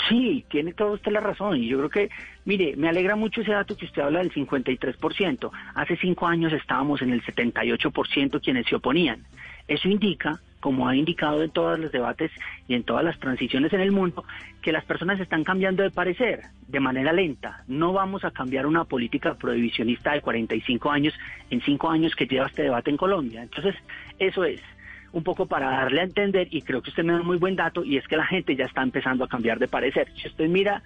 Sí, 0.10 0.46
tiene 0.50 0.74
toda 0.74 0.92
usted 0.92 1.12
la 1.12 1.20
razón. 1.20 1.58
Y 1.58 1.68
yo 1.68 1.78
creo 1.78 1.90
que, 1.90 2.10
mire, 2.46 2.76
me 2.76 2.90
alegra 2.90 3.16
mucho 3.16 3.42
ese 3.42 3.52
dato 3.52 3.76
que 3.76 3.86
usted 3.86 4.02
habla 4.02 4.20
del 4.20 4.32
53%. 4.34 5.52
Hace 5.76 5.98
cinco 5.98 6.28
años 6.28 6.54
estábamos 6.54 7.02
en 7.02 7.12
el 7.12 7.24
78% 7.24 8.42
quienes 8.42 8.66
se 8.68 8.76
oponían. 8.76 9.24
Eso 9.68 9.88
indica 9.88 10.42
como 10.62 10.88
ha 10.88 10.96
indicado 10.96 11.44
en 11.44 11.50
todos 11.50 11.78
los 11.78 11.92
debates 11.92 12.32
y 12.70 12.76
en 12.76 12.84
todas 12.84 13.04
las 13.04 13.20
transiciones 13.20 13.74
en 13.74 13.82
el 13.82 13.92
mundo, 13.92 14.24
que 14.62 14.72
las 14.72 14.86
personas 14.86 15.20
están 15.20 15.44
cambiando 15.44 15.84
de 15.84 15.92
parecer 15.92 16.44
de 16.68 16.80
manera 16.80 17.12
lenta. 17.12 17.64
No 17.68 17.92
vamos 17.92 18.24
a 18.24 18.32
cambiar 18.32 18.66
una 18.66 18.86
política 18.86 19.34
prohibicionista 19.34 20.14
de 20.14 20.22
45 20.22 20.90
años 20.90 21.14
en 21.50 21.62
5 21.62 21.90
años 21.90 22.16
que 22.16 22.28
lleva 22.28 22.48
este 22.48 22.64
debate 22.64 22.92
en 22.92 22.98
Colombia. 22.98 23.44
Entonces, 23.44 23.76
eso 24.20 24.46
es 24.46 24.62
un 25.12 25.24
poco 25.24 25.46
para 25.46 25.70
darle 25.70 26.02
a 26.02 26.06
entender, 26.06 26.48
y 26.52 26.62
creo 26.62 26.82
que 26.82 26.90
usted 26.90 27.04
me 27.04 27.12
da 27.12 27.22
muy 27.22 27.38
buen 27.38 27.58
dato, 27.58 27.84
y 27.84 27.98
es 27.98 28.08
que 28.08 28.16
la 28.16 28.26
gente 28.26 28.56
ya 28.56 28.66
está 28.66 28.82
empezando 28.82 29.26
a 29.26 29.28
cambiar 29.28 29.60
de 29.60 29.68
parecer. 29.68 30.08
Si 30.16 30.28
usted 30.28 30.48
mira 30.48 30.84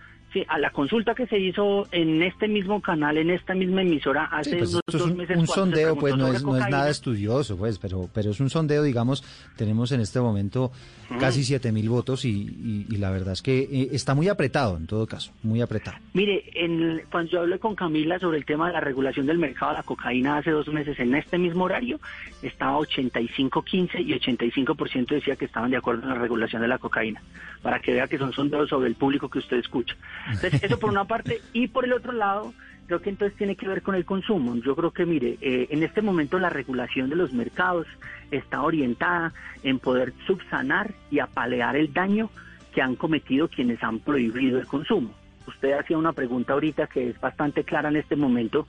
a 0.48 0.58
la 0.58 0.72
consulta 0.72 1.16
que 1.16 1.28
se 1.28 1.40
hizo 1.40 1.88
en 1.92 2.22
este 2.22 2.48
mismo 2.48 2.82
canal, 2.82 3.18
en 3.18 3.30
esta 3.30 3.54
misma 3.54 3.82
emisora 3.82 4.26
hace 4.26 4.58
pues 4.58 4.74
unos 4.74 4.84
dos 4.88 5.16
meses. 5.16 5.38
Un 5.38 5.48
sondeo, 5.48 5.96
pues 5.96 6.18
no 6.18 6.28
es, 6.28 6.44
no 6.44 6.58
es 6.58 6.68
nada 6.70 6.90
estudioso, 6.90 7.58
pues, 7.58 7.80
pero, 7.80 8.10
pero 8.14 8.32
es 8.32 8.40
un 8.40 8.50
sondeo, 8.50 8.84
digamos, 8.84 9.24
tenemos 9.56 9.92
en 9.92 10.02
este 10.02 10.20
momento 10.20 10.72
casi 11.20 11.44
siete 11.44 11.72
mil 11.72 11.90
votos 11.90 12.26
y, 12.26 12.86
y, 12.90 12.98
la 12.98 13.12
verdad 13.12 13.34
es 13.34 13.42
que 13.42 13.60
eh, 13.60 13.90
está 13.92 14.16
muy 14.16 14.28
apretado, 14.28 14.78
en 14.78 14.88
todo 14.88 15.06
caso, 15.06 15.32
muy 15.44 15.62
apretado. 15.62 15.98
Mire, 16.14 16.44
en, 16.54 17.04
cuando 17.12 17.32
yo 17.32 17.42
hablé 17.42 17.60
con 17.60 17.76
Camila 17.76 18.18
sobre 18.20 18.38
el 18.38 18.46
tema 18.46 18.68
de 18.68 18.74
la 18.74 18.80
regulación 18.80 19.26
del 19.26 19.38
mercado 19.38 19.72
de 19.72 19.78
la 19.78 19.84
cocaína 19.84 20.38
hace 20.38 20.52
dos 20.52 20.68
meses, 20.68 21.00
en 21.00 21.14
este 21.16 21.38
mismo 21.38 21.66
horario, 21.66 22.00
estaba 22.42 22.78
85-15 22.80 24.06
y 24.06 24.14
85% 24.14 25.08
decía 25.08 25.36
que 25.36 25.46
estaban 25.46 25.72
de 25.72 25.78
acuerdo 25.78 26.04
en 26.04 26.10
la 26.10 26.16
regulación 26.16 26.62
de 26.62 26.68
la 26.68 26.78
cocaína, 26.78 27.22
para 27.62 27.80
que 27.80 27.94
vea 27.94 28.08
que 28.08 28.18
son 28.18 28.34
sondeos 28.34 28.70
sobre 28.70 28.88
el 28.88 28.96
público 28.96 29.30
que 29.30 29.40
usted 29.40 29.58
escucha. 29.58 29.96
Entonces, 30.32 30.64
eso 30.64 30.80
por 30.80 30.90
una 30.90 31.06
parte. 31.06 31.42
Y 31.54 31.68
por 31.68 31.86
el 31.86 31.94
otro 31.94 32.12
lado, 32.12 32.54
creo 32.88 33.02
que 33.02 33.10
entonces 33.10 33.38
tiene 33.38 33.56
que 33.56 33.68
ver 33.68 33.82
con 33.82 33.96
el 33.96 34.06
consumo. 34.06 34.56
Yo 34.58 34.76
creo 34.76 34.92
que, 34.92 35.06
mire, 35.06 35.38
eh, 35.42 35.68
en 35.70 35.84
este 35.84 36.02
momento 36.02 36.40
la 36.40 36.50
regulación 36.50 37.10
de 37.10 37.16
los 37.16 37.34
mercados 37.34 37.88
está 38.32 38.62
orientada 38.62 39.34
en 39.64 39.80
poder 39.80 40.14
subsanar 40.28 40.94
y 41.12 41.20
apalear 41.20 41.76
el 41.76 41.94
daño 41.94 42.30
que 42.74 42.82
han 42.82 42.96
cometido 42.96 43.48
quienes 43.48 43.82
han 43.84 44.00
prohibido 44.00 44.60
el 44.60 44.68
consumo. 44.68 45.14
Usted 45.48 45.74
hacía 45.74 45.98
una 45.98 46.14
pregunta 46.14 46.54
ahorita 46.54 46.88
que 46.88 47.10
es 47.10 47.20
bastante 47.20 47.64
clara 47.64 47.90
en 47.90 47.96
este 47.98 48.16
momento, 48.16 48.68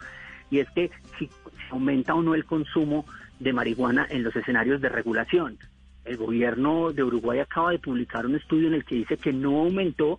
y 0.51 0.61
es 0.61 0.71
que 0.71 0.91
si 1.19 1.29
aumenta 1.71 2.15
o 2.15 2.23
no 2.23 2.35
el 2.35 2.45
consumo 2.45 3.05
de 3.41 3.53
marihuana 3.53 4.07
en 4.09 4.23
los 4.23 4.35
escenarios 4.37 4.81
de 4.81 4.89
regulación. 4.89 5.59
El 6.05 6.17
gobierno 6.17 6.93
de 6.93 7.03
Uruguay 7.03 7.41
acaba 7.41 7.73
de 7.73 7.81
publicar 7.81 8.27
un 8.27 8.37
estudio 8.37 8.69
en 8.69 8.75
el 8.75 8.85
que 8.85 8.95
dice 8.95 9.17
que 9.17 9.33
no 9.33 9.59
aumentó 9.59 10.19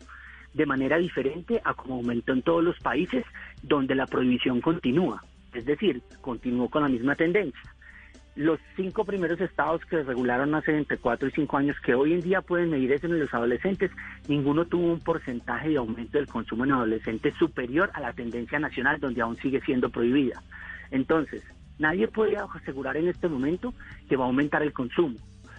de 0.57 0.65
manera 0.65 0.97
diferente 0.97 1.61
a 1.63 1.75
como 1.75 1.95
aumentó 1.95 2.33
en 2.33 2.41
todos 2.41 2.63
los 2.63 2.77
países 2.79 3.23
donde 3.61 3.93
la 3.93 4.07
prohibición 4.07 4.59
continúa. 4.59 5.23
Es 5.53 5.65
decir, 5.65 6.01
continuó 6.19 6.67
con 6.67 6.81
la 6.81 6.89
misma 6.89 7.15
tendencia. 7.15 7.61
Los 8.35 8.59
cinco 8.75 9.05
primeros 9.05 9.39
estados 9.39 9.85
que 9.85 10.03
regularon 10.03 10.53
hace 10.55 10.75
entre 10.75 10.97
cuatro 10.97 11.27
y 11.27 11.31
cinco 11.31 11.57
años, 11.57 11.75
que 11.83 11.93
hoy 11.93 12.13
en 12.13 12.21
día 12.21 12.41
pueden 12.41 12.71
medir 12.71 12.91
eso 12.91 13.05
en 13.05 13.19
los 13.19 13.33
adolescentes, 13.33 13.91
ninguno 14.27 14.65
tuvo 14.65 14.93
un 14.93 14.99
porcentaje 14.99 15.69
de 15.69 15.77
aumento 15.77 16.17
del 16.17 16.27
consumo 16.27 16.65
en 16.65 16.71
adolescentes 16.71 17.35
superior 17.35 17.89
a 17.93 18.01
la 18.01 18.13
tendencia 18.13 18.59
nacional, 18.59 18.99
donde 18.99 19.21
aún 19.21 19.37
sigue 19.37 19.61
siendo 19.61 19.89
prohibida. 19.89 20.41
Entonces, 20.91 21.43
nadie 21.79 22.07
puede 22.07 22.37
asegurar 22.37 22.97
en 22.97 23.07
este 23.07 23.27
momento 23.27 23.73
que 24.09 24.17
va 24.17 24.25
a 24.25 24.27
aumentar 24.27 24.63
el 24.63 24.73
consumo 24.73 25.17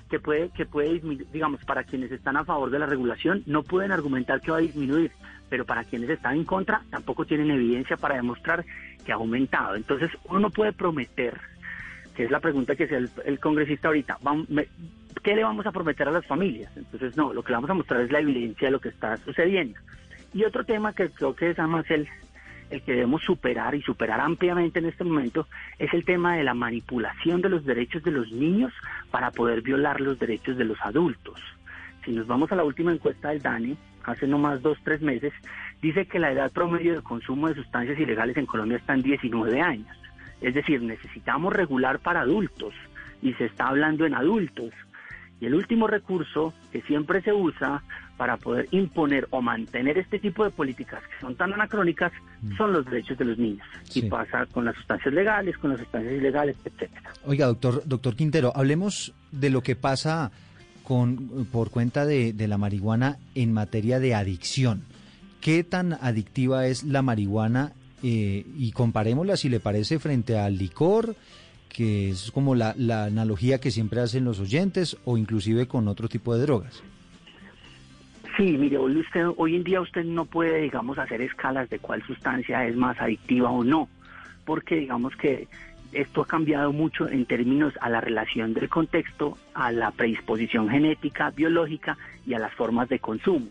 que 0.08 0.18
puede, 0.18 0.50
que 0.50 0.66
puede 0.66 0.94
disminuir, 0.94 1.26
digamos, 1.32 1.64
para 1.64 1.84
quienes 1.84 2.10
están 2.10 2.36
a 2.36 2.44
favor 2.44 2.70
de 2.70 2.78
la 2.78 2.86
regulación, 2.86 3.42
no 3.46 3.62
pueden 3.62 3.92
argumentar 3.92 4.40
que 4.40 4.50
va 4.50 4.58
a 4.58 4.60
disminuir, 4.60 5.12
pero 5.48 5.64
para 5.64 5.84
quienes 5.84 6.10
están 6.10 6.36
en 6.36 6.44
contra, 6.44 6.82
tampoco 6.90 7.24
tienen 7.24 7.50
evidencia 7.50 7.96
para 7.96 8.16
demostrar 8.16 8.64
que 9.04 9.12
ha 9.12 9.16
aumentado. 9.16 9.76
Entonces, 9.76 10.10
uno 10.24 10.40
no 10.40 10.50
puede 10.50 10.72
prometer, 10.72 11.38
que 12.14 12.24
es 12.24 12.30
la 12.30 12.40
pregunta 12.40 12.74
que 12.74 12.84
hace 12.84 13.08
el, 13.24 13.40
congresista 13.40 13.88
ahorita, 13.88 14.18
¿qué 15.22 15.34
le 15.34 15.44
vamos 15.44 15.66
a 15.66 15.72
prometer 15.72 16.08
a 16.08 16.12
las 16.12 16.26
familias? 16.26 16.74
Entonces, 16.76 17.16
no, 17.16 17.32
lo 17.32 17.42
que 17.42 17.50
le 17.50 17.56
vamos 17.56 17.70
a 17.70 17.74
mostrar 17.74 18.00
es 18.00 18.10
la 18.10 18.20
evidencia 18.20 18.68
de 18.68 18.72
lo 18.72 18.80
que 18.80 18.88
está 18.88 19.16
sucediendo. 19.18 19.78
Y 20.32 20.44
otro 20.44 20.64
tema 20.64 20.92
que 20.92 21.10
creo 21.10 21.34
que 21.34 21.50
es 21.50 21.58
además 21.58 21.86
el, 21.90 22.06
el 22.70 22.82
que 22.82 22.92
debemos 22.92 23.22
superar 23.22 23.74
y 23.74 23.82
superar 23.82 24.20
ampliamente 24.20 24.78
en 24.78 24.86
este 24.86 25.04
momento 25.04 25.46
es 25.78 25.92
el 25.94 26.04
tema 26.04 26.36
de 26.36 26.44
la 26.44 26.54
manipulación 26.54 27.40
de 27.40 27.48
los 27.48 27.64
derechos 27.64 28.02
de 28.02 28.10
los 28.10 28.30
niños 28.32 28.72
para 29.10 29.30
poder 29.30 29.62
violar 29.62 30.00
los 30.00 30.18
derechos 30.18 30.56
de 30.56 30.64
los 30.64 30.78
adultos. 30.82 31.40
Si 32.04 32.12
nos 32.12 32.26
vamos 32.26 32.50
a 32.52 32.56
la 32.56 32.64
última 32.64 32.92
encuesta 32.92 33.30
del 33.30 33.42
DANE, 33.42 33.76
hace 34.04 34.26
no 34.26 34.38
más 34.38 34.62
dos, 34.62 34.78
tres 34.82 35.00
meses, 35.02 35.32
dice 35.82 36.06
que 36.06 36.18
la 36.18 36.32
edad 36.32 36.52
promedio 36.52 36.94
de 36.94 37.02
consumo 37.02 37.48
de 37.48 37.54
sustancias 37.54 37.98
ilegales 37.98 38.36
en 38.36 38.46
Colombia 38.46 38.78
está 38.78 38.94
en 38.94 39.02
19 39.02 39.60
años. 39.60 39.96
Es 40.40 40.54
decir, 40.54 40.82
necesitamos 40.82 41.52
regular 41.52 41.98
para 41.98 42.20
adultos 42.20 42.74
y 43.22 43.32
se 43.34 43.46
está 43.46 43.68
hablando 43.68 44.06
en 44.06 44.14
adultos. 44.14 44.72
Y 45.40 45.46
el 45.46 45.54
último 45.54 45.86
recurso 45.86 46.54
que 46.72 46.82
siempre 46.82 47.22
se 47.22 47.32
usa 47.32 47.82
para 48.16 48.36
poder 48.36 48.66
imponer 48.72 49.26
o 49.30 49.40
mantener 49.40 49.98
este 49.98 50.18
tipo 50.18 50.44
de 50.44 50.50
políticas 50.50 51.02
que 51.04 51.20
son 51.20 51.36
tan 51.36 51.52
anacrónicas. 51.52 52.12
Son 52.56 52.72
los 52.72 52.84
derechos 52.86 53.18
de 53.18 53.24
los 53.24 53.38
niños. 53.38 53.66
Y 53.94 54.02
pasa 54.02 54.46
con 54.46 54.64
las 54.64 54.74
sustancias 54.76 55.12
legales, 55.12 55.56
con 55.58 55.70
las 55.70 55.80
sustancias 55.80 56.14
ilegales, 56.14 56.56
etcétera. 56.64 57.12
Oiga, 57.24 57.46
doctor, 57.46 57.82
doctor 57.86 58.14
Quintero, 58.14 58.52
hablemos 58.54 59.12
de 59.32 59.50
lo 59.50 59.62
que 59.62 59.76
pasa 59.76 60.30
con 60.84 61.46
por 61.52 61.70
cuenta 61.70 62.06
de, 62.06 62.34
la 62.48 62.58
marihuana 62.58 63.18
en 63.34 63.52
materia 63.52 64.00
de 64.00 64.14
adicción. 64.14 64.84
¿Qué 65.40 65.62
tan 65.62 65.92
adictiva 65.92 66.66
es 66.66 66.82
la 66.82 67.02
marihuana? 67.02 67.72
Eh, 68.02 68.46
y 68.56 68.72
comparémosla, 68.72 69.36
si 69.36 69.48
le 69.48 69.60
parece, 69.60 69.98
frente 69.98 70.38
al 70.38 70.56
licor, 70.56 71.16
que 71.68 72.10
es 72.10 72.30
como 72.30 72.54
la, 72.54 72.74
la 72.78 73.04
analogía 73.04 73.58
que 73.58 73.70
siempre 73.70 74.00
hacen 74.00 74.24
los 74.24 74.40
oyentes, 74.40 74.96
o 75.04 75.18
inclusive 75.18 75.66
con 75.66 75.88
otro 75.88 76.08
tipo 76.08 76.34
de 76.34 76.42
drogas. 76.42 76.82
Sí, 78.38 78.56
mire, 78.56 78.78
usted, 78.78 79.26
hoy 79.36 79.56
en 79.56 79.64
día 79.64 79.80
usted 79.80 80.04
no 80.04 80.24
puede, 80.24 80.60
digamos, 80.60 80.96
hacer 80.96 81.20
escalas 81.20 81.68
de 81.70 81.80
cuál 81.80 82.04
sustancia 82.04 82.64
es 82.66 82.76
más 82.76 83.00
adictiva 83.00 83.50
o 83.50 83.64
no, 83.64 83.88
porque 84.44 84.76
digamos 84.76 85.16
que 85.16 85.48
esto 85.90 86.22
ha 86.22 86.26
cambiado 86.26 86.72
mucho 86.72 87.08
en 87.08 87.26
términos 87.26 87.74
a 87.80 87.90
la 87.90 88.00
relación 88.00 88.54
del 88.54 88.68
contexto, 88.68 89.36
a 89.54 89.72
la 89.72 89.90
predisposición 89.90 90.68
genética, 90.68 91.30
biológica 91.30 91.98
y 92.28 92.34
a 92.34 92.38
las 92.38 92.54
formas 92.54 92.88
de 92.88 93.00
consumo. 93.00 93.48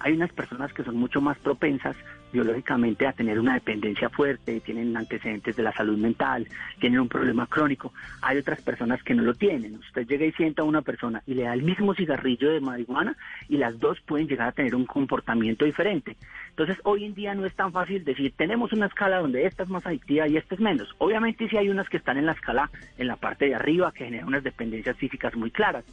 Hay 0.00 0.12
unas 0.12 0.32
personas 0.34 0.70
que 0.74 0.84
son 0.84 0.96
mucho 0.96 1.22
más 1.22 1.38
propensas 1.38 1.96
biológicamente 2.32 3.06
a 3.06 3.12
tener 3.12 3.38
una 3.38 3.54
dependencia 3.54 4.08
fuerte, 4.08 4.60
tienen 4.60 4.96
antecedentes 4.96 5.56
de 5.56 5.62
la 5.62 5.72
salud 5.72 5.96
mental, 5.96 6.46
tienen 6.78 7.00
un 7.00 7.08
problema 7.08 7.46
crónico. 7.46 7.92
Hay 8.22 8.38
otras 8.38 8.60
personas 8.62 9.02
que 9.02 9.14
no 9.14 9.22
lo 9.22 9.34
tienen. 9.34 9.76
Usted 9.76 10.06
llega 10.06 10.26
y 10.26 10.32
sienta 10.32 10.62
a 10.62 10.64
una 10.64 10.82
persona 10.82 11.22
y 11.26 11.34
le 11.34 11.44
da 11.44 11.54
el 11.54 11.62
mismo 11.62 11.94
cigarrillo 11.94 12.50
de 12.50 12.60
marihuana 12.60 13.16
y 13.48 13.56
las 13.56 13.78
dos 13.78 14.00
pueden 14.00 14.28
llegar 14.28 14.48
a 14.48 14.52
tener 14.52 14.74
un 14.74 14.86
comportamiento 14.86 15.64
diferente. 15.64 16.16
Entonces, 16.50 16.78
hoy 16.84 17.04
en 17.04 17.14
día 17.14 17.34
no 17.34 17.44
es 17.44 17.54
tan 17.54 17.72
fácil 17.72 18.04
decir, 18.04 18.32
tenemos 18.36 18.72
una 18.72 18.86
escala 18.86 19.18
donde 19.18 19.46
esta 19.46 19.62
es 19.62 19.68
más 19.68 19.86
adictiva 19.86 20.28
y 20.28 20.36
esta 20.36 20.54
es 20.54 20.60
menos. 20.60 20.94
Obviamente 20.98 21.48
sí 21.48 21.56
hay 21.56 21.68
unas 21.68 21.88
que 21.88 21.96
están 21.96 22.16
en 22.18 22.26
la 22.26 22.32
escala 22.32 22.70
en 22.98 23.08
la 23.08 23.16
parte 23.16 23.46
de 23.46 23.54
arriba 23.54 23.92
que 23.92 24.04
generan 24.04 24.28
unas 24.28 24.42
dependencias 24.42 24.96
físicas 24.96 25.34
muy 25.36 25.50
claras 25.50 25.84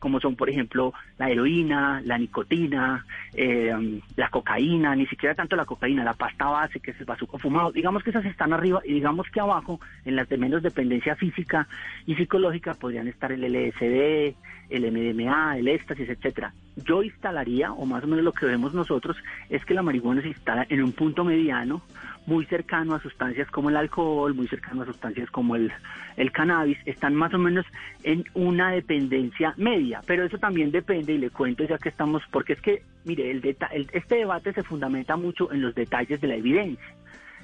como 0.00 0.18
son, 0.18 0.34
por 0.34 0.50
ejemplo, 0.50 0.92
la 1.18 1.30
heroína, 1.30 2.02
la 2.04 2.18
nicotina, 2.18 3.06
eh, 3.34 4.00
la 4.16 4.30
cocaína, 4.30 4.96
ni 4.96 5.06
siquiera 5.06 5.34
tanto 5.36 5.54
la 5.54 5.66
cocaína, 5.66 6.02
la 6.02 6.14
pasta 6.14 6.46
base, 6.46 6.80
que 6.80 6.90
es 6.90 6.98
el 6.98 7.06
bazuco 7.06 7.38
fumado. 7.38 7.70
Digamos 7.70 8.02
que 8.02 8.10
esas 8.10 8.24
están 8.24 8.52
arriba 8.52 8.80
y 8.84 8.94
digamos 8.94 9.28
que 9.30 9.40
abajo, 9.40 9.78
en 10.04 10.16
las 10.16 10.28
de 10.28 10.38
menos 10.38 10.62
dependencia 10.62 11.14
física 11.14 11.68
y 12.06 12.16
psicológica, 12.16 12.74
podrían 12.74 13.06
estar 13.06 13.30
el 13.30 13.44
LSD, 13.44 14.34
el 14.70 14.90
MDMA, 14.90 15.58
el 15.58 15.68
éxtasis, 15.68 16.08
etcétera. 16.08 16.52
Yo 16.76 17.02
instalaría, 17.02 17.72
o 17.72 17.84
más 17.84 18.02
o 18.02 18.06
menos 18.06 18.24
lo 18.24 18.32
que 18.32 18.46
vemos 18.46 18.72
nosotros, 18.72 19.16
es 19.50 19.64
que 19.64 19.74
la 19.74 19.82
marihuana 19.82 20.22
se 20.22 20.28
instala 20.28 20.66
en 20.68 20.82
un 20.82 20.92
punto 20.92 21.24
mediano, 21.24 21.82
muy 22.26 22.44
cercano 22.46 22.94
a 22.94 23.00
sustancias 23.00 23.50
como 23.50 23.70
el 23.70 23.76
alcohol, 23.76 24.34
muy 24.34 24.46
cercano 24.48 24.82
a 24.82 24.86
sustancias 24.86 25.30
como 25.30 25.56
el, 25.56 25.72
el 26.16 26.32
cannabis, 26.32 26.78
están 26.84 27.14
más 27.14 27.32
o 27.34 27.38
menos 27.38 27.66
en 28.02 28.24
una 28.34 28.70
dependencia 28.70 29.54
media, 29.56 30.00
pero 30.06 30.24
eso 30.24 30.38
también 30.38 30.70
depende, 30.70 31.14
y 31.14 31.18
le 31.18 31.30
cuento 31.30 31.64
ya 31.64 31.78
que 31.78 31.88
estamos, 31.88 32.22
porque 32.30 32.52
es 32.52 32.60
que, 32.60 32.82
mire, 33.04 33.30
el, 33.30 33.44
el 33.72 33.90
este 33.92 34.16
debate 34.16 34.52
se 34.52 34.62
fundamenta 34.62 35.16
mucho 35.16 35.52
en 35.52 35.62
los 35.62 35.74
detalles 35.74 36.20
de 36.20 36.28
la 36.28 36.36
evidencia. 36.36 36.94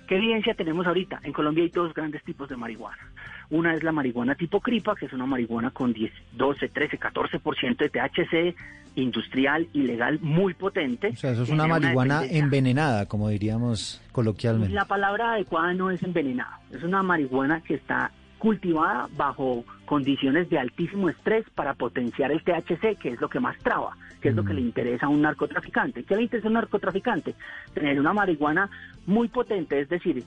¿Qué 0.07 0.17
evidencia 0.17 0.55
tenemos 0.55 0.87
ahorita? 0.87 1.21
En 1.25 1.33
Colombia 1.33 1.65
hay 1.65 1.71
dos 1.71 1.93
grandes 1.93 2.23
tipos 2.23 2.49
de 2.49 2.57
marihuana. 2.57 3.11
Una 3.51 3.75
es 3.75 3.83
la 3.83 3.93
marihuana 3.93 4.35
tipo 4.35 4.61
cripa, 4.61 4.95
que 4.95 5.07
es 5.07 5.13
una 5.13 5.27
marihuana 5.27 5.71
con 5.71 5.93
10, 5.93 6.13
12, 6.33 6.69
13, 6.69 6.99
14% 6.99 7.77
de 7.77 7.89
THC, 7.89 8.57
industrial, 8.97 9.69
ilegal, 9.73 10.19
muy 10.21 10.55
potente. 10.55 11.09
O 11.09 11.17
sea, 11.17 11.33
eso 11.33 11.45
es 11.45 11.51
una 11.51 11.67
marihuana 11.67 12.25
envenenada, 12.25 13.07
como 13.07 13.29
diríamos 13.29 14.03
coloquialmente. 14.13 14.75
La 14.75 14.87
palabra 14.87 15.35
adecuada 15.35 15.75
no 15.75 15.91
es 15.91 16.03
envenenada, 16.03 16.61
es 16.73 16.83
una 16.83 17.03
marihuana 17.03 17.61
que 17.61 17.75
está 17.75 18.11
cultivada 18.39 19.09
bajo 19.17 19.65
condiciones 19.87 20.51
de 20.51 20.59
altísimo 20.59 21.09
estrés 21.09 21.45
para 21.55 21.75
potenciar 21.75 22.33
el 22.33 22.43
THC, 22.43 22.99
que 22.99 23.11
es 23.11 23.21
lo 23.21 23.29
que 23.29 23.41
más 23.41 23.57
traba, 23.59 23.97
que 24.21 24.29
es 24.29 24.35
lo 24.35 24.45
que 24.45 24.53
le 24.53 24.61
mm. 24.61 24.67
interesa 24.67 25.07
a 25.07 25.09
un 25.09 25.23
narcotraficante. 25.23 26.05
¿Qué 26.05 26.17
le 26.17 26.23
interesa 26.23 26.49
a 26.49 26.51
un 26.51 26.55
narcotraficante? 26.55 27.35
Tener 27.73 27.99
una 27.99 28.13
marihuana 28.13 28.69
muy 29.07 29.29
potente, 29.29 29.81
es 29.81 29.89
decir, 29.89 30.25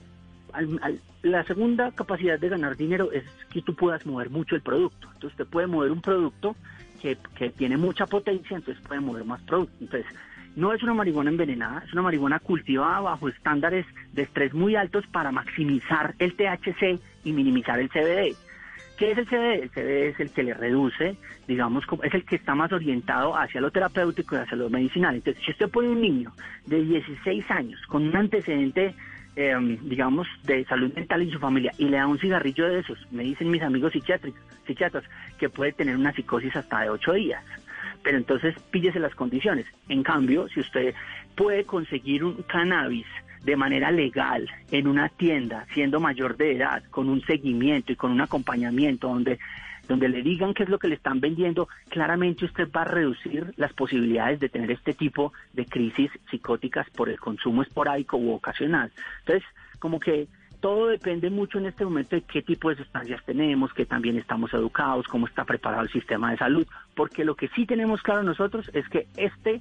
la 1.21 1.43
segunda 1.43 1.91
capacidad 1.91 2.39
de 2.39 2.49
ganar 2.49 2.75
dinero 2.77 3.11
es 3.11 3.23
que 3.51 3.61
tú 3.61 3.75
puedas 3.75 4.05
mover 4.05 4.29
mucho 4.29 4.55
el 4.55 4.61
producto. 4.61 5.07
Entonces, 5.13 5.31
usted 5.31 5.47
puede 5.47 5.67
mover 5.67 5.91
un 5.91 6.01
producto 6.01 6.55
que, 7.01 7.17
que 7.35 7.49
tiene 7.49 7.77
mucha 7.77 8.05
potencia, 8.05 8.57
entonces 8.57 8.83
puede 8.85 9.01
mover 9.01 9.25
más 9.25 9.41
producto. 9.41 9.73
Entonces, 9.81 10.05
no 10.55 10.73
es 10.73 10.83
una 10.83 10.93
marihuana 10.93 11.29
envenenada, 11.29 11.83
es 11.85 11.93
una 11.93 12.01
marihuana 12.01 12.39
cultivada 12.39 12.99
bajo 13.01 13.29
estándares 13.29 13.85
de 14.13 14.23
estrés 14.23 14.53
muy 14.53 14.75
altos 14.75 15.05
para 15.07 15.31
maximizar 15.31 16.15
el 16.19 16.35
THC 16.35 16.99
y 17.23 17.31
minimizar 17.31 17.79
el 17.79 17.89
CBD. 17.89 18.35
¿Qué 18.97 19.11
es 19.11 19.17
el 19.17 19.27
CBD? 19.27 19.63
El 19.63 19.69
CBD 19.69 20.09
es 20.09 20.19
el 20.19 20.31
que 20.31 20.43
le 20.43 20.53
reduce, 20.53 21.15
digamos, 21.47 21.85
es 22.03 22.13
el 22.13 22.25
que 22.25 22.35
está 22.35 22.53
más 22.53 22.73
orientado 22.73 23.37
hacia 23.37 23.61
lo 23.61 23.71
terapéutico 23.71 24.35
y 24.35 24.39
hacia 24.39 24.57
lo 24.57 24.69
medicinal. 24.69 25.15
Entonces, 25.15 25.41
si 25.45 25.51
usted 25.51 25.69
pone 25.69 25.87
un 25.87 26.01
niño 26.01 26.33
de 26.65 26.83
16 26.83 27.49
años 27.49 27.79
con 27.87 28.05
un 28.05 28.15
antecedente, 28.15 28.93
em, 29.39 29.77
digamos, 29.87 30.27
de 30.43 30.65
salud 30.65 30.93
mental 30.93 31.21
en 31.21 31.31
su 31.31 31.39
familia 31.39 31.71
y 31.77 31.85
le 31.85 31.97
da 31.97 32.07
un 32.07 32.19
cigarrillo 32.19 32.67
de 32.67 32.79
esos, 32.79 32.99
me 33.11 33.23
dicen 33.23 33.49
mis 33.49 33.61
amigos 33.61 33.93
psiquiátricos, 33.93 34.41
psiquiatras 34.67 35.03
que 35.37 35.49
puede 35.49 35.71
tener 35.71 35.95
una 35.95 36.13
psicosis 36.13 36.55
hasta 36.55 36.81
de 36.81 36.89
8 36.89 37.13
días 37.13 37.43
pero 38.03 38.17
entonces 38.17 38.55
píllese 38.71 38.99
las 38.99 39.15
condiciones. 39.15 39.65
En 39.87 40.03
cambio, 40.03 40.47
si 40.49 40.59
usted 40.59 40.93
puede 41.35 41.65
conseguir 41.65 42.23
un 42.23 42.41
cannabis 42.43 43.05
de 43.43 43.55
manera 43.55 43.91
legal 43.91 44.49
en 44.71 44.87
una 44.87 45.09
tienda, 45.09 45.65
siendo 45.73 45.99
mayor 45.99 46.37
de 46.37 46.57
edad, 46.57 46.83
con 46.89 47.09
un 47.09 47.21
seguimiento 47.21 47.91
y 47.91 47.95
con 47.95 48.11
un 48.11 48.21
acompañamiento 48.21 49.07
donde 49.07 49.39
donde 49.89 50.07
le 50.07 50.21
digan 50.21 50.53
qué 50.53 50.63
es 50.63 50.69
lo 50.69 50.77
que 50.77 50.87
le 50.87 50.95
están 50.95 51.19
vendiendo, 51.19 51.67
claramente 51.89 52.45
usted 52.45 52.69
va 52.71 52.83
a 52.83 52.85
reducir 52.85 53.53
las 53.57 53.73
posibilidades 53.73 54.39
de 54.39 54.47
tener 54.47 54.71
este 54.71 54.93
tipo 54.93 55.33
de 55.53 55.65
crisis 55.65 56.11
psicóticas 56.29 56.87
por 56.91 57.09
el 57.09 57.19
consumo 57.19 57.63
esporádico 57.63 58.15
u 58.15 58.31
ocasional. 58.31 58.91
Entonces, 59.21 59.43
como 59.79 59.99
que 59.99 60.27
todo 60.61 60.87
depende 60.87 61.29
mucho 61.31 61.57
en 61.57 61.65
este 61.65 61.85
momento 61.85 62.15
de 62.15 62.21
qué 62.21 62.43
tipo 62.43 62.69
de 62.69 62.75
sustancias 62.75 63.23
tenemos, 63.25 63.73
que 63.73 63.85
también 63.85 64.17
estamos 64.17 64.53
educados, 64.53 65.07
cómo 65.07 65.25
está 65.25 65.43
preparado 65.43 65.83
el 65.83 65.89
sistema 65.89 66.31
de 66.31 66.37
salud, 66.37 66.67
porque 66.95 67.25
lo 67.25 67.35
que 67.35 67.47
sí 67.49 67.65
tenemos 67.65 68.03
claro 68.03 68.21
nosotros 68.21 68.69
es 68.73 68.87
que 68.89 69.07
esta 69.17 69.51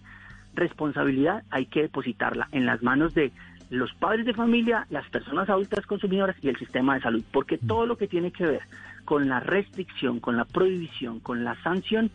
responsabilidad 0.55 1.43
hay 1.51 1.67
que 1.67 1.83
depositarla 1.83 2.49
en 2.53 2.67
las 2.67 2.83
manos 2.83 3.15
de 3.15 3.33
los 3.71 3.95
padres 3.95 4.27
de 4.27 4.35
familia, 4.35 4.87
las 4.91 5.09
personas 5.09 5.49
adultas 5.49 5.87
consumidoras 5.87 6.37
y 6.43 6.49
el 6.49 6.57
sistema 6.57 6.95
de 6.95 7.01
salud, 7.01 7.25
porque 7.33 7.59
todo 7.59 7.87
lo 7.87 7.97
que 7.97 8.09
tiene 8.09 8.31
que 8.31 8.47
ver 8.47 8.63
con 9.09 9.27
la 9.27 9.41
restricción, 9.41 10.21
con 10.21 10.37
la 10.37 10.45
prohibición, 10.45 11.21
con 11.21 11.43
la 11.43 11.57
sanción, 11.63 12.11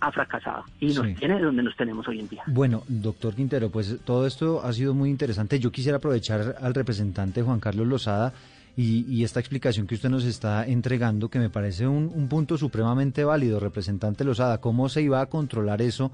ha 0.00 0.12
fracasado 0.12 0.64
y 0.78 0.88
nos 0.92 1.06
Sí. 1.06 1.14
tiene 1.14 1.40
donde 1.40 1.62
nos 1.62 1.74
tenemos 1.74 2.06
hoy 2.06 2.20
en 2.20 2.28
día. 2.28 2.42
Bueno, 2.48 2.82
doctor 2.86 3.34
Quintero, 3.34 3.70
pues 3.70 3.96
todo 4.04 4.26
esto 4.26 4.60
ha 4.62 4.70
sido 4.74 4.92
muy 4.92 5.08
interesante. 5.08 5.58
Yo 5.58 5.72
quisiera 5.72 5.96
aprovechar 5.96 6.56
al 6.60 6.74
representante 6.74 7.40
Juan 7.40 7.60
Carlos 7.60 7.86
Lozada 7.86 8.34
y, 8.76 9.06
y 9.08 9.24
esta 9.24 9.40
explicación 9.40 9.86
que 9.86 9.94
usted 9.94 10.10
nos 10.10 10.24
está 10.26 10.66
entregando, 10.66 11.30
que 11.30 11.38
me 11.38 11.48
parece 11.48 11.86
un, 11.86 12.10
un 12.14 12.28
punto 12.28 12.58
supremamente 12.58 13.24
válido, 13.24 13.58
representante 13.58 14.22
Lozada. 14.24 14.60
¿Cómo 14.60 14.90
se 14.90 15.00
iba 15.00 15.22
a 15.22 15.26
controlar 15.26 15.80
eso? 15.80 16.12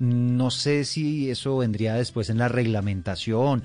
No 0.00 0.50
sé 0.50 0.84
si 0.84 1.30
eso 1.30 1.56
vendría 1.58 1.94
después 1.94 2.30
en 2.30 2.38
la 2.38 2.48
reglamentación 2.48 3.62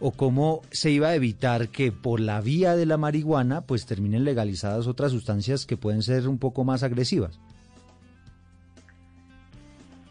o 0.00 0.12
cómo 0.12 0.62
se 0.70 0.90
iba 0.90 1.08
a 1.08 1.14
evitar 1.14 1.68
que 1.68 1.92
por 1.92 2.20
la 2.20 2.40
vía 2.40 2.76
de 2.76 2.86
la 2.86 2.96
marihuana 2.96 3.62
pues 3.62 3.86
terminen 3.86 4.24
legalizadas 4.24 4.86
otras 4.86 5.12
sustancias 5.12 5.66
que 5.66 5.76
pueden 5.76 6.02
ser 6.02 6.28
un 6.28 6.38
poco 6.38 6.64
más 6.64 6.82
agresivas. 6.82 7.40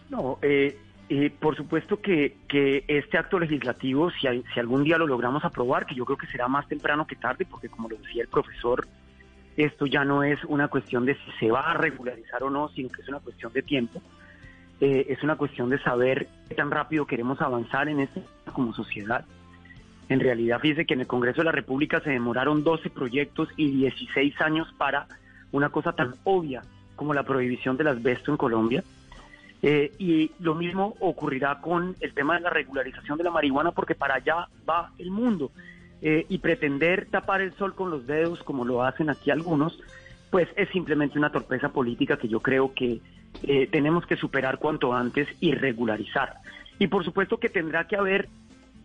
No, 0.10 0.40
eh, 0.42 0.78
eh, 1.10 1.32
por 1.40 1.56
supuesto 1.56 2.02
que, 2.02 2.38
este 2.88 3.18
acto 3.18 3.38
legislativo, 3.38 4.10
si 4.12 4.28
algún 4.60 4.84
día 4.84 4.98
lo 4.98 5.06
logramos 5.06 5.44
aprobar, 5.44 5.86
que 5.86 5.94
yo 5.94 6.06
creo 6.06 6.18
que 6.18 6.28
será 6.28 6.48
más 6.48 6.68
temprano 6.68 7.06
que 7.06 7.16
tarde, 7.16 7.46
porque 7.46 7.70
como 7.70 7.90
lo 7.90 7.98
decía 7.98 8.24
el 8.24 8.30
profesor, 8.30 8.88
esto 9.56 9.86
ya 9.86 10.04
no 10.04 10.24
es 10.24 10.44
una 10.46 10.68
cuestión 10.68 11.06
de 11.06 11.16
si 11.16 11.32
se 11.40 11.52
va 11.52 11.72
a 11.72 11.74
regularizar 11.76 12.44
o 12.44 12.50
no, 12.50 12.70
sino 12.70 12.90
que 12.90 13.02
es 13.02 13.08
una 13.08 13.20
cuestión 13.20 13.54
de 13.54 13.62
tiempo. 13.62 14.02
Eh, 14.82 15.06
es 15.10 15.24
una 15.24 15.38
cuestión 15.38 15.70
de 15.70 15.80
saber 15.80 16.28
qué 16.50 16.56
tan 16.56 16.72
rápido 16.72 17.06
queremos 17.06 17.40
avanzar 17.40 17.88
en 17.88 18.02
esto 18.02 18.22
como 18.54 18.74
sociedad. 18.74 19.26
En 20.08 20.20
realidad, 20.20 20.60
fíjese 20.60 20.86
que 20.86 20.94
en 20.94 21.02
el 21.02 21.08
Congreso 21.08 21.42
de 21.42 21.46
la 21.46 21.52
República 21.52 22.00
se 22.02 22.12
demoraron 22.12 22.64
12 22.64 22.90
proyectos 22.90 23.50
y 23.58 23.72
16 23.72 24.40
años 24.42 24.68
para 24.78 25.08
una 25.52 25.70
cosa 25.70 25.94
tan 25.94 26.16
obvia 26.24 26.62
como 26.96 27.14
la 27.14 27.24
prohibición 27.24 27.78
del 27.78 27.88
asbesto 27.88 28.32
en 28.32 28.38
Colombia. 28.38 28.84
Eh, 29.62 29.94
y 29.98 30.32
lo 30.40 30.54
mismo 30.54 30.96
ocurrirá 31.00 31.60
con 31.60 31.96
el 32.00 32.14
tema 32.14 32.36
de 32.36 32.42
la 32.42 32.52
regularización 32.52 33.18
de 33.18 33.24
la 33.24 33.32
marihuana, 33.32 33.72
porque 33.72 33.96
para 33.96 34.16
allá 34.16 34.48
va 34.70 34.92
el 35.00 35.10
mundo. 35.10 35.52
Eh, 36.02 36.26
y 36.30 36.38
pretender 36.38 37.08
tapar 37.10 37.42
el 37.42 37.54
sol 37.54 37.74
con 37.74 37.90
los 37.90 38.06
dedos, 38.06 38.44
como 38.44 38.64
lo 38.64 38.84
hacen 38.84 39.10
aquí 39.10 39.32
algunos, 39.32 39.80
pues 40.30 40.48
es 40.56 40.70
simplemente 40.70 41.18
una 41.18 41.32
torpeza 41.32 41.70
política 41.70 42.18
que 42.18 42.28
yo 42.28 42.42
creo 42.42 42.74
que 42.74 43.00
eh, 43.44 43.68
tenemos 43.72 44.06
que 44.06 44.18
superar 44.18 44.60
cuanto 44.60 44.94
antes 44.94 45.28
y 45.40 45.54
regularizar. 45.54 46.36
Y 46.78 46.88
por 46.88 47.04
supuesto 47.04 47.40
que 47.40 47.50
tendrá 47.50 47.88
que 47.88 47.96
haber 47.96 48.28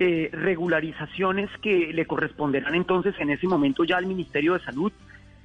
eh, 0.00 0.30
regularizaciones 0.32 1.50
que 1.60 1.92
le 1.92 2.06
corresponderán 2.06 2.74
entonces 2.74 3.14
en 3.18 3.30
ese 3.30 3.46
momento 3.46 3.84
ya 3.84 3.98
al 3.98 4.06
Ministerio 4.06 4.54
de 4.54 4.60
Salud. 4.60 4.90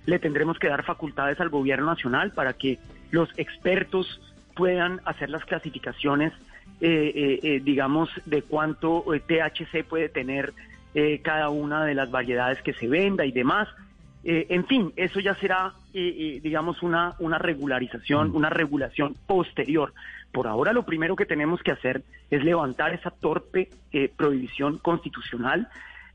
Le 0.06 0.18
tendremos 0.18 0.58
que 0.58 0.70
dar 0.70 0.84
facultades 0.84 1.40
al 1.42 1.50
gobierno 1.50 1.88
nacional 1.88 2.32
para 2.32 2.54
que 2.54 2.80
los 3.12 3.30
expertos 3.38 4.22
puedan 4.56 5.02
hacer 5.04 5.30
las 5.30 5.44
clasificaciones, 5.44 6.32
eh, 6.80 7.12
eh, 7.14 7.40
eh, 7.44 7.62
digamos, 7.64 8.10
de 8.26 8.42
cuánto 8.44 9.14
eh, 9.14 9.20
THC 9.20 9.84
puede 9.84 10.10
tener 10.10 10.54
eh, 10.94 11.20
cada 11.22 11.50
una 11.50 11.84
de 11.84 11.94
las 11.94 12.10
variedades 12.10 12.62
que 12.62 12.74
se 12.74 12.88
venda 12.88 13.26
y 13.26 13.32
demás. 13.32 13.68
En 14.28 14.66
fin, 14.66 14.92
eso 14.96 15.20
ya 15.20 15.36
será, 15.36 15.74
digamos, 15.94 16.82
una, 16.82 17.14
una 17.20 17.38
regularización, 17.38 18.36
una 18.36 18.50
regulación 18.50 19.16
posterior. 19.28 19.94
Por 20.36 20.48
ahora 20.48 20.74
lo 20.74 20.84
primero 20.84 21.16
que 21.16 21.26
tenemos 21.26 21.64
que 21.64 21.72
hacer 21.72 22.04
es 22.30 22.44
levantar 22.44 22.94
esa 22.94 23.10
torpe 23.10 23.70
eh, 23.94 24.12
prohibición 24.14 24.80
constitucional. 24.80 25.70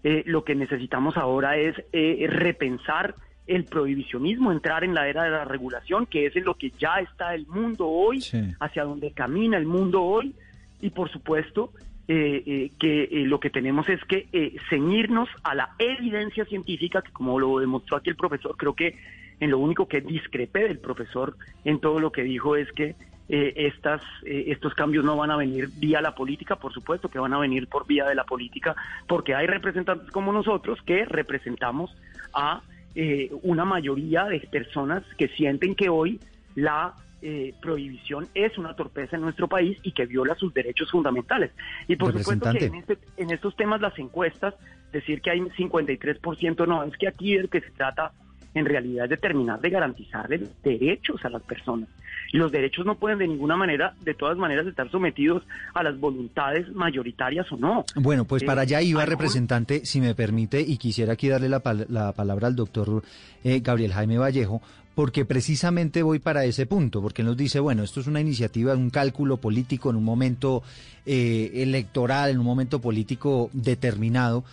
Eh, 0.05 0.25
lo 0.27 0.45
que 0.45 0.55
necesitamos 0.55 1.17
ahora 1.17 1.57
es 1.57 1.75
eh, 1.95 2.27
repensar 2.29 3.15
el 3.47 3.65
prohibicionismo, 3.65 4.53
entrar 4.53 4.85
en 4.85 4.93
la 4.93 5.09
era 5.09 5.23
de 5.23 5.31
la 5.31 5.47
regulación, 5.47 6.05
que 6.05 6.27
es 6.27 6.37
en 6.37 6.45
lo 6.45 6.55
que 6.55 6.71
ya 6.79 7.01
está 7.01 7.35
el 7.35 7.47
mundo 7.47 7.89
hoy, 7.89 8.23
hacia 8.61 8.85
donde 8.85 9.13
camina 9.13 9.57
el 9.57 9.65
mundo 9.65 10.03
hoy, 10.03 10.35
y 10.83 10.91
por 10.91 11.11
supuesto 11.11 11.73
eh, 12.07 12.43
eh, 12.45 12.71
que 12.79 13.05
eh, 13.05 13.25
lo 13.25 13.41
que 13.41 13.49
tenemos 13.49 13.89
es 13.89 14.05
que 14.05 14.29
eh, 14.35 14.55
ceñirnos 14.69 15.31
a 15.45 15.55
la 15.55 15.71
evidencia 15.79 16.45
científica, 16.45 17.01
que 17.01 17.11
como 17.13 17.41
lo 17.41 17.59
demostró 17.59 17.97
aquí 17.97 18.11
el 18.11 18.17
profesor, 18.17 18.55
creo 18.59 18.75
que 18.75 18.99
en 19.41 19.51
lo 19.51 19.59
único 19.59 19.89
que 19.89 20.03
discrepé 20.03 20.65
del 20.65 20.79
profesor 20.79 21.37
en 21.65 21.81
todo 21.81 21.99
lo 22.01 22.13
que 22.13 22.23
dijo 22.23 22.57
es 22.57 22.71
que 22.73 22.97
eh, 23.33 23.53
estas, 23.57 24.03
eh, 24.25 24.47
estos 24.49 24.75
cambios 24.75 25.05
no 25.05 25.17
van 25.17 25.31
a 25.31 25.37
venir 25.37 25.69
vía 25.77 26.01
la 26.01 26.15
política, 26.17 26.57
por 26.57 26.73
supuesto 26.73 27.09
que 27.09 27.21
van 27.21 27.33
a 27.33 27.39
venir 27.39 27.69
por 27.69 27.87
vía 27.87 28.05
de 28.05 28.17
la 28.17 28.25
política, 28.25 28.75
porque 29.07 29.37
hay 29.37 29.47
representantes 29.47 30.11
como 30.11 30.33
nosotros 30.33 30.81
que 30.85 31.05
representamos 31.05 31.97
a 32.35 32.63
eh, 32.97 33.31
una 33.43 33.65
mayoría 33.65 34.25
de 34.25 34.41
personas 34.41 35.05
que 35.17 35.29
sienten 35.29 35.77
que 35.77 35.89
hoy 35.89 36.19
la 36.57 36.95
eh, 37.23 37.55
prohibición 37.63 38.27
es 38.35 38.59
una 38.59 38.75
torpeza 38.75 39.15
en 39.15 39.23
nuestro 39.23 39.47
país 39.47 39.79
y 39.85 39.93
que 39.93 40.07
viola 40.07 40.35
sus 40.35 40.53
derechos 40.53 40.91
fundamentales. 40.91 41.53
Y 41.87 41.95
por 41.97 42.13
supuesto 42.25 42.51
que 42.59 42.65
en, 42.67 42.75
este- 42.75 42.99
en 43.17 43.31
estos 43.31 43.55
temas 43.55 43.81
las 43.81 43.97
encuestas, 43.99 44.55
decir 44.91 45.21
que 45.23 45.31
hay 45.31 45.41
53% 45.41 46.67
no, 46.67 46.83
es 46.83 46.97
que 46.97 47.07
aquí 47.07 47.37
de 47.37 47.43
lo 47.43 47.49
que 47.49 47.61
se 47.61 47.71
trata 47.71 48.11
en 48.55 48.65
realidad 48.65 49.05
es 49.05 49.11
de 49.11 49.17
terminar 49.17 49.61
de 49.61 49.71
garantizarle 49.71 50.41
derechos 50.63 51.25
a 51.25 51.29
las 51.29 51.43
personas. 51.43 51.89
Y 52.33 52.37
los 52.37 52.53
derechos 52.53 52.87
no 52.87 52.95
pueden 52.95 53.19
de 53.19 53.27
ninguna 53.27 53.57
manera, 53.57 53.95
de 54.05 54.15
todas 54.15 54.37
maneras, 54.39 54.67
estar 54.67 54.89
sometidos 54.91 55.43
a 55.75 55.83
las 55.83 55.99
voluntades 55.99 56.69
mayoritarias 56.73 57.51
o 57.51 57.57
no. 57.57 57.85
Bueno, 57.97 58.25
pues 58.25 58.43
Eh, 58.43 58.47
para 58.47 58.63
allá 58.63 58.81
iba, 58.83 59.05
representante, 59.05 59.85
si 59.85 60.01
me 60.01 60.15
permite, 60.15 60.61
y 60.61 60.77
quisiera 60.77 61.15
aquí 61.15 61.29
darle 61.29 61.49
la, 61.49 61.61
pal- 61.61 61.87
la 61.89 62.13
palabra 62.13 62.47
al 62.47 62.55
doctor 62.55 63.03
eh, 63.43 63.61
Gabriel 63.61 63.93
Jaime 63.93 64.19
Vallejo, 64.19 64.63
porque 64.95 65.25
precisamente 65.25 66.03
voy 66.03 66.19
para 66.21 66.45
ese 66.45 66.67
punto, 66.67 67.01
porque 67.03 67.23
él 67.23 67.29
nos 67.29 67.37
dice, 67.37 67.59
bueno, 67.59 67.83
esto 67.83 67.99
es 68.01 68.07
una 68.07 68.21
iniciativa, 68.21 68.75
un 68.75 68.91
cálculo 68.91 69.39
político 69.39 69.91
en 69.91 69.97
un 69.97 70.05
momento 70.05 70.63
eh, 71.07 71.51
electoral, 71.55 72.31
en 72.31 72.39
un 72.39 72.47
momento 72.47 72.81
político 72.81 73.51
determinado. 73.53 74.45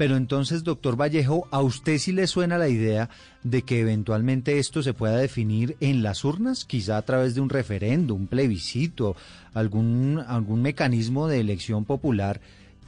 Pero 0.00 0.16
entonces, 0.16 0.64
doctor 0.64 0.98
Vallejo, 0.98 1.46
¿a 1.50 1.60
usted 1.60 1.98
sí 1.98 2.12
le 2.12 2.26
suena 2.26 2.56
la 2.56 2.70
idea 2.70 3.10
de 3.42 3.60
que 3.60 3.80
eventualmente 3.82 4.58
esto 4.58 4.82
se 4.82 4.94
pueda 4.94 5.18
definir 5.18 5.76
en 5.80 6.02
las 6.02 6.24
urnas, 6.24 6.64
quizá 6.64 6.96
a 6.96 7.02
través 7.02 7.34
de 7.34 7.42
un 7.42 7.50
referendo, 7.50 8.14
un 8.14 8.26
plebiscito, 8.26 9.14
algún, 9.52 10.24
algún 10.26 10.62
mecanismo 10.62 11.28
de 11.28 11.40
elección 11.40 11.84
popular 11.84 12.40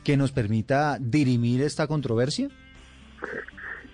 que 0.05 0.17
nos 0.17 0.33
permita 0.33 0.97
dirimir 0.99 1.61
esta 1.61 1.87
controversia? 1.87 2.49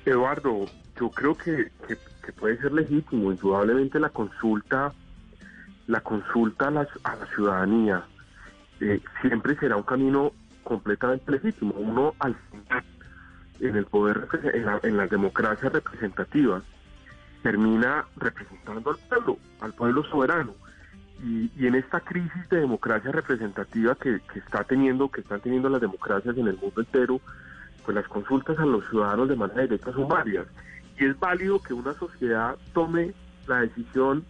Eduardo, 0.07 0.67
yo 1.01 1.11
creo 1.11 1.37
que, 1.37 1.73
puede 2.39 2.57
ser 2.59 2.71
legítimo, 2.71 3.33
indudablemente 3.33 3.99
la 3.99 4.11
consulta, 4.11 4.93
la 5.89 6.01
consulta 6.03 6.69
a, 6.69 6.71
las- 6.71 6.99
a 7.03 7.17
la 7.17 7.27
ciudadanía 7.35 8.05
eh, 8.81 9.01
siempre 9.23 9.57
será 9.57 9.75
un 9.77 9.83
camino 9.83 10.31
completamente 10.63 11.33
legítimo. 11.33 11.75
Uno 11.77 12.15
al 12.21 12.37
final, 12.53 12.85
en 13.61 13.77
el 13.77 13.87
poder, 13.87 14.29
en 14.55 14.65
la, 14.65 14.81
en 14.83 14.97
la 14.97 15.07
democracia 15.07 15.69
representativa, 15.69 16.63
termina 17.43 18.05
representando 18.17 18.91
al 18.91 18.97
pueblo, 18.97 19.39
al 19.61 19.73
pueblo 19.75 20.05
soberano. 20.05 20.55
Y, 21.23 21.51
y 21.57 21.67
en 21.67 21.75
esta 21.75 22.01
crisis 22.01 22.49
de 22.49 22.61
democracia 22.61 23.11
representativa 23.11 23.95
que, 23.97 24.21
que 24.33 24.39
está 24.39 24.63
teniendo, 24.65 25.11
que 25.11 25.21
están 25.21 25.41
teniendo 25.41 25.69
las 25.69 25.81
democracias 25.81 26.37
en 26.37 26.47
el 26.47 26.57
mundo 26.57 26.81
entero, 26.81 27.21
pues 27.85 27.95
las 27.95 28.07
consultas 28.07 28.59
a 28.59 28.67
los 28.67 28.89
ciudadanos 28.89 29.29
de 29.29 29.37
manera 29.37 29.63
directa 29.63 29.93
son 29.93 30.09
varias. 30.09 30.47
Y 30.99 31.07
es 31.07 31.19
válido 31.19 31.61
que 31.61 31.75
una 31.75 31.95
sociedad 31.95 32.57
tome 32.73 33.15
la 33.47 33.63
decisión 33.63 34.25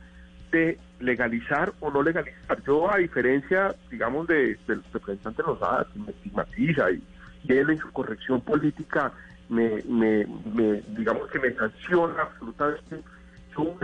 de 0.50 0.78
legalizar 1.00 1.72
o 1.80 1.90
no 1.90 2.02
legalizar. 2.02 2.62
Yo, 2.64 2.90
a 2.90 2.98
diferencia, 2.98 3.74
digamos, 3.90 4.26
de, 4.26 4.58
del 4.66 4.82
representante 4.92 5.42
Lozada, 5.42 5.86
que 5.92 5.98
me 5.98 6.10
estigmatiza 6.10 6.90
y 6.90 7.02
él 7.46 7.70
en 7.70 7.78
su 7.78 7.90
corrección 7.92 8.40
política 8.40 9.12
me, 9.48 9.82
me, 9.88 10.26
me, 10.52 10.82
digamos 10.96 11.28
que 11.30 11.38
me 11.38 11.52
sanciona 11.54 12.22
absolutamente, 12.22 13.02
yo 13.56 13.76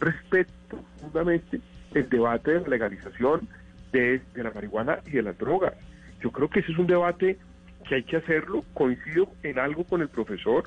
respeto 0.00 0.52
profundamente 0.68 1.60
el 1.94 2.08
debate 2.08 2.52
de 2.52 2.60
la 2.60 2.68
legalización 2.68 3.48
de, 3.92 4.20
de 4.34 4.42
la 4.42 4.50
marihuana 4.50 4.98
y 5.06 5.12
de 5.12 5.22
las 5.22 5.38
drogas. 5.38 5.74
Yo 6.20 6.30
creo 6.30 6.48
que 6.48 6.60
ese 6.60 6.72
es 6.72 6.78
un 6.78 6.86
debate 6.86 7.38
que 7.88 7.96
hay 7.96 8.02
que 8.02 8.16
hacerlo, 8.16 8.64
coincido 8.74 9.28
en 9.42 9.58
algo 9.58 9.84
con 9.84 10.02
el 10.02 10.08
profesor, 10.08 10.64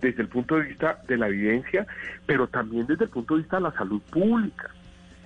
desde 0.00 0.22
el 0.22 0.28
punto 0.28 0.56
de 0.56 0.62
vista 0.62 1.00
de 1.06 1.16
la 1.16 1.28
evidencia, 1.28 1.86
pero 2.26 2.48
también 2.48 2.86
desde 2.86 3.04
el 3.04 3.10
punto 3.10 3.34
de 3.34 3.42
vista 3.42 3.56
de 3.56 3.62
la 3.62 3.72
salud 3.72 4.02
pública. 4.10 4.70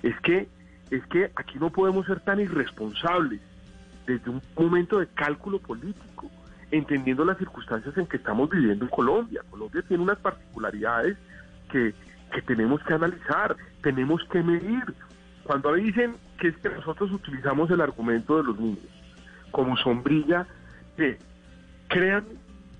Es 0.03 0.19
que, 0.21 0.47
es 0.91 1.05
que 1.07 1.31
aquí 1.35 1.57
no 1.59 1.71
podemos 1.71 2.05
ser 2.05 2.19
tan 2.19 2.39
irresponsables 2.39 3.41
desde 4.07 4.29
un 4.29 4.41
momento 4.55 4.99
de 4.99 5.07
cálculo 5.07 5.59
político, 5.59 6.31
entendiendo 6.71 7.25
las 7.25 7.37
circunstancias 7.37 7.95
en 7.97 8.07
que 8.07 8.17
estamos 8.17 8.49
viviendo 8.49 8.85
en 8.85 8.89
Colombia. 8.89 9.41
Colombia 9.51 9.83
tiene 9.87 10.01
unas 10.01 10.17
particularidades 10.17 11.17
que, 11.69 11.93
que 12.31 12.41
tenemos 12.41 12.81
que 12.83 12.93
analizar, 12.93 13.55
tenemos 13.83 14.23
que 14.31 14.41
medir. 14.41 14.83
Cuando 15.43 15.73
dicen 15.73 16.15
que 16.39 16.47
es 16.49 16.57
que 16.57 16.69
nosotros 16.69 17.11
utilizamos 17.11 17.69
el 17.69 17.81
argumento 17.81 18.37
de 18.37 18.43
los 18.43 18.59
niños 18.59 18.79
como 19.51 19.77
sombrilla 19.77 20.47
de 20.97 21.17
crean 21.87 22.25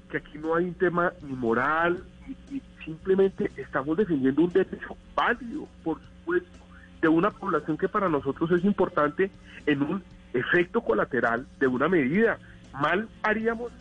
que 0.09 0.17
aquí 0.17 0.37
no 0.37 0.55
hay 0.55 0.65
un 0.65 0.73
tema 0.73 1.11
ni 1.21 1.33
moral, 1.33 2.03
ni, 2.49 2.61
simplemente 2.83 3.51
estamos 3.57 3.97
defendiendo 3.97 4.43
un 4.43 4.51
derecho 4.51 4.95
válido, 5.13 5.67
por 5.83 5.99
supuesto, 5.99 6.57
de 7.01 7.07
una 7.09 7.31
población 7.31 7.77
que 7.77 7.89
para 7.89 8.07
nosotros 8.07 8.49
es 8.51 8.63
importante 8.63 9.29
en 9.65 9.81
un 9.81 10.03
efecto 10.33 10.81
colateral 10.81 11.45
de 11.59 11.67
una 11.67 11.87
medida. 11.87 12.37
Mal 12.73 13.07
haríamos, 13.23 13.71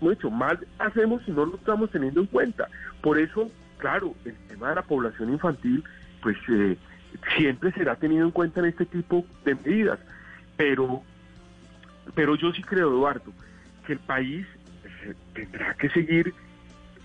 mucho 0.00 0.30
mal 0.30 0.58
hacemos 0.78 1.22
si 1.24 1.30
no 1.30 1.46
lo 1.46 1.56
estamos 1.56 1.90
teniendo 1.90 2.20
en 2.20 2.26
cuenta. 2.26 2.68
Por 3.00 3.18
eso, 3.18 3.50
claro, 3.78 4.14
el 4.24 4.34
tema 4.48 4.70
de 4.70 4.74
la 4.76 4.82
población 4.82 5.32
infantil, 5.32 5.82
pues 6.20 6.36
eh, 6.50 6.76
siempre 7.36 7.72
será 7.72 7.96
tenido 7.96 8.24
en 8.24 8.30
cuenta 8.30 8.60
en 8.60 8.66
este 8.66 8.86
tipo 8.86 9.24
de 9.44 9.54
medidas. 9.54 9.98
Pero, 10.56 11.02
pero 12.14 12.36
yo 12.36 12.52
sí 12.52 12.62
creo, 12.62 12.90
Eduardo, 12.90 13.32
que 13.86 13.94
el 13.94 13.98
país 13.98 14.46
eh, 15.04 15.14
tendrá 15.34 15.74
que 15.74 15.88
seguir, 15.90 16.34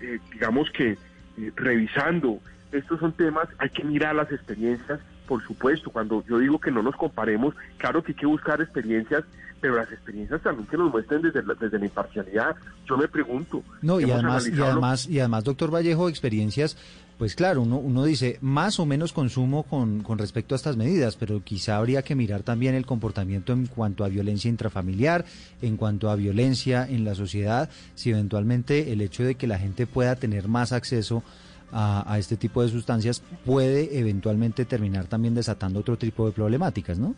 eh, 0.00 0.18
digamos 0.32 0.70
que, 0.70 0.92
eh, 0.92 1.52
revisando. 1.56 2.40
Estos 2.72 3.00
son 3.00 3.12
temas, 3.12 3.48
hay 3.58 3.70
que 3.70 3.84
mirar 3.84 4.14
las 4.14 4.30
experiencias, 4.30 5.00
por 5.28 5.44
supuesto. 5.46 5.90
Cuando 5.90 6.24
yo 6.26 6.38
digo 6.38 6.58
que 6.58 6.70
no 6.70 6.82
nos 6.82 6.96
comparemos, 6.96 7.54
claro 7.76 8.02
que 8.02 8.12
hay 8.12 8.16
que 8.16 8.26
buscar 8.26 8.60
experiencias, 8.60 9.24
pero 9.60 9.76
las 9.76 9.92
experiencias 9.92 10.40
también 10.40 10.66
que 10.66 10.76
nos 10.76 10.90
muestren 10.90 11.22
desde 11.22 11.42
la, 11.42 11.54
desde 11.54 11.78
la 11.78 11.84
imparcialidad. 11.84 12.56
Yo 12.88 12.96
me 12.96 13.06
pregunto. 13.06 13.62
No, 13.82 14.00
y 14.00 14.10
además, 14.10 14.48
y 14.48 14.60
además, 14.60 15.06
y 15.06 15.20
además, 15.20 15.44
doctor 15.44 15.72
Vallejo, 15.72 16.08
experiencias 16.08 16.76
pues 17.18 17.34
claro, 17.34 17.62
uno, 17.62 17.78
uno 17.78 18.04
dice 18.04 18.38
más 18.40 18.78
o 18.78 18.86
menos 18.86 19.12
consumo 19.12 19.64
con, 19.64 20.04
con 20.04 20.18
respecto 20.18 20.54
a 20.54 20.56
estas 20.56 20.76
medidas, 20.76 21.16
pero 21.16 21.42
quizá 21.42 21.76
habría 21.76 22.02
que 22.02 22.14
mirar 22.14 22.44
también 22.44 22.76
el 22.76 22.86
comportamiento 22.86 23.52
en 23.52 23.66
cuanto 23.66 24.04
a 24.04 24.08
violencia 24.08 24.48
intrafamiliar, 24.48 25.24
en 25.60 25.76
cuanto 25.76 26.10
a 26.10 26.14
violencia 26.14 26.86
en 26.88 27.04
la 27.04 27.16
sociedad, 27.16 27.70
si 27.96 28.10
eventualmente 28.10 28.92
el 28.92 29.00
hecho 29.00 29.24
de 29.24 29.34
que 29.34 29.48
la 29.48 29.58
gente 29.58 29.88
pueda 29.88 30.14
tener 30.14 30.46
más 30.46 30.70
acceso 30.70 31.24
a, 31.24 31.47
a 31.72 32.16
este 32.18 32.36
tipo 32.36 32.62
de 32.62 32.68
sustancias 32.68 33.22
puede 33.44 33.98
eventualmente 33.98 34.64
terminar 34.64 35.06
también 35.06 35.34
desatando 35.34 35.80
otro 35.80 35.96
tipo 35.96 36.26
de 36.26 36.32
problemáticas, 36.32 36.98
¿no? 36.98 37.14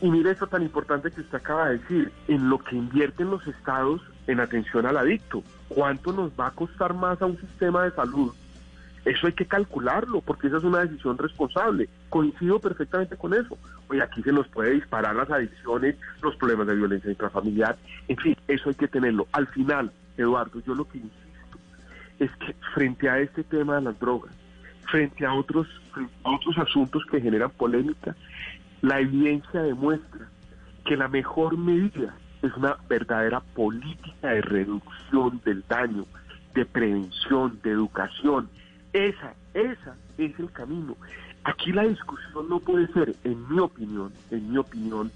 Y, 0.00 0.10
mire 0.10 0.32
eso 0.32 0.46
tan 0.46 0.62
importante 0.62 1.10
que 1.10 1.20
usted 1.20 1.38
acaba 1.38 1.68
de 1.68 1.78
decir, 1.78 2.12
en 2.26 2.48
lo 2.48 2.58
que 2.58 2.74
invierten 2.74 3.30
los 3.30 3.46
estados 3.46 4.00
en 4.26 4.40
atención 4.40 4.84
al 4.86 4.96
adicto, 4.96 5.44
¿cuánto 5.68 6.12
nos 6.12 6.32
va 6.32 6.48
a 6.48 6.50
costar 6.50 6.92
más 6.94 7.22
a 7.22 7.26
un 7.26 7.38
sistema 7.38 7.84
de 7.84 7.92
salud 7.92 8.32
eso 9.04 9.26
hay 9.26 9.34
que 9.34 9.44
calcularlo, 9.44 10.22
porque 10.22 10.46
esa 10.46 10.56
es 10.56 10.64
una 10.64 10.80
decisión 10.80 11.18
responsable. 11.18 11.88
Coincido 12.08 12.58
perfectamente 12.58 13.16
con 13.16 13.34
eso. 13.34 13.58
Oye, 13.88 14.02
aquí 14.02 14.22
se 14.22 14.32
nos 14.32 14.48
puede 14.48 14.72
disparar 14.72 15.14
las 15.14 15.30
adicciones, 15.30 15.96
los 16.22 16.34
problemas 16.36 16.66
de 16.66 16.76
violencia 16.76 17.10
intrafamiliar, 17.10 17.76
en 18.08 18.16
fin, 18.16 18.36
eso 18.48 18.70
hay 18.70 18.74
que 18.74 18.88
tenerlo. 18.88 19.26
Al 19.32 19.46
final, 19.48 19.92
Eduardo, 20.16 20.60
yo 20.66 20.74
lo 20.74 20.88
que 20.88 20.98
es 22.18 22.30
que 22.36 22.54
frente 22.74 23.08
a 23.08 23.18
este 23.18 23.44
tema 23.44 23.76
de 23.76 23.82
las 23.82 23.98
drogas, 23.98 24.34
frente 24.90 25.26
a 25.26 25.34
otros, 25.34 25.66
a 26.24 26.30
otros 26.30 26.58
asuntos 26.58 27.04
que 27.10 27.20
generan 27.20 27.50
polémica, 27.50 28.14
la 28.82 29.00
evidencia 29.00 29.62
demuestra 29.62 30.28
que 30.84 30.96
la 30.96 31.08
mejor 31.08 31.56
medida 31.56 32.14
es 32.42 32.54
una 32.56 32.76
verdadera 32.88 33.40
política 33.40 34.28
de 34.28 34.42
reducción 34.42 35.40
del 35.44 35.64
daño, 35.66 36.04
de 36.54 36.66
prevención, 36.66 37.58
de 37.62 37.70
educación, 37.70 38.48
esa, 38.92 39.34
esa 39.54 39.96
es 40.18 40.38
el 40.38 40.50
camino. 40.52 40.96
Aquí 41.42 41.72
la 41.72 41.82
discusión 41.82 42.48
no 42.48 42.60
puede 42.60 42.86
ser, 42.92 43.14
en 43.24 43.48
mi 43.48 43.58
opinión, 43.58 44.12
en 44.30 44.50
mi 44.50 44.56
opinión, 44.56 45.10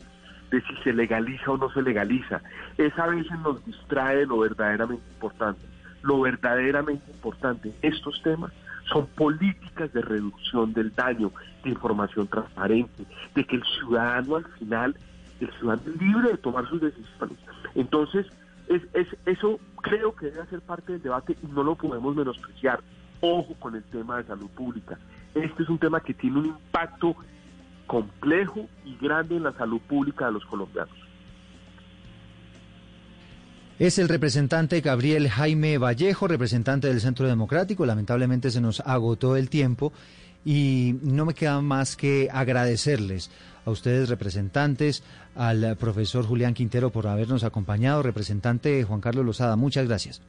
de 0.50 0.60
si 0.62 0.76
se 0.82 0.92
legaliza 0.92 1.52
o 1.52 1.56
no 1.56 1.70
se 1.72 1.82
legaliza. 1.82 2.40
Esa 2.76 3.04
a 3.04 3.08
veces 3.08 3.38
nos 3.40 3.64
distrae 3.64 4.16
de 4.16 4.26
lo 4.26 4.38
verdaderamente 4.38 5.04
importante. 5.14 5.60
Lo 6.08 6.20
verdaderamente 6.22 7.10
importante 7.10 7.68
en 7.82 7.92
estos 7.92 8.22
temas 8.22 8.50
son 8.90 9.06
políticas 9.08 9.92
de 9.92 10.00
reducción 10.00 10.72
del 10.72 10.94
daño, 10.94 11.30
de 11.62 11.68
información 11.68 12.26
transparente, 12.28 13.04
de 13.34 13.44
que 13.44 13.56
el 13.56 13.62
ciudadano 13.78 14.36
al 14.36 14.46
final, 14.58 14.96
el 15.38 15.52
ciudadano 15.58 15.82
es 15.86 16.00
libre 16.00 16.30
de 16.30 16.38
tomar 16.38 16.66
sus 16.66 16.80
decisiones. 16.80 17.38
Entonces, 17.74 18.24
es, 18.68 18.80
es, 18.94 19.06
eso 19.26 19.60
creo 19.82 20.16
que 20.16 20.30
debe 20.30 20.46
ser 20.46 20.62
parte 20.62 20.92
del 20.92 21.02
debate 21.02 21.36
y 21.42 21.46
no 21.48 21.62
lo 21.62 21.74
podemos 21.74 22.16
menospreciar. 22.16 22.80
Ojo 23.20 23.52
con 23.60 23.76
el 23.76 23.82
tema 23.84 24.16
de 24.16 24.24
salud 24.24 24.48
pública. 24.56 24.98
Este 25.34 25.62
es 25.62 25.68
un 25.68 25.78
tema 25.78 26.00
que 26.00 26.14
tiene 26.14 26.38
un 26.38 26.46
impacto 26.46 27.16
complejo 27.86 28.66
y 28.86 28.96
grande 28.96 29.36
en 29.36 29.42
la 29.42 29.52
salud 29.52 29.80
pública 29.82 30.24
de 30.26 30.32
los 30.32 30.46
colombianos. 30.46 31.07
Es 33.78 34.00
el 34.00 34.08
representante 34.08 34.80
Gabriel 34.80 35.28
Jaime 35.28 35.78
Vallejo, 35.78 36.26
representante 36.26 36.88
del 36.88 37.00
Centro 37.00 37.28
Democrático. 37.28 37.86
Lamentablemente 37.86 38.50
se 38.50 38.60
nos 38.60 38.80
agotó 38.80 39.36
el 39.36 39.48
tiempo 39.48 39.92
y 40.44 40.96
no 41.02 41.24
me 41.24 41.34
queda 41.34 41.60
más 41.60 41.94
que 41.94 42.28
agradecerles 42.32 43.30
a 43.64 43.70
ustedes 43.70 44.08
representantes, 44.08 45.04
al 45.36 45.76
profesor 45.76 46.26
Julián 46.26 46.54
Quintero 46.54 46.90
por 46.90 47.06
habernos 47.06 47.44
acompañado, 47.44 48.02
representante 48.02 48.82
Juan 48.82 49.00
Carlos 49.00 49.24
Lozada, 49.24 49.54
muchas 49.54 49.86
gracias. 49.86 50.22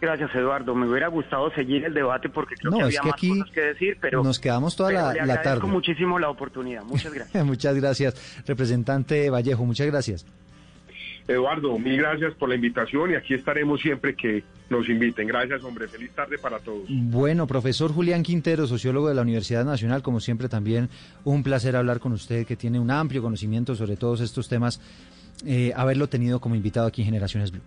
Gracias, 0.00 0.34
Eduardo. 0.34 0.74
Me 0.74 0.88
hubiera 0.88 1.08
gustado 1.08 1.50
seguir 1.50 1.84
el 1.84 1.92
debate 1.92 2.28
porque 2.28 2.54
creo 2.54 2.72
que 2.72 2.82
había 2.82 3.02
más 3.02 3.20
cosas 3.20 3.50
que 3.52 3.60
decir, 3.60 3.98
pero 4.00 4.22
nos 4.22 4.38
quedamos 4.38 4.74
toda 4.76 4.92
la, 4.92 5.12
le 5.12 5.26
la 5.26 5.42
tarde. 5.42 5.66
muchísimo 5.66 6.18
la 6.18 6.30
oportunidad. 6.30 6.84
Muchas 6.84 7.12
gracias. 7.14 7.44
muchas 7.44 7.74
gracias, 7.74 8.42
representante 8.46 9.28
Vallejo. 9.28 9.66
Muchas 9.66 9.88
gracias. 9.88 10.24
Eduardo, 11.28 11.78
mil 11.78 11.98
gracias 11.98 12.34
por 12.34 12.48
la 12.48 12.54
invitación 12.54 13.10
y 13.10 13.14
aquí 13.14 13.34
estaremos 13.34 13.82
siempre 13.82 14.16
que 14.16 14.44
nos 14.70 14.88
inviten. 14.88 15.28
Gracias, 15.28 15.62
hombre. 15.62 15.86
Feliz 15.86 16.10
tarde 16.12 16.38
para 16.38 16.58
todos. 16.58 16.84
Bueno, 16.88 17.46
profesor 17.46 17.92
Julián 17.92 18.22
Quintero, 18.22 18.66
sociólogo 18.66 19.08
de 19.08 19.14
la 19.14 19.22
Universidad 19.22 19.64
Nacional, 19.64 20.02
como 20.02 20.20
siempre 20.20 20.48
también 20.48 20.88
un 21.24 21.42
placer 21.42 21.76
hablar 21.76 22.00
con 22.00 22.12
usted, 22.12 22.46
que 22.46 22.56
tiene 22.56 22.80
un 22.80 22.90
amplio 22.90 23.20
conocimiento 23.20 23.74
sobre 23.74 23.96
todos 23.96 24.22
estos 24.22 24.48
temas, 24.48 24.80
eh, 25.46 25.72
haberlo 25.76 26.08
tenido 26.08 26.40
como 26.40 26.54
invitado 26.54 26.86
aquí 26.86 27.02
en 27.02 27.06
Generaciones 27.06 27.52
Blue. 27.52 27.62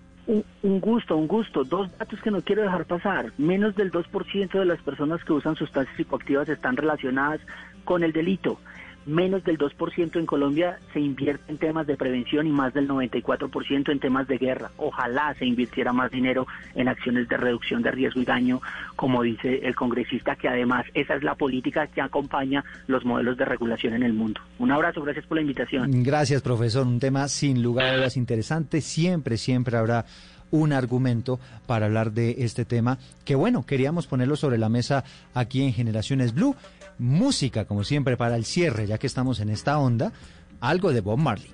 Un, 0.63 0.79
gusto, 0.79 1.15
un 1.17 1.27
gusto. 1.27 1.63
Dos 1.63 1.89
datos 1.97 2.19
que 2.21 2.31
no 2.31 2.41
quiero 2.41 2.63
dejar 2.63 2.85
pasar. 2.85 3.31
Menos 3.37 3.75
del 3.75 3.91
2% 3.91 4.51
de 4.51 4.65
las 4.65 4.81
personas 4.81 5.23
que 5.23 5.33
usan 5.33 5.55
sustancias 5.55 5.95
psicoactivas 5.97 6.49
están 6.49 6.77
relacionadas 6.77 7.41
con 7.85 8.03
el 8.03 8.11
delito. 8.11 8.59
Menos 9.05 9.43
del 9.43 9.57
2% 9.57 10.19
en 10.19 10.25
Colombia 10.25 10.77
se 10.93 10.99
invierte 10.99 11.51
en 11.51 11.57
temas 11.57 11.87
de 11.87 11.97
prevención 11.97 12.45
y 12.45 12.51
más 12.51 12.73
del 12.73 12.87
94% 12.87 13.91
en 13.91 13.99
temas 13.99 14.27
de 14.27 14.37
guerra. 14.37 14.71
Ojalá 14.77 15.33
se 15.39 15.45
invirtiera 15.45 15.91
más 15.91 16.11
dinero 16.11 16.45
en 16.75 16.87
acciones 16.87 17.27
de 17.27 17.37
reducción 17.37 17.81
de 17.81 17.91
riesgo 17.91 18.21
y 18.21 18.25
daño, 18.25 18.61
como 18.95 19.23
dice 19.23 19.61
el 19.63 19.75
congresista, 19.75 20.35
que 20.35 20.47
además 20.47 20.85
esa 20.93 21.15
es 21.15 21.23
la 21.23 21.35
política 21.35 21.87
que 21.87 22.01
acompaña 22.01 22.63
los 22.87 23.03
modelos 23.03 23.37
de 23.37 23.45
regulación 23.45 23.93
en 23.93 24.03
el 24.03 24.13
mundo. 24.13 24.41
Un 24.59 24.71
abrazo, 24.71 25.01
gracias 25.01 25.25
por 25.25 25.37
la 25.37 25.41
invitación. 25.41 26.03
Gracias, 26.03 26.41
profesor. 26.41 26.85
Un 26.85 26.99
tema 26.99 27.27
sin 27.27 27.63
lugar 27.63 27.87
a 27.87 27.97
dudas 27.97 28.17
interesante. 28.17 28.81
Siempre, 28.81 29.37
siempre 29.37 29.77
habrá 29.77 30.05
un 30.51 30.73
argumento 30.73 31.39
para 31.65 31.87
hablar 31.87 32.11
de 32.11 32.35
este 32.39 32.65
tema 32.65 32.99
que 33.25 33.35
bueno, 33.35 33.65
queríamos 33.65 34.07
ponerlo 34.07 34.35
sobre 34.35 34.57
la 34.57 34.69
mesa 34.69 35.03
aquí 35.33 35.63
en 35.63 35.73
Generaciones 35.73 36.33
Blue. 36.33 36.55
Música, 37.01 37.65
como 37.65 37.83
siempre, 37.83 38.15
para 38.15 38.35
el 38.35 38.45
cierre, 38.45 38.85
ya 38.85 38.99
que 38.99 39.07
estamos 39.07 39.39
en 39.39 39.49
esta 39.49 39.79
onda, 39.79 40.13
algo 40.59 40.93
de 40.93 41.01
Bob 41.01 41.17
Marley. 41.17 41.51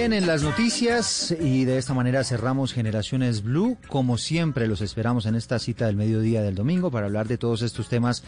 Bien, 0.00 0.14
en 0.14 0.26
las 0.26 0.42
noticias 0.42 1.30
y 1.42 1.66
de 1.66 1.76
esta 1.76 1.92
manera 1.92 2.24
cerramos 2.24 2.72
Generaciones 2.72 3.42
Blue. 3.42 3.76
Como 3.86 4.16
siempre, 4.16 4.66
los 4.66 4.80
esperamos 4.80 5.26
en 5.26 5.34
esta 5.34 5.58
cita 5.58 5.84
del 5.84 5.96
mediodía 5.96 6.40
del 6.40 6.54
domingo 6.54 6.90
para 6.90 7.04
hablar 7.04 7.28
de 7.28 7.36
todos 7.36 7.60
estos 7.60 7.90
temas 7.90 8.24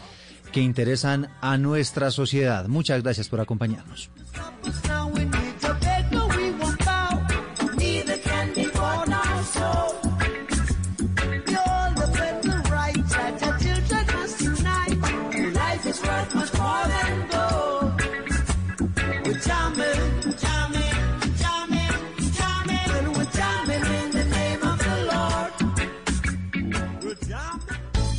que 0.51 0.61
interesan 0.61 1.29
a 1.41 1.57
nuestra 1.57 2.11
sociedad. 2.11 2.67
Muchas 2.67 3.01
gracias 3.01 3.27
por 3.27 3.41
acompañarnos. 3.41 4.11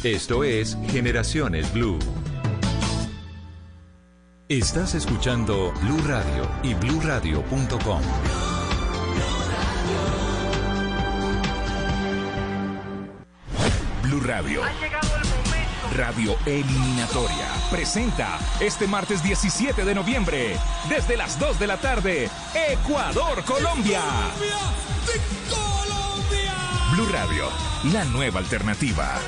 Esto 0.04 0.44
es 0.44 0.76
Generaciones 0.90 1.72
Blue. 1.72 1.98
Estás 4.50 4.94
escuchando 4.94 5.72
Blue 5.80 6.02
Radio 6.06 6.46
y 6.62 6.74
bluradio.com. 6.74 8.02
Blue 14.02 14.20
Radio. 14.20 14.60
Radio 15.96 16.36
Eliminatoria 16.44 17.48
presenta 17.70 18.38
este 18.60 18.86
martes 18.86 19.22
17 19.22 19.86
de 19.86 19.94
noviembre, 19.94 20.58
desde 20.90 21.16
las 21.16 21.38
2 21.38 21.58
de 21.58 21.66
la 21.66 21.78
tarde, 21.78 22.28
Ecuador-Colombia. 22.54 24.02
Blue 26.92 27.08
Radio, 27.10 27.48
la 27.90 28.04
nueva 28.04 28.40
alternativa. 28.40 29.18